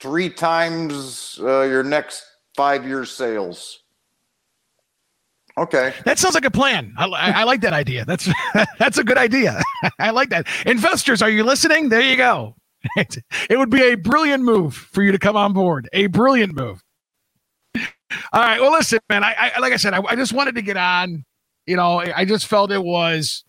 three 0.00 0.30
times 0.30 1.38
uh, 1.42 1.62
your 1.62 1.82
next 1.82 2.24
five 2.56 2.86
years 2.86 3.10
sales. 3.10 3.80
Okay. 5.58 5.94
That 6.04 6.18
sounds 6.18 6.34
like 6.34 6.44
a 6.44 6.50
plan. 6.50 6.92
I, 6.98 7.06
I, 7.06 7.44
like 7.44 7.62
that 7.62 7.72
idea. 7.72 8.04
That's 8.04 8.28
that's 8.78 8.98
a 8.98 9.04
good 9.04 9.16
idea. 9.16 9.62
I 9.98 10.10
like 10.10 10.28
that. 10.28 10.46
Investors, 10.66 11.22
are 11.22 11.30
you 11.30 11.44
listening? 11.44 11.88
There 11.88 12.00
you 12.00 12.16
go. 12.16 12.54
It 13.50 13.58
would 13.58 13.70
be 13.70 13.82
a 13.82 13.94
brilliant 13.96 14.44
move 14.44 14.74
for 14.74 15.02
you 15.02 15.10
to 15.10 15.18
come 15.18 15.36
on 15.36 15.52
board. 15.52 15.88
A 15.92 16.06
brilliant 16.06 16.54
move. 16.54 16.84
All 18.32 18.40
right. 18.42 18.60
Well, 18.60 18.72
listen, 18.72 18.98
man. 19.08 19.24
I, 19.24 19.52
I 19.56 19.60
like 19.60 19.72
I 19.72 19.76
said, 19.76 19.94
I, 19.94 20.02
I 20.02 20.16
just 20.16 20.32
wanted 20.32 20.54
to 20.54 20.62
get 20.62 20.76
on. 20.76 21.24
You 21.66 21.76
know, 21.76 21.98
I, 21.98 22.24
just 22.24 22.46
felt 22.46 22.70
it 22.70 22.80
was 22.80 23.42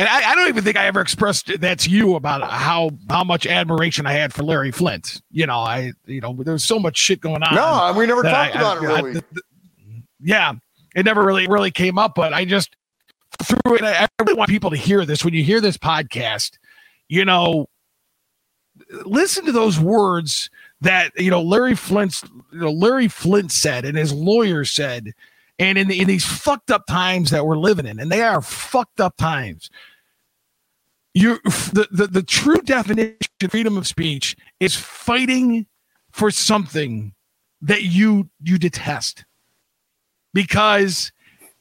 and 0.00 0.08
I, 0.08 0.30
I, 0.30 0.34
don't 0.34 0.48
even 0.48 0.64
think 0.64 0.78
I 0.78 0.86
ever 0.86 1.02
expressed 1.02 1.60
that 1.60 1.80
to 1.80 1.90
you 1.90 2.14
about 2.14 2.42
how 2.50 2.90
how 3.10 3.22
much 3.22 3.46
admiration 3.46 4.06
I 4.06 4.12
had 4.12 4.32
for 4.32 4.42
Larry 4.42 4.70
Flynt. 4.70 5.20
You 5.30 5.46
know, 5.46 5.58
I 5.58 5.92
you 6.06 6.22
know 6.22 6.32
there 6.32 6.54
was 6.54 6.64
so 6.64 6.78
much 6.78 6.96
shit 6.96 7.20
going 7.20 7.42
on. 7.42 7.54
No, 7.54 7.92
we 7.94 8.06
never 8.06 8.22
talked 8.22 8.54
about 8.54 8.78
it 8.78 8.80
really. 8.80 9.12
the, 9.12 9.24
the, 9.32 9.42
yeah, 10.22 10.54
it 10.96 11.04
never 11.04 11.22
really 11.22 11.46
really 11.48 11.70
came 11.70 11.98
up. 11.98 12.14
But 12.14 12.32
I 12.32 12.46
just 12.46 12.74
through 13.42 13.76
it. 13.76 13.82
I 13.82 14.08
really 14.22 14.32
want 14.32 14.48
people 14.48 14.70
to 14.70 14.76
hear 14.76 15.04
this 15.04 15.22
when 15.22 15.34
you 15.34 15.44
hear 15.44 15.60
this 15.60 15.76
podcast. 15.76 16.52
You 17.08 17.26
know, 17.26 17.68
listen 19.04 19.44
to 19.44 19.52
those 19.52 19.78
words 19.78 20.48
that 20.80 21.12
you 21.18 21.30
know 21.30 21.42
Larry 21.42 21.74
Flynt, 21.74 22.22
you 22.52 22.60
know 22.60 22.72
Larry 22.72 23.08
Flynt 23.08 23.52
said, 23.52 23.84
and 23.84 23.96
his 23.96 24.12
lawyer 24.12 24.64
said. 24.64 25.12
And 25.58 25.76
in, 25.76 25.88
the, 25.88 26.00
in 26.00 26.06
these 26.06 26.24
fucked 26.24 26.70
up 26.70 26.86
times 26.86 27.30
that 27.32 27.44
we're 27.44 27.58
living 27.58 27.86
in, 27.86 28.00
and 28.00 28.10
they 28.10 28.22
are 28.22 28.40
fucked 28.40 28.98
up 28.98 29.18
times, 29.18 29.68
you 31.12 31.38
the, 31.44 31.86
the 31.90 32.06
the 32.06 32.22
true 32.22 32.62
definition 32.62 33.16
of 33.42 33.50
freedom 33.50 33.76
of 33.76 33.86
speech 33.86 34.36
is 34.58 34.74
fighting 34.74 35.66
for 36.12 36.30
something 36.30 37.12
that 37.60 37.82
you 37.82 38.30
you 38.42 38.58
detest. 38.58 39.26
Because 40.32 41.12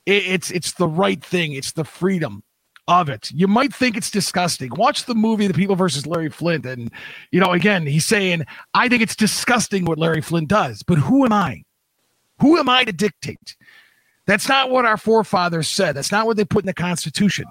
it, 0.05 0.25
it's 0.27 0.51
it's 0.51 0.73
the 0.73 0.87
right 0.87 1.21
thing. 1.21 1.51
It's 1.51 1.73
the 1.73 1.83
freedom 1.83 2.43
of 2.89 3.07
it. 3.07 3.31
You 3.31 3.47
might 3.47 3.73
think 3.73 3.95
it's 3.95 4.09
disgusting. 4.11 4.71
Watch 4.75 5.05
the 5.05 5.15
movie 5.15 5.47
the 5.47 5.53
people 5.53 5.75
versus 5.75 6.07
larry 6.07 6.29
flynt 6.29 6.65
and 6.65 6.91
you 7.31 7.39
know 7.39 7.51
again 7.51 7.85
he's 7.85 8.05
saying 8.05 8.45
i 8.73 8.89
think 8.89 9.01
it's 9.01 9.15
disgusting 9.15 9.85
what 9.85 9.97
larry 9.97 10.21
flynt 10.21 10.47
does 10.47 10.83
but 10.83 10.97
who 10.97 11.23
am 11.23 11.31
i? 11.31 11.63
Who 12.39 12.57
am 12.57 12.67
i 12.67 12.83
to 12.83 12.91
dictate? 12.91 13.55
That's 14.25 14.49
not 14.49 14.69
what 14.69 14.85
our 14.85 14.97
forefathers 14.97 15.67
said. 15.67 15.95
That's 15.95 16.11
not 16.11 16.25
what 16.25 16.37
they 16.37 16.45
put 16.45 16.63
in 16.63 16.67
the 16.67 16.73
constitution. 16.73 17.45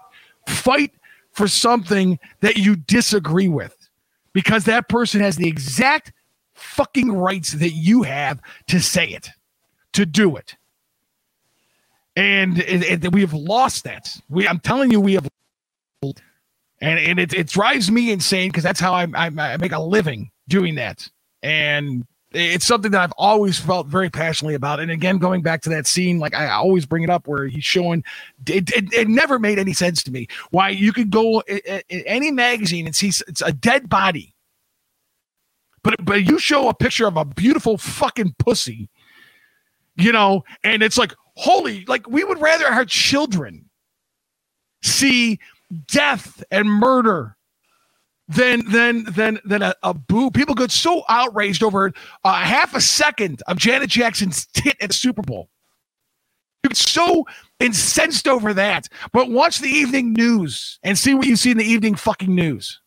Fight 0.47 0.93
for 1.32 1.49
something 1.49 2.18
that 2.41 2.57
you 2.57 2.76
disagree 2.76 3.49
with 3.49 3.76
because 4.32 4.64
that 4.64 4.89
person 4.89 5.20
has 5.20 5.36
the 5.36 5.49
exact 5.49 6.12
fucking 6.55 7.12
rights 7.12 7.53
that 7.53 7.70
you 7.70 8.03
have 8.03 8.41
to 8.68 8.80
say 8.80 9.09
it, 9.09 9.30
to 9.93 10.05
do 10.05 10.36
it. 10.36 10.57
And 12.18 12.58
it, 12.58 13.04
it, 13.04 13.12
we 13.12 13.20
have 13.20 13.32
lost 13.32 13.84
that. 13.84 14.08
We, 14.28 14.48
I'm 14.48 14.58
telling 14.58 14.90
you, 14.90 15.00
we 15.00 15.14
have, 15.14 15.28
and 16.02 16.18
and 16.80 17.20
it, 17.20 17.32
it 17.32 17.46
drives 17.46 17.92
me 17.92 18.10
insane 18.10 18.48
because 18.48 18.64
that's 18.64 18.80
how 18.80 18.92
I, 18.92 19.06
I, 19.14 19.26
I 19.26 19.56
make 19.56 19.70
a 19.70 19.78
living 19.78 20.32
doing 20.48 20.74
that. 20.74 21.08
And 21.44 22.08
it's 22.32 22.66
something 22.66 22.90
that 22.90 23.00
I've 23.00 23.12
always 23.12 23.60
felt 23.60 23.86
very 23.86 24.10
passionately 24.10 24.54
about. 24.54 24.80
And 24.80 24.90
again, 24.90 25.18
going 25.18 25.42
back 25.42 25.62
to 25.62 25.68
that 25.68 25.86
scene, 25.86 26.18
like 26.18 26.34
I 26.34 26.50
always 26.50 26.86
bring 26.86 27.04
it 27.04 27.10
up 27.10 27.28
where 27.28 27.46
he's 27.46 27.64
showing, 27.64 28.02
it, 28.48 28.68
it, 28.72 28.92
it 28.92 29.06
never 29.06 29.38
made 29.38 29.60
any 29.60 29.72
sense 29.72 30.02
to 30.02 30.10
me 30.10 30.26
why 30.50 30.70
you 30.70 30.92
could 30.92 31.10
go 31.10 31.40
in, 31.46 31.82
any 31.88 32.32
magazine 32.32 32.86
and 32.86 32.96
see 32.96 33.12
it's 33.28 33.42
a 33.42 33.52
dead 33.52 33.88
body. 33.88 34.34
But, 35.84 36.04
but 36.04 36.28
you 36.28 36.40
show 36.40 36.68
a 36.68 36.74
picture 36.74 37.06
of 37.06 37.16
a 37.16 37.24
beautiful 37.24 37.78
fucking 37.78 38.34
pussy, 38.40 38.88
you 39.94 40.10
know, 40.10 40.42
and 40.64 40.82
it's 40.82 40.98
like, 40.98 41.14
holy, 41.39 41.84
like 41.86 42.09
we 42.11 42.24
would 42.24 42.41
rather 42.41 42.66
our 42.66 42.84
children 42.84 43.70
see 44.82 45.39
death 45.86 46.43
and 46.51 46.68
murder 46.68 47.36
than 48.26 48.68
than 48.70 49.05
than 49.05 49.39
than 49.45 49.62
a, 49.62 49.74
a 49.84 49.95
boo. 49.95 50.32
People 50.32 50.57
get 50.57 50.72
so 50.72 51.05
outraged 51.09 51.62
over 51.62 51.93
a 52.24 52.32
half 52.34 52.74
a 52.74 52.80
second 52.80 53.41
of 53.47 53.57
Janet 53.57 53.89
Jackson's 53.89 54.47
tit 54.47 54.76
at 54.80 54.89
the 54.89 54.95
Super 54.95 55.22
Bowl. 55.22 55.49
You 56.64 56.70
get 56.70 56.76
so 56.76 57.24
incensed 57.61 58.26
over 58.26 58.53
that. 58.55 58.89
But 59.12 59.30
watch 59.30 59.61
the 59.61 59.70
evening 59.70 60.12
news 60.12 60.80
and 60.82 60.99
see 60.99 61.14
what 61.14 61.26
you 61.26 61.36
see 61.36 61.53
in 61.53 61.57
the 61.57 61.64
evening 61.64 61.95
fucking 61.95 62.34
news. 62.34 62.80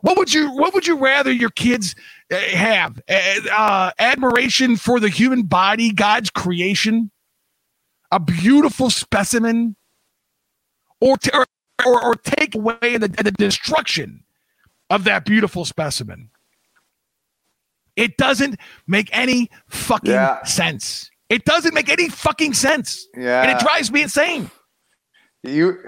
What 0.00 0.16
would 0.16 0.32
you 0.32 0.50
What 0.50 0.72
would 0.72 0.86
you 0.86 0.96
rather 0.96 1.30
your 1.30 1.50
kids 1.50 1.94
uh, 2.32 2.36
have? 2.36 2.98
Uh, 3.08 3.40
uh, 3.52 3.90
admiration 3.98 4.76
for 4.76 4.98
the 4.98 5.10
human 5.10 5.42
body, 5.42 5.92
God's 5.92 6.30
creation, 6.30 7.11
a 8.12 8.20
beautiful 8.20 8.90
specimen, 8.90 9.74
or, 11.00 11.16
t- 11.16 11.30
or, 11.34 11.46
or, 11.84 12.04
or 12.04 12.14
take 12.14 12.54
away 12.54 12.98
the, 12.98 13.08
the 13.08 13.32
destruction 13.32 14.22
of 14.90 15.04
that 15.04 15.24
beautiful 15.24 15.64
specimen. 15.64 16.30
It 17.96 18.16
doesn't 18.16 18.58
make 18.86 19.08
any 19.12 19.50
fucking 19.68 20.12
yeah. 20.12 20.44
sense. 20.44 21.10
It 21.28 21.44
doesn't 21.44 21.74
make 21.74 21.88
any 21.88 22.08
fucking 22.08 22.52
sense. 22.52 23.08
Yeah. 23.16 23.42
And 23.42 23.50
it 23.50 23.58
drives 23.58 23.90
me 23.90 24.02
insane. 24.02 24.50
You 25.42 25.78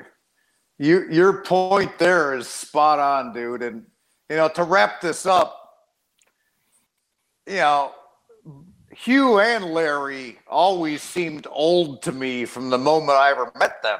you 0.79 1.07
your 1.11 1.43
point 1.43 1.99
there 1.99 2.35
is 2.35 2.49
spot 2.49 2.99
on, 2.99 3.33
dude. 3.33 3.62
And 3.62 3.85
you 4.29 4.37
know, 4.37 4.49
to 4.49 4.64
wrap 4.64 5.01
this 5.01 5.27
up, 5.27 5.77
you 7.47 7.57
know, 7.57 7.93
Hugh 8.97 9.40
and 9.40 9.64
Larry 9.66 10.38
always 10.47 11.03
seemed 11.03 11.47
old 11.51 12.03
to 12.03 12.12
me 12.12 12.45
from 12.45 12.70
the 12.70 12.78
moment 12.78 13.18
I 13.18 13.30
ever 13.30 13.51
met 13.59 13.82
them. 13.82 13.99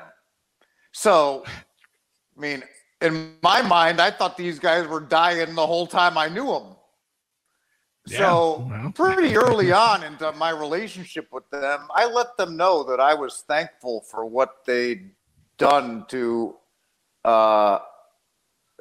So, 0.93 1.45
I 1.47 2.41
mean, 2.41 2.63
in 3.01 3.35
my 3.43 3.61
mind, 3.63 4.01
I 4.01 4.11
thought 4.11 4.37
these 4.37 4.59
guys 4.59 4.87
were 4.87 5.01
dying 5.01 5.55
the 5.55 5.67
whole 5.67 5.87
time 5.87 6.17
I 6.17 6.29
knew 6.29 6.47
them. 6.47 6.77
Yeah, 8.07 8.19
so 8.19 8.69
well. 8.71 8.93
pretty 8.93 9.37
early 9.37 9.73
on 9.89 10.05
into 10.05 10.31
my 10.33 10.51
relationship 10.51 11.29
with 11.33 11.49
them, 11.51 11.89
I 11.95 12.07
let 12.07 12.37
them 12.37 12.57
know 12.57 12.85
that 12.85 13.01
I 13.01 13.15
was 13.15 13.45
thankful 13.49 14.03
for 14.03 14.25
what 14.25 14.65
they'd 14.65 15.11
done 15.59 16.05
to 16.09 16.57
uh, 17.25 17.79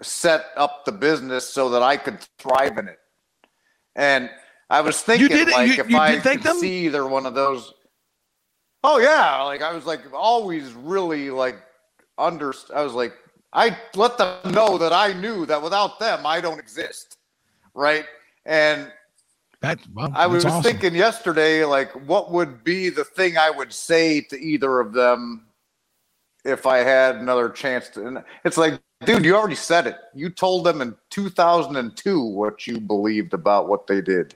set 0.02 0.46
up 0.58 0.86
the 0.86 0.92
business 0.92 1.50
so 1.50 1.70
that 1.70 1.82
I 1.82 1.98
could 1.98 2.20
thrive 2.38 2.78
in 2.78 2.88
it. 2.88 3.00
And 3.96 4.30
I 4.74 4.82
was 4.82 5.02
thinking, 5.02 5.28
did, 5.28 5.50
like, 5.50 5.68
you, 5.68 5.84
if 5.84 5.90
you 5.90 5.98
I 5.98 6.18
could 6.20 6.42
them? 6.42 6.58
see 6.58 6.86
either 6.86 7.08
one 7.08 7.26
of 7.26 7.36
those. 7.36 7.74
Oh 8.84 8.98
yeah, 8.98 9.42
like 9.44 9.62
I 9.62 9.74
was 9.74 9.86
like 9.86 10.02
always 10.14 10.74
really 10.74 11.30
like 11.30 11.58
under. 12.18 12.54
I 12.74 12.82
was 12.82 12.94
like 12.94 13.14
I 13.54 13.78
let 13.96 14.18
them 14.18 14.52
know 14.52 14.78
that 14.78 14.92
I 14.92 15.14
knew 15.14 15.46
that 15.46 15.62
without 15.62 16.00
them, 16.00 16.26
I 16.26 16.42
don't 16.42 16.60
exist. 16.60 17.18
Right. 17.76 18.06
And 18.46 18.92
that, 19.62 19.80
well, 19.94 20.12
I 20.14 20.28
was 20.28 20.44
awesome. 20.44 20.64
thinking 20.64 20.96
yesterday, 20.96 21.64
like, 21.64 21.92
what 22.08 22.32
would 22.32 22.64
be 22.64 22.90
the 22.90 23.04
thing 23.04 23.38
I 23.38 23.50
would 23.50 23.72
say 23.72 24.22
to 24.22 24.40
either 24.40 24.80
of 24.80 24.92
them 24.92 25.46
if 26.44 26.66
I 26.66 26.80
had 26.80 27.16
another 27.18 27.50
chance 27.50 27.90
to? 27.90 28.06
And 28.06 28.24
it's 28.44 28.58
like, 28.58 28.80
dude, 29.06 29.24
you 29.24 29.36
already 29.36 29.56
said 29.56 29.88
it. 29.88 29.98
You 30.14 30.30
told 30.30 30.66
them 30.66 30.82
in 30.82 30.96
2002 31.12 32.22
what 32.22 32.68
you 32.68 32.80
believed 32.80 33.34
about 33.34 33.70
what 33.70 33.88
they 33.88 34.02
did. 34.02 34.36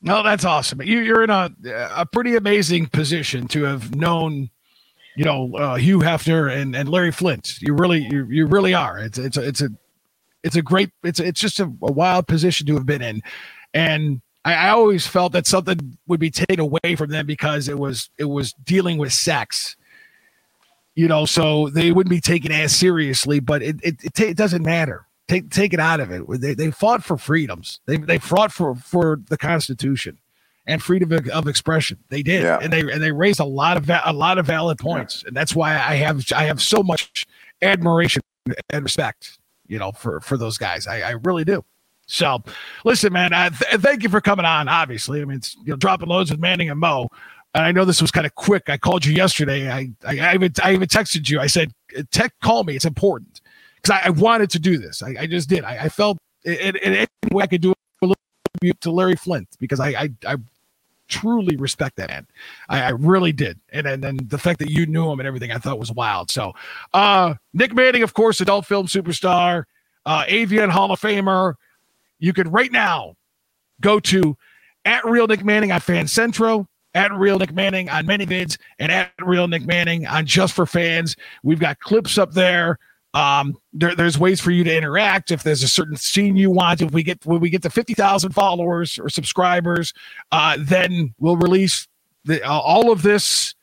No, 0.00 0.22
that's 0.22 0.44
awesome. 0.44 0.80
You, 0.82 1.14
are 1.14 1.24
in 1.24 1.30
a 1.30 1.50
a 1.96 2.06
pretty 2.06 2.36
amazing 2.36 2.86
position 2.86 3.48
to 3.48 3.64
have 3.64 3.94
known 3.96 4.50
you 5.16 5.24
know 5.24 5.56
uh, 5.56 5.74
Hugh 5.74 5.98
Hefner 5.98 6.54
and, 6.54 6.76
and 6.76 6.88
Larry 6.88 7.10
Flynt. 7.10 7.60
You 7.60 7.74
really 7.74 8.06
you, 8.10 8.24
you 8.26 8.46
really 8.46 8.74
are. 8.74 8.98
It's 8.98 9.18
it's 9.18 9.36
a, 9.36 9.46
it's 9.46 9.60
a 9.60 9.70
it's 10.44 10.56
a 10.56 10.62
great 10.62 10.90
it's 11.02 11.18
it's 11.18 11.40
just 11.40 11.58
a, 11.58 11.64
a 11.64 11.92
wild 11.92 12.28
position 12.28 12.66
to 12.68 12.74
have 12.74 12.86
been 12.86 13.02
in, 13.02 13.22
and 13.74 14.20
I, 14.44 14.54
I, 14.54 14.68
always 14.70 15.06
felt 15.06 15.32
that 15.32 15.46
something 15.46 15.98
would 16.06 16.20
be 16.20 16.30
taken 16.30 16.60
away 16.60 16.94
from 16.96 17.10
them 17.10 17.26
because 17.26 17.68
it 17.68 17.78
was 17.78 18.10
it 18.18 18.24
was 18.24 18.52
dealing 18.52 18.98
with 18.98 19.12
sex. 19.12 19.76
You 20.94 21.06
know, 21.06 21.26
so 21.26 21.68
they 21.68 21.92
wouldn't 21.92 22.10
be 22.10 22.20
taken 22.20 22.50
as 22.50 22.74
seriously, 22.74 23.40
but 23.40 23.62
it 23.62 23.76
it, 23.82 24.04
it, 24.04 24.20
it 24.20 24.36
doesn't 24.36 24.62
matter. 24.62 25.07
Take 25.28 25.50
take 25.50 25.74
it 25.74 25.80
out 25.80 26.00
of 26.00 26.10
it. 26.10 26.22
They 26.40 26.54
they 26.54 26.70
fought 26.70 27.04
for 27.04 27.16
freedoms. 27.18 27.80
They 27.86 27.98
they 27.98 28.18
fought 28.18 28.50
for 28.50 28.74
for 28.74 29.20
the 29.28 29.36
Constitution 29.36 30.18
and 30.66 30.82
freedom 30.82 31.12
of, 31.12 31.28
of 31.28 31.48
expression. 31.48 31.98
They 32.08 32.22
did, 32.22 32.42
yeah. 32.42 32.58
and 32.60 32.72
they 32.72 32.80
and 32.80 33.02
they 33.02 33.12
raised 33.12 33.40
a 33.40 33.44
lot 33.44 33.76
of 33.76 33.90
a 33.90 34.12
lot 34.12 34.38
of 34.38 34.46
valid 34.46 34.78
points, 34.78 35.22
yeah. 35.22 35.28
and 35.28 35.36
that's 35.36 35.54
why 35.54 35.74
I 35.74 35.96
have 35.96 36.24
I 36.34 36.44
have 36.44 36.62
so 36.62 36.82
much 36.82 37.26
admiration 37.62 38.22
and 38.70 38.84
respect, 38.84 39.38
you 39.66 39.78
know, 39.78 39.92
for 39.92 40.20
for 40.20 40.36
those 40.36 40.58
guys. 40.58 40.86
I, 40.86 41.00
I 41.00 41.10
really 41.24 41.44
do. 41.44 41.64
So, 42.06 42.42
listen, 42.84 43.12
man. 43.12 43.32
I 43.34 43.50
th- 43.50 43.80
thank 43.82 44.02
you 44.02 44.08
for 44.08 44.20
coming 44.20 44.46
on. 44.46 44.68
Obviously, 44.68 45.20
I 45.20 45.24
mean, 45.24 45.38
it's 45.38 45.56
you 45.56 45.72
know, 45.72 45.76
dropping 45.76 46.08
loads 46.08 46.30
with 46.30 46.40
Manning 46.40 46.70
and 46.70 46.80
Mo. 46.80 47.08
And 47.54 47.64
I 47.64 47.72
know 47.72 47.84
this 47.84 48.00
was 48.00 48.10
kind 48.10 48.26
of 48.26 48.34
quick. 48.34 48.68
I 48.68 48.76
called 48.76 49.04
you 49.04 49.14
yesterday. 49.14 49.70
I 49.70 49.90
I, 50.06 50.18
I 50.18 50.34
even 50.34 50.52
I 50.62 50.72
even 50.72 50.88
texted 50.88 51.28
you. 51.28 51.40
I 51.40 51.46
said, 51.46 51.72
"Tech, 52.10 52.32
call 52.42 52.64
me. 52.64 52.76
It's 52.76 52.84
important." 52.84 53.37
Because 53.82 54.00
I, 54.02 54.06
I, 54.06 54.10
wanted 54.10 54.50
to 54.50 54.58
do 54.58 54.78
this. 54.78 55.02
I, 55.02 55.14
I 55.20 55.26
just 55.26 55.48
did. 55.48 55.64
I, 55.64 55.84
I 55.84 55.88
felt 55.88 56.18
in, 56.44 56.76
any 56.76 57.06
way 57.30 57.44
I 57.44 57.46
could 57.46 57.60
do 57.60 57.72
it 57.72 58.80
to 58.80 58.90
Larry 58.90 59.14
Flynt 59.14 59.48
because 59.60 59.80
I, 59.80 60.10
I, 60.26 60.36
truly 61.08 61.56
respect 61.56 61.96
that 61.96 62.10
man. 62.10 62.26
I, 62.68 62.82
I 62.82 62.88
really 62.90 63.32
did. 63.32 63.58
And, 63.72 63.86
and 63.86 64.02
then 64.02 64.18
the 64.22 64.38
fact 64.38 64.58
that 64.60 64.70
you 64.70 64.86
knew 64.86 65.10
him 65.10 65.18
and 65.18 65.26
everything 65.26 65.50
I 65.50 65.58
thought 65.58 65.78
was 65.78 65.90
wild. 65.90 66.30
So 66.30 66.52
uh 66.92 67.34
Nick 67.54 67.74
Manning, 67.74 68.02
of 68.02 68.14
course, 68.14 68.40
adult 68.40 68.66
film 68.66 68.86
superstar, 68.86 69.64
uh 70.06 70.24
AVN 70.24 70.70
Hall 70.70 70.92
of 70.92 71.00
Famer. 71.00 71.54
You 72.18 72.32
could 72.32 72.52
right 72.52 72.70
now 72.70 73.14
go 73.80 73.98
to 74.00 74.36
at 74.84 75.04
Real 75.04 75.26
Nick 75.26 75.44
Manning 75.44 75.72
on 75.72 75.80
FanCentro, 75.80 76.66
at 76.94 77.12
Real 77.12 77.38
Nick 77.38 77.52
Manning 77.52 77.88
on 77.88 78.06
ManyVids, 78.06 78.58
and 78.78 78.90
at 78.92 79.12
Real 79.20 79.48
Nick 79.48 79.66
Manning 79.66 80.06
on 80.06 80.26
Just 80.26 80.54
for 80.54 80.66
Fans. 80.66 81.16
We've 81.42 81.60
got 81.60 81.78
clips 81.80 82.18
up 82.18 82.32
there. 82.32 82.78
Um, 83.18 83.56
there, 83.72 83.96
there's 83.96 84.16
ways 84.16 84.40
for 84.40 84.52
you 84.52 84.62
to 84.62 84.76
interact. 84.76 85.32
If 85.32 85.42
there's 85.42 85.64
a 85.64 85.68
certain 85.68 85.96
scene 85.96 86.36
you 86.36 86.50
want, 86.50 86.80
if 86.80 86.92
we 86.92 87.02
get 87.02 87.26
when 87.26 87.40
we 87.40 87.50
get 87.50 87.62
to 87.62 87.70
fifty 87.70 87.92
thousand 87.92 88.30
followers 88.32 88.96
or 88.96 89.08
subscribers, 89.08 89.92
uh, 90.30 90.56
then 90.60 91.14
we'll 91.18 91.36
release 91.36 91.88
the, 92.24 92.40
uh, 92.44 92.52
all 92.60 92.92
of 92.92 93.02
this, 93.02 93.56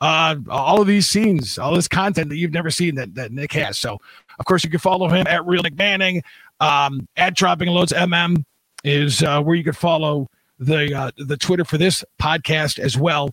uh, 0.00 0.36
all 0.48 0.80
of 0.80 0.86
these 0.86 1.10
scenes, 1.10 1.58
all 1.58 1.74
this 1.74 1.88
content 1.88 2.30
that 2.30 2.36
you've 2.36 2.54
never 2.54 2.70
seen 2.70 2.94
that, 2.94 3.14
that 3.14 3.32
Nick 3.32 3.52
has. 3.52 3.76
So, 3.76 4.00
of 4.38 4.46
course, 4.46 4.64
you 4.64 4.70
can 4.70 4.80
follow 4.80 5.08
him 5.08 5.26
at 5.26 5.44
Real 5.46 5.62
Nick 5.62 5.76
Manning, 5.76 6.22
um, 6.60 7.06
at 7.18 7.36
Dropping 7.36 7.68
Loads 7.68 7.92
MM 7.92 8.44
is 8.82 9.22
uh, 9.22 9.42
where 9.42 9.56
you 9.56 9.64
can 9.64 9.74
follow 9.74 10.30
the 10.58 10.94
uh, 10.94 11.10
the 11.18 11.36
Twitter 11.36 11.66
for 11.66 11.76
this 11.76 12.02
podcast 12.18 12.78
as 12.78 12.96
well. 12.96 13.28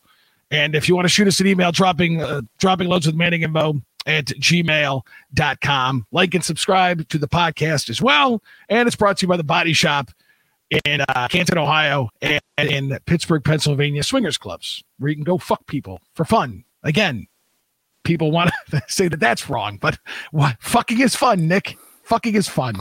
And 0.51 0.75
if 0.75 0.89
you 0.89 0.95
want 0.95 1.05
to 1.05 1.09
shoot 1.09 1.27
us 1.27 1.39
an 1.39 1.47
email, 1.47 1.71
dropping 1.71 2.21
uh, 2.21 2.41
dropping 2.57 2.89
loads 2.89 3.05
with 3.05 3.15
Manning 3.15 3.45
and 3.45 3.53
Mo 3.53 3.81
at 4.05 4.25
gmail.com. 4.25 6.07
Like 6.11 6.33
and 6.33 6.43
subscribe 6.43 7.07
to 7.09 7.17
the 7.17 7.27
podcast 7.27 7.89
as 7.89 8.01
well. 8.01 8.41
And 8.69 8.87
it's 8.87 8.95
brought 8.95 9.17
to 9.17 9.23
you 9.23 9.27
by 9.27 9.37
the 9.37 9.43
Body 9.43 9.73
Shop 9.73 10.11
in 10.85 11.01
uh, 11.01 11.27
Canton, 11.29 11.57
Ohio, 11.57 12.09
and 12.21 12.41
in 12.57 12.97
Pittsburgh, 13.05 13.43
Pennsylvania, 13.43 14.03
swingers 14.03 14.37
clubs 14.37 14.83
where 14.97 15.09
you 15.09 15.15
can 15.15 15.23
go 15.23 15.37
fuck 15.37 15.65
people 15.67 16.01
for 16.13 16.25
fun. 16.25 16.63
Again, 16.83 17.27
people 18.03 18.31
want 18.31 18.51
to 18.69 18.81
say 18.87 19.07
that 19.07 19.19
that's 19.19 19.49
wrong, 19.49 19.77
but 19.77 19.97
what 20.31 20.57
fucking 20.59 20.99
is 20.99 21.15
fun, 21.15 21.47
Nick. 21.47 21.77
Fucking 22.03 22.35
is 22.35 22.47
fun. 22.47 22.75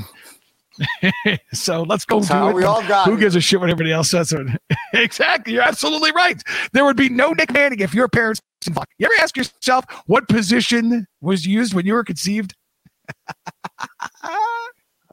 so 1.53 1.83
let's 1.83 2.05
go 2.05 2.21
That's 2.21 2.31
do 2.31 2.49
it. 2.49 2.55
we 2.55 2.65
all 2.65 2.87
got 2.87 3.05
Who 3.07 3.13
here. 3.13 3.21
gives 3.21 3.37
a 3.37 3.41
shit 3.41 3.61
what 3.61 3.71
everybody 3.71 3.93
else 3.93 4.11
says? 4.11 4.33
exactly. 4.93 5.55
You're 5.55 5.63
absolutely 5.63 6.13
right. 6.13 6.43
There 6.73 6.85
would 6.85 6.97
be 6.97 7.09
no 7.09 7.33
Nick 7.33 7.53
Manning 7.53 7.81
if 7.81 7.95
your 7.95 8.09
parents 8.09 8.41
didn't 8.61 8.77
fuck. 8.77 8.89
You 8.99 9.07
ever 9.07 9.15
ask 9.23 9.37
yourself 9.37 9.85
what 10.07 10.29
position 10.29 11.07
was 11.21 11.47
used 11.47 11.75
when 11.75 11.87
you 11.87 11.95
were 11.95 12.05
conceived? 12.05 12.55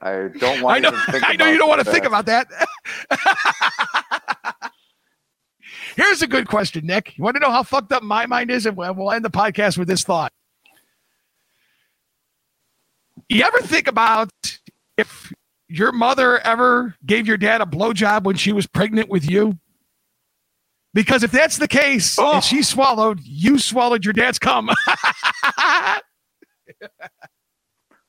I 0.01 0.27
don't 0.37 0.61
want 0.61 0.75
I 0.77 0.79
know, 0.79 0.91
to 0.91 0.97
even 0.97 1.11
think 1.13 1.29
I 1.29 1.33
know 1.33 1.47
you 1.49 1.57
don't 1.57 1.69
want 1.69 1.83
to 1.83 1.91
think 1.91 2.05
about 2.05 2.25
that. 2.27 2.47
Here's 5.95 6.21
a 6.21 6.27
good 6.27 6.47
question, 6.47 6.85
Nick. 6.85 7.17
You 7.17 7.23
want 7.23 7.35
to 7.37 7.39
know 7.39 7.51
how 7.51 7.63
fucked 7.63 7.91
up 7.93 8.03
my 8.03 8.25
mind 8.25 8.51
is? 8.51 8.65
And 8.65 8.75
we'll 8.75 9.11
end 9.11 9.23
the 9.23 9.29
podcast 9.29 9.77
with 9.77 9.87
this 9.87 10.03
thought. 10.03 10.33
You 13.29 13.43
ever 13.43 13.59
think 13.61 13.87
about 13.87 14.29
your 15.67 15.91
mother 15.91 16.39
ever 16.39 16.95
gave 17.05 17.27
your 17.27 17.37
dad 17.37 17.61
a 17.61 17.65
blowjob 17.65 18.23
when 18.23 18.35
she 18.35 18.51
was 18.51 18.67
pregnant 18.67 19.09
with 19.09 19.29
you? 19.29 19.57
Because 20.93 21.23
if 21.23 21.31
that's 21.31 21.57
the 21.57 21.67
case, 21.67 22.15
Oh. 22.17 22.39
she 22.39 22.63
swallowed, 22.63 23.19
you 23.21 23.59
swallowed 23.59 24.05
your 24.05 24.13
dad's 24.13 24.39
cum. 24.39 24.69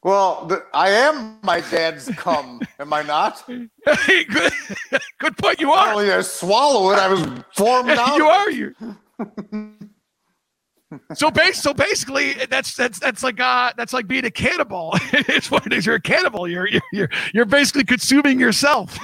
Well, 0.03 0.47
the, 0.47 0.65
I 0.73 0.91
am 0.91 1.39
my 1.43 1.61
dad's 1.61 2.09
cum, 2.17 2.61
am 2.79 2.93
I 2.93 3.03
not? 3.03 3.43
Hey, 4.07 4.25
good, 4.25 4.53
good 5.19 5.37
point. 5.37 5.59
You 5.61 5.73
are. 5.73 6.01
did 6.01 6.13
I 6.13 6.21
swallow 6.21 6.93
it, 6.93 6.99
I 7.01 7.09
was 7.09 7.27
formed 7.57 7.91
out. 7.91 8.17
you 8.17 8.27
are 8.27 8.51
you. 8.51 8.75
So 11.15 11.31
base, 11.31 11.61
so 11.61 11.75
basically, 11.75 12.35
that's 12.49 12.75
that's 12.77 12.99
that's 13.01 13.23
like 13.23 13.41
uh 13.41 13.73
that's 13.77 13.93
like 13.93 14.07
being 14.07 14.25
a 14.25 14.31
cannibal. 14.31 14.93
it's 15.13 15.51
what 15.51 15.67
it 15.67 15.73
is. 15.73 15.85
You're 15.87 15.97
a 15.97 16.01
cannibal. 16.01 16.47
You're 16.47 16.69
you're 16.69 16.83
you're, 16.93 17.09
you're 17.35 17.45
basically 17.45 17.85
consuming 17.85 18.39
yourself. 18.39 18.97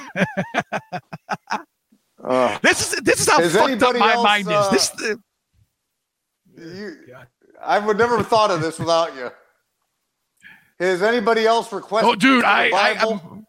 Ugh. 2.25 2.61
This 2.63 2.93
is 2.93 3.01
this 3.01 3.21
is 3.21 3.29
how 3.29 3.41
Is 3.41 3.55
fucked 3.55 3.83
up 3.83 3.97
my 3.97 4.13
else, 4.13 4.25
mind 4.25 4.47
is. 4.47 4.53
uh, 4.53 4.71
This 4.71 4.89
the, 4.91 5.21
You, 6.57 6.97
I 7.61 7.79
would 7.81 7.99
never 7.99 8.17
have 8.19 8.29
thought 8.29 8.51
of 8.53 8.61
this 8.61 8.79
without 8.79 9.17
you. 9.17 9.31
Has 10.79 11.03
anybody 11.03 11.47
else 11.47 11.73
requested? 11.73 12.11
oh, 12.11 12.15
dude, 12.15 12.45
I, 12.45 12.67
I 12.67 12.95
Bible? 12.95 13.21
I'm, 13.25 13.47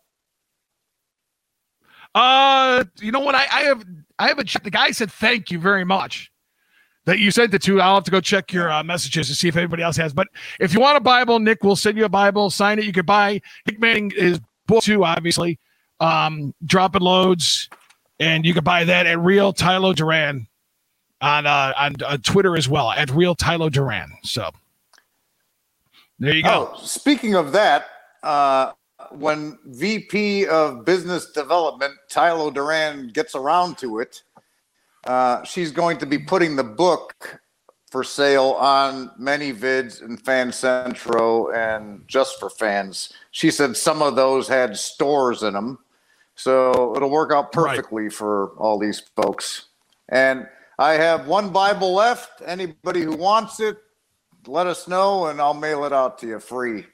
uh, 2.16 2.84
you 3.00 3.12
know 3.12 3.20
what? 3.20 3.36
I 3.36 3.46
I 3.52 3.62
have 3.64 3.84
I 4.18 4.28
have 4.28 4.40
a 4.40 4.44
the 4.44 4.72
guy 4.72 4.92
said 4.92 5.12
thank 5.12 5.52
you 5.52 5.60
very 5.60 5.84
much. 5.86 6.32
That 7.06 7.20
you 7.20 7.32
sent 7.32 7.54
it 7.54 7.62
to. 7.64 7.82
I'll 7.82 7.96
have 7.96 8.06
to 8.06 8.12
go 8.12 8.22
check 8.22 8.54
your 8.54 8.72
uh, 8.72 8.82
messages 8.82 9.28
to 9.28 9.36
see 9.36 9.50
if 9.50 9.58
anybody 9.58 9.84
else 9.84 9.98
has. 9.98 10.14
But 10.14 10.30
if 10.60 10.74
you 10.74 10.80
want 10.80 10.96
a 10.96 11.02
Bible, 11.02 11.38
Nick 11.40 11.62
will 11.62 11.76
send 11.76 11.98
you 11.98 12.06
a 12.06 12.10
Bible. 12.10 12.50
Sign 12.50 12.80
it. 12.80 12.86
You 12.86 12.94
could 12.94 13.06
buy 13.06 13.42
Nick 13.68 13.80
Manning 13.80 14.14
is 14.16 14.40
book 14.68 14.84
two, 14.84 15.04
obviously. 15.04 15.60
Um, 16.00 16.54
dropping 16.66 17.02
loads, 17.02 17.70
and 18.20 18.46
you 18.46 18.54
can 18.54 18.64
buy 18.64 18.86
that 18.86 19.06
at 19.06 19.20
Real 19.20 19.54
Tylo 19.54 19.94
Duran 19.94 20.48
on 21.22 21.46
uh, 21.46 21.74
on 21.78 21.96
uh, 22.06 22.18
Twitter 22.24 22.56
as 22.56 22.70
well 22.70 22.92
at 22.92 23.10
Real 23.10 23.36
Tylo 23.36 23.72
Duran. 23.72 24.10
So 24.24 24.50
there 26.20 26.36
you 26.36 26.44
go. 26.44 26.72
Oh, 26.74 26.80
speaking 26.84 27.36
of 27.36 27.52
that, 27.54 27.88
uh, 28.22 28.74
when 29.12 29.58
VP 29.66 30.48
of 30.48 30.86
Business 30.86 31.32
Development 31.32 31.94
Tylo 32.10 32.54
Duran 32.54 33.10
gets 33.10 33.36
around 33.36 33.78
to 33.80 34.00
it, 34.00 34.24
uh, 35.06 35.44
she's 35.44 35.72
going 35.72 35.98
to 35.98 36.06
be 36.06 36.18
putting 36.18 36.56
the 36.56 36.64
book 36.64 37.40
for 37.92 38.04
sale 38.04 38.52
on 38.60 39.12
ManyVids 39.20 40.02
and 40.02 40.22
FanCentro 40.24 41.54
and 41.56 42.04
just 42.08 42.40
for 42.40 42.50
fans. 42.50 43.14
She 43.32 43.52
said 43.52 43.78
some 43.78 44.02
of 44.02 44.16
those 44.16 44.48
had 44.48 44.76
stores 44.78 45.44
in 45.44 45.54
them, 45.54 45.78
so 46.36 46.96
it'll 46.96 47.12
work 47.12 47.32
out 47.32 47.56
Right. 47.56 47.76
perfectly 47.78 48.10
for 48.10 48.50
all 48.58 48.80
these 48.80 49.00
folks. 49.16 49.66
And 50.10 50.48
I 50.80 50.94
have 50.94 51.28
one 51.28 51.52
Bible 51.52 51.94
left. 51.94 52.42
Anybody 52.46 53.02
who 53.02 53.16
wants 53.16 53.60
it, 53.60 53.78
let 54.48 54.66
us 54.66 54.88
know 54.88 55.28
and 55.28 55.40
I'll 55.40 55.54
mail 55.54 55.86
it 55.86 55.94
out 55.94 56.18
to 56.20 56.28
you 56.28 56.40
free. 56.40 56.86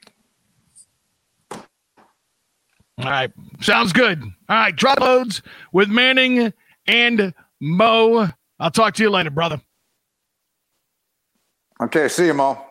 All 2.98 3.06
right. 3.06 3.32
Sounds 3.62 3.92
good. 3.94 4.22
All 4.22 4.56
right. 4.56 4.76
Drop 4.76 5.00
loads 5.00 5.40
with 5.72 5.88
Manning 5.88 6.52
and 6.86 7.32
Mo. 7.60 8.28
I'll 8.58 8.70
talk 8.70 8.94
to 8.94 9.02
you 9.02 9.10
later, 9.10 9.30
brother. 9.30 9.60
Okay, 11.82 12.08
see 12.08 12.26
you, 12.26 12.34
Mo. 12.34 12.69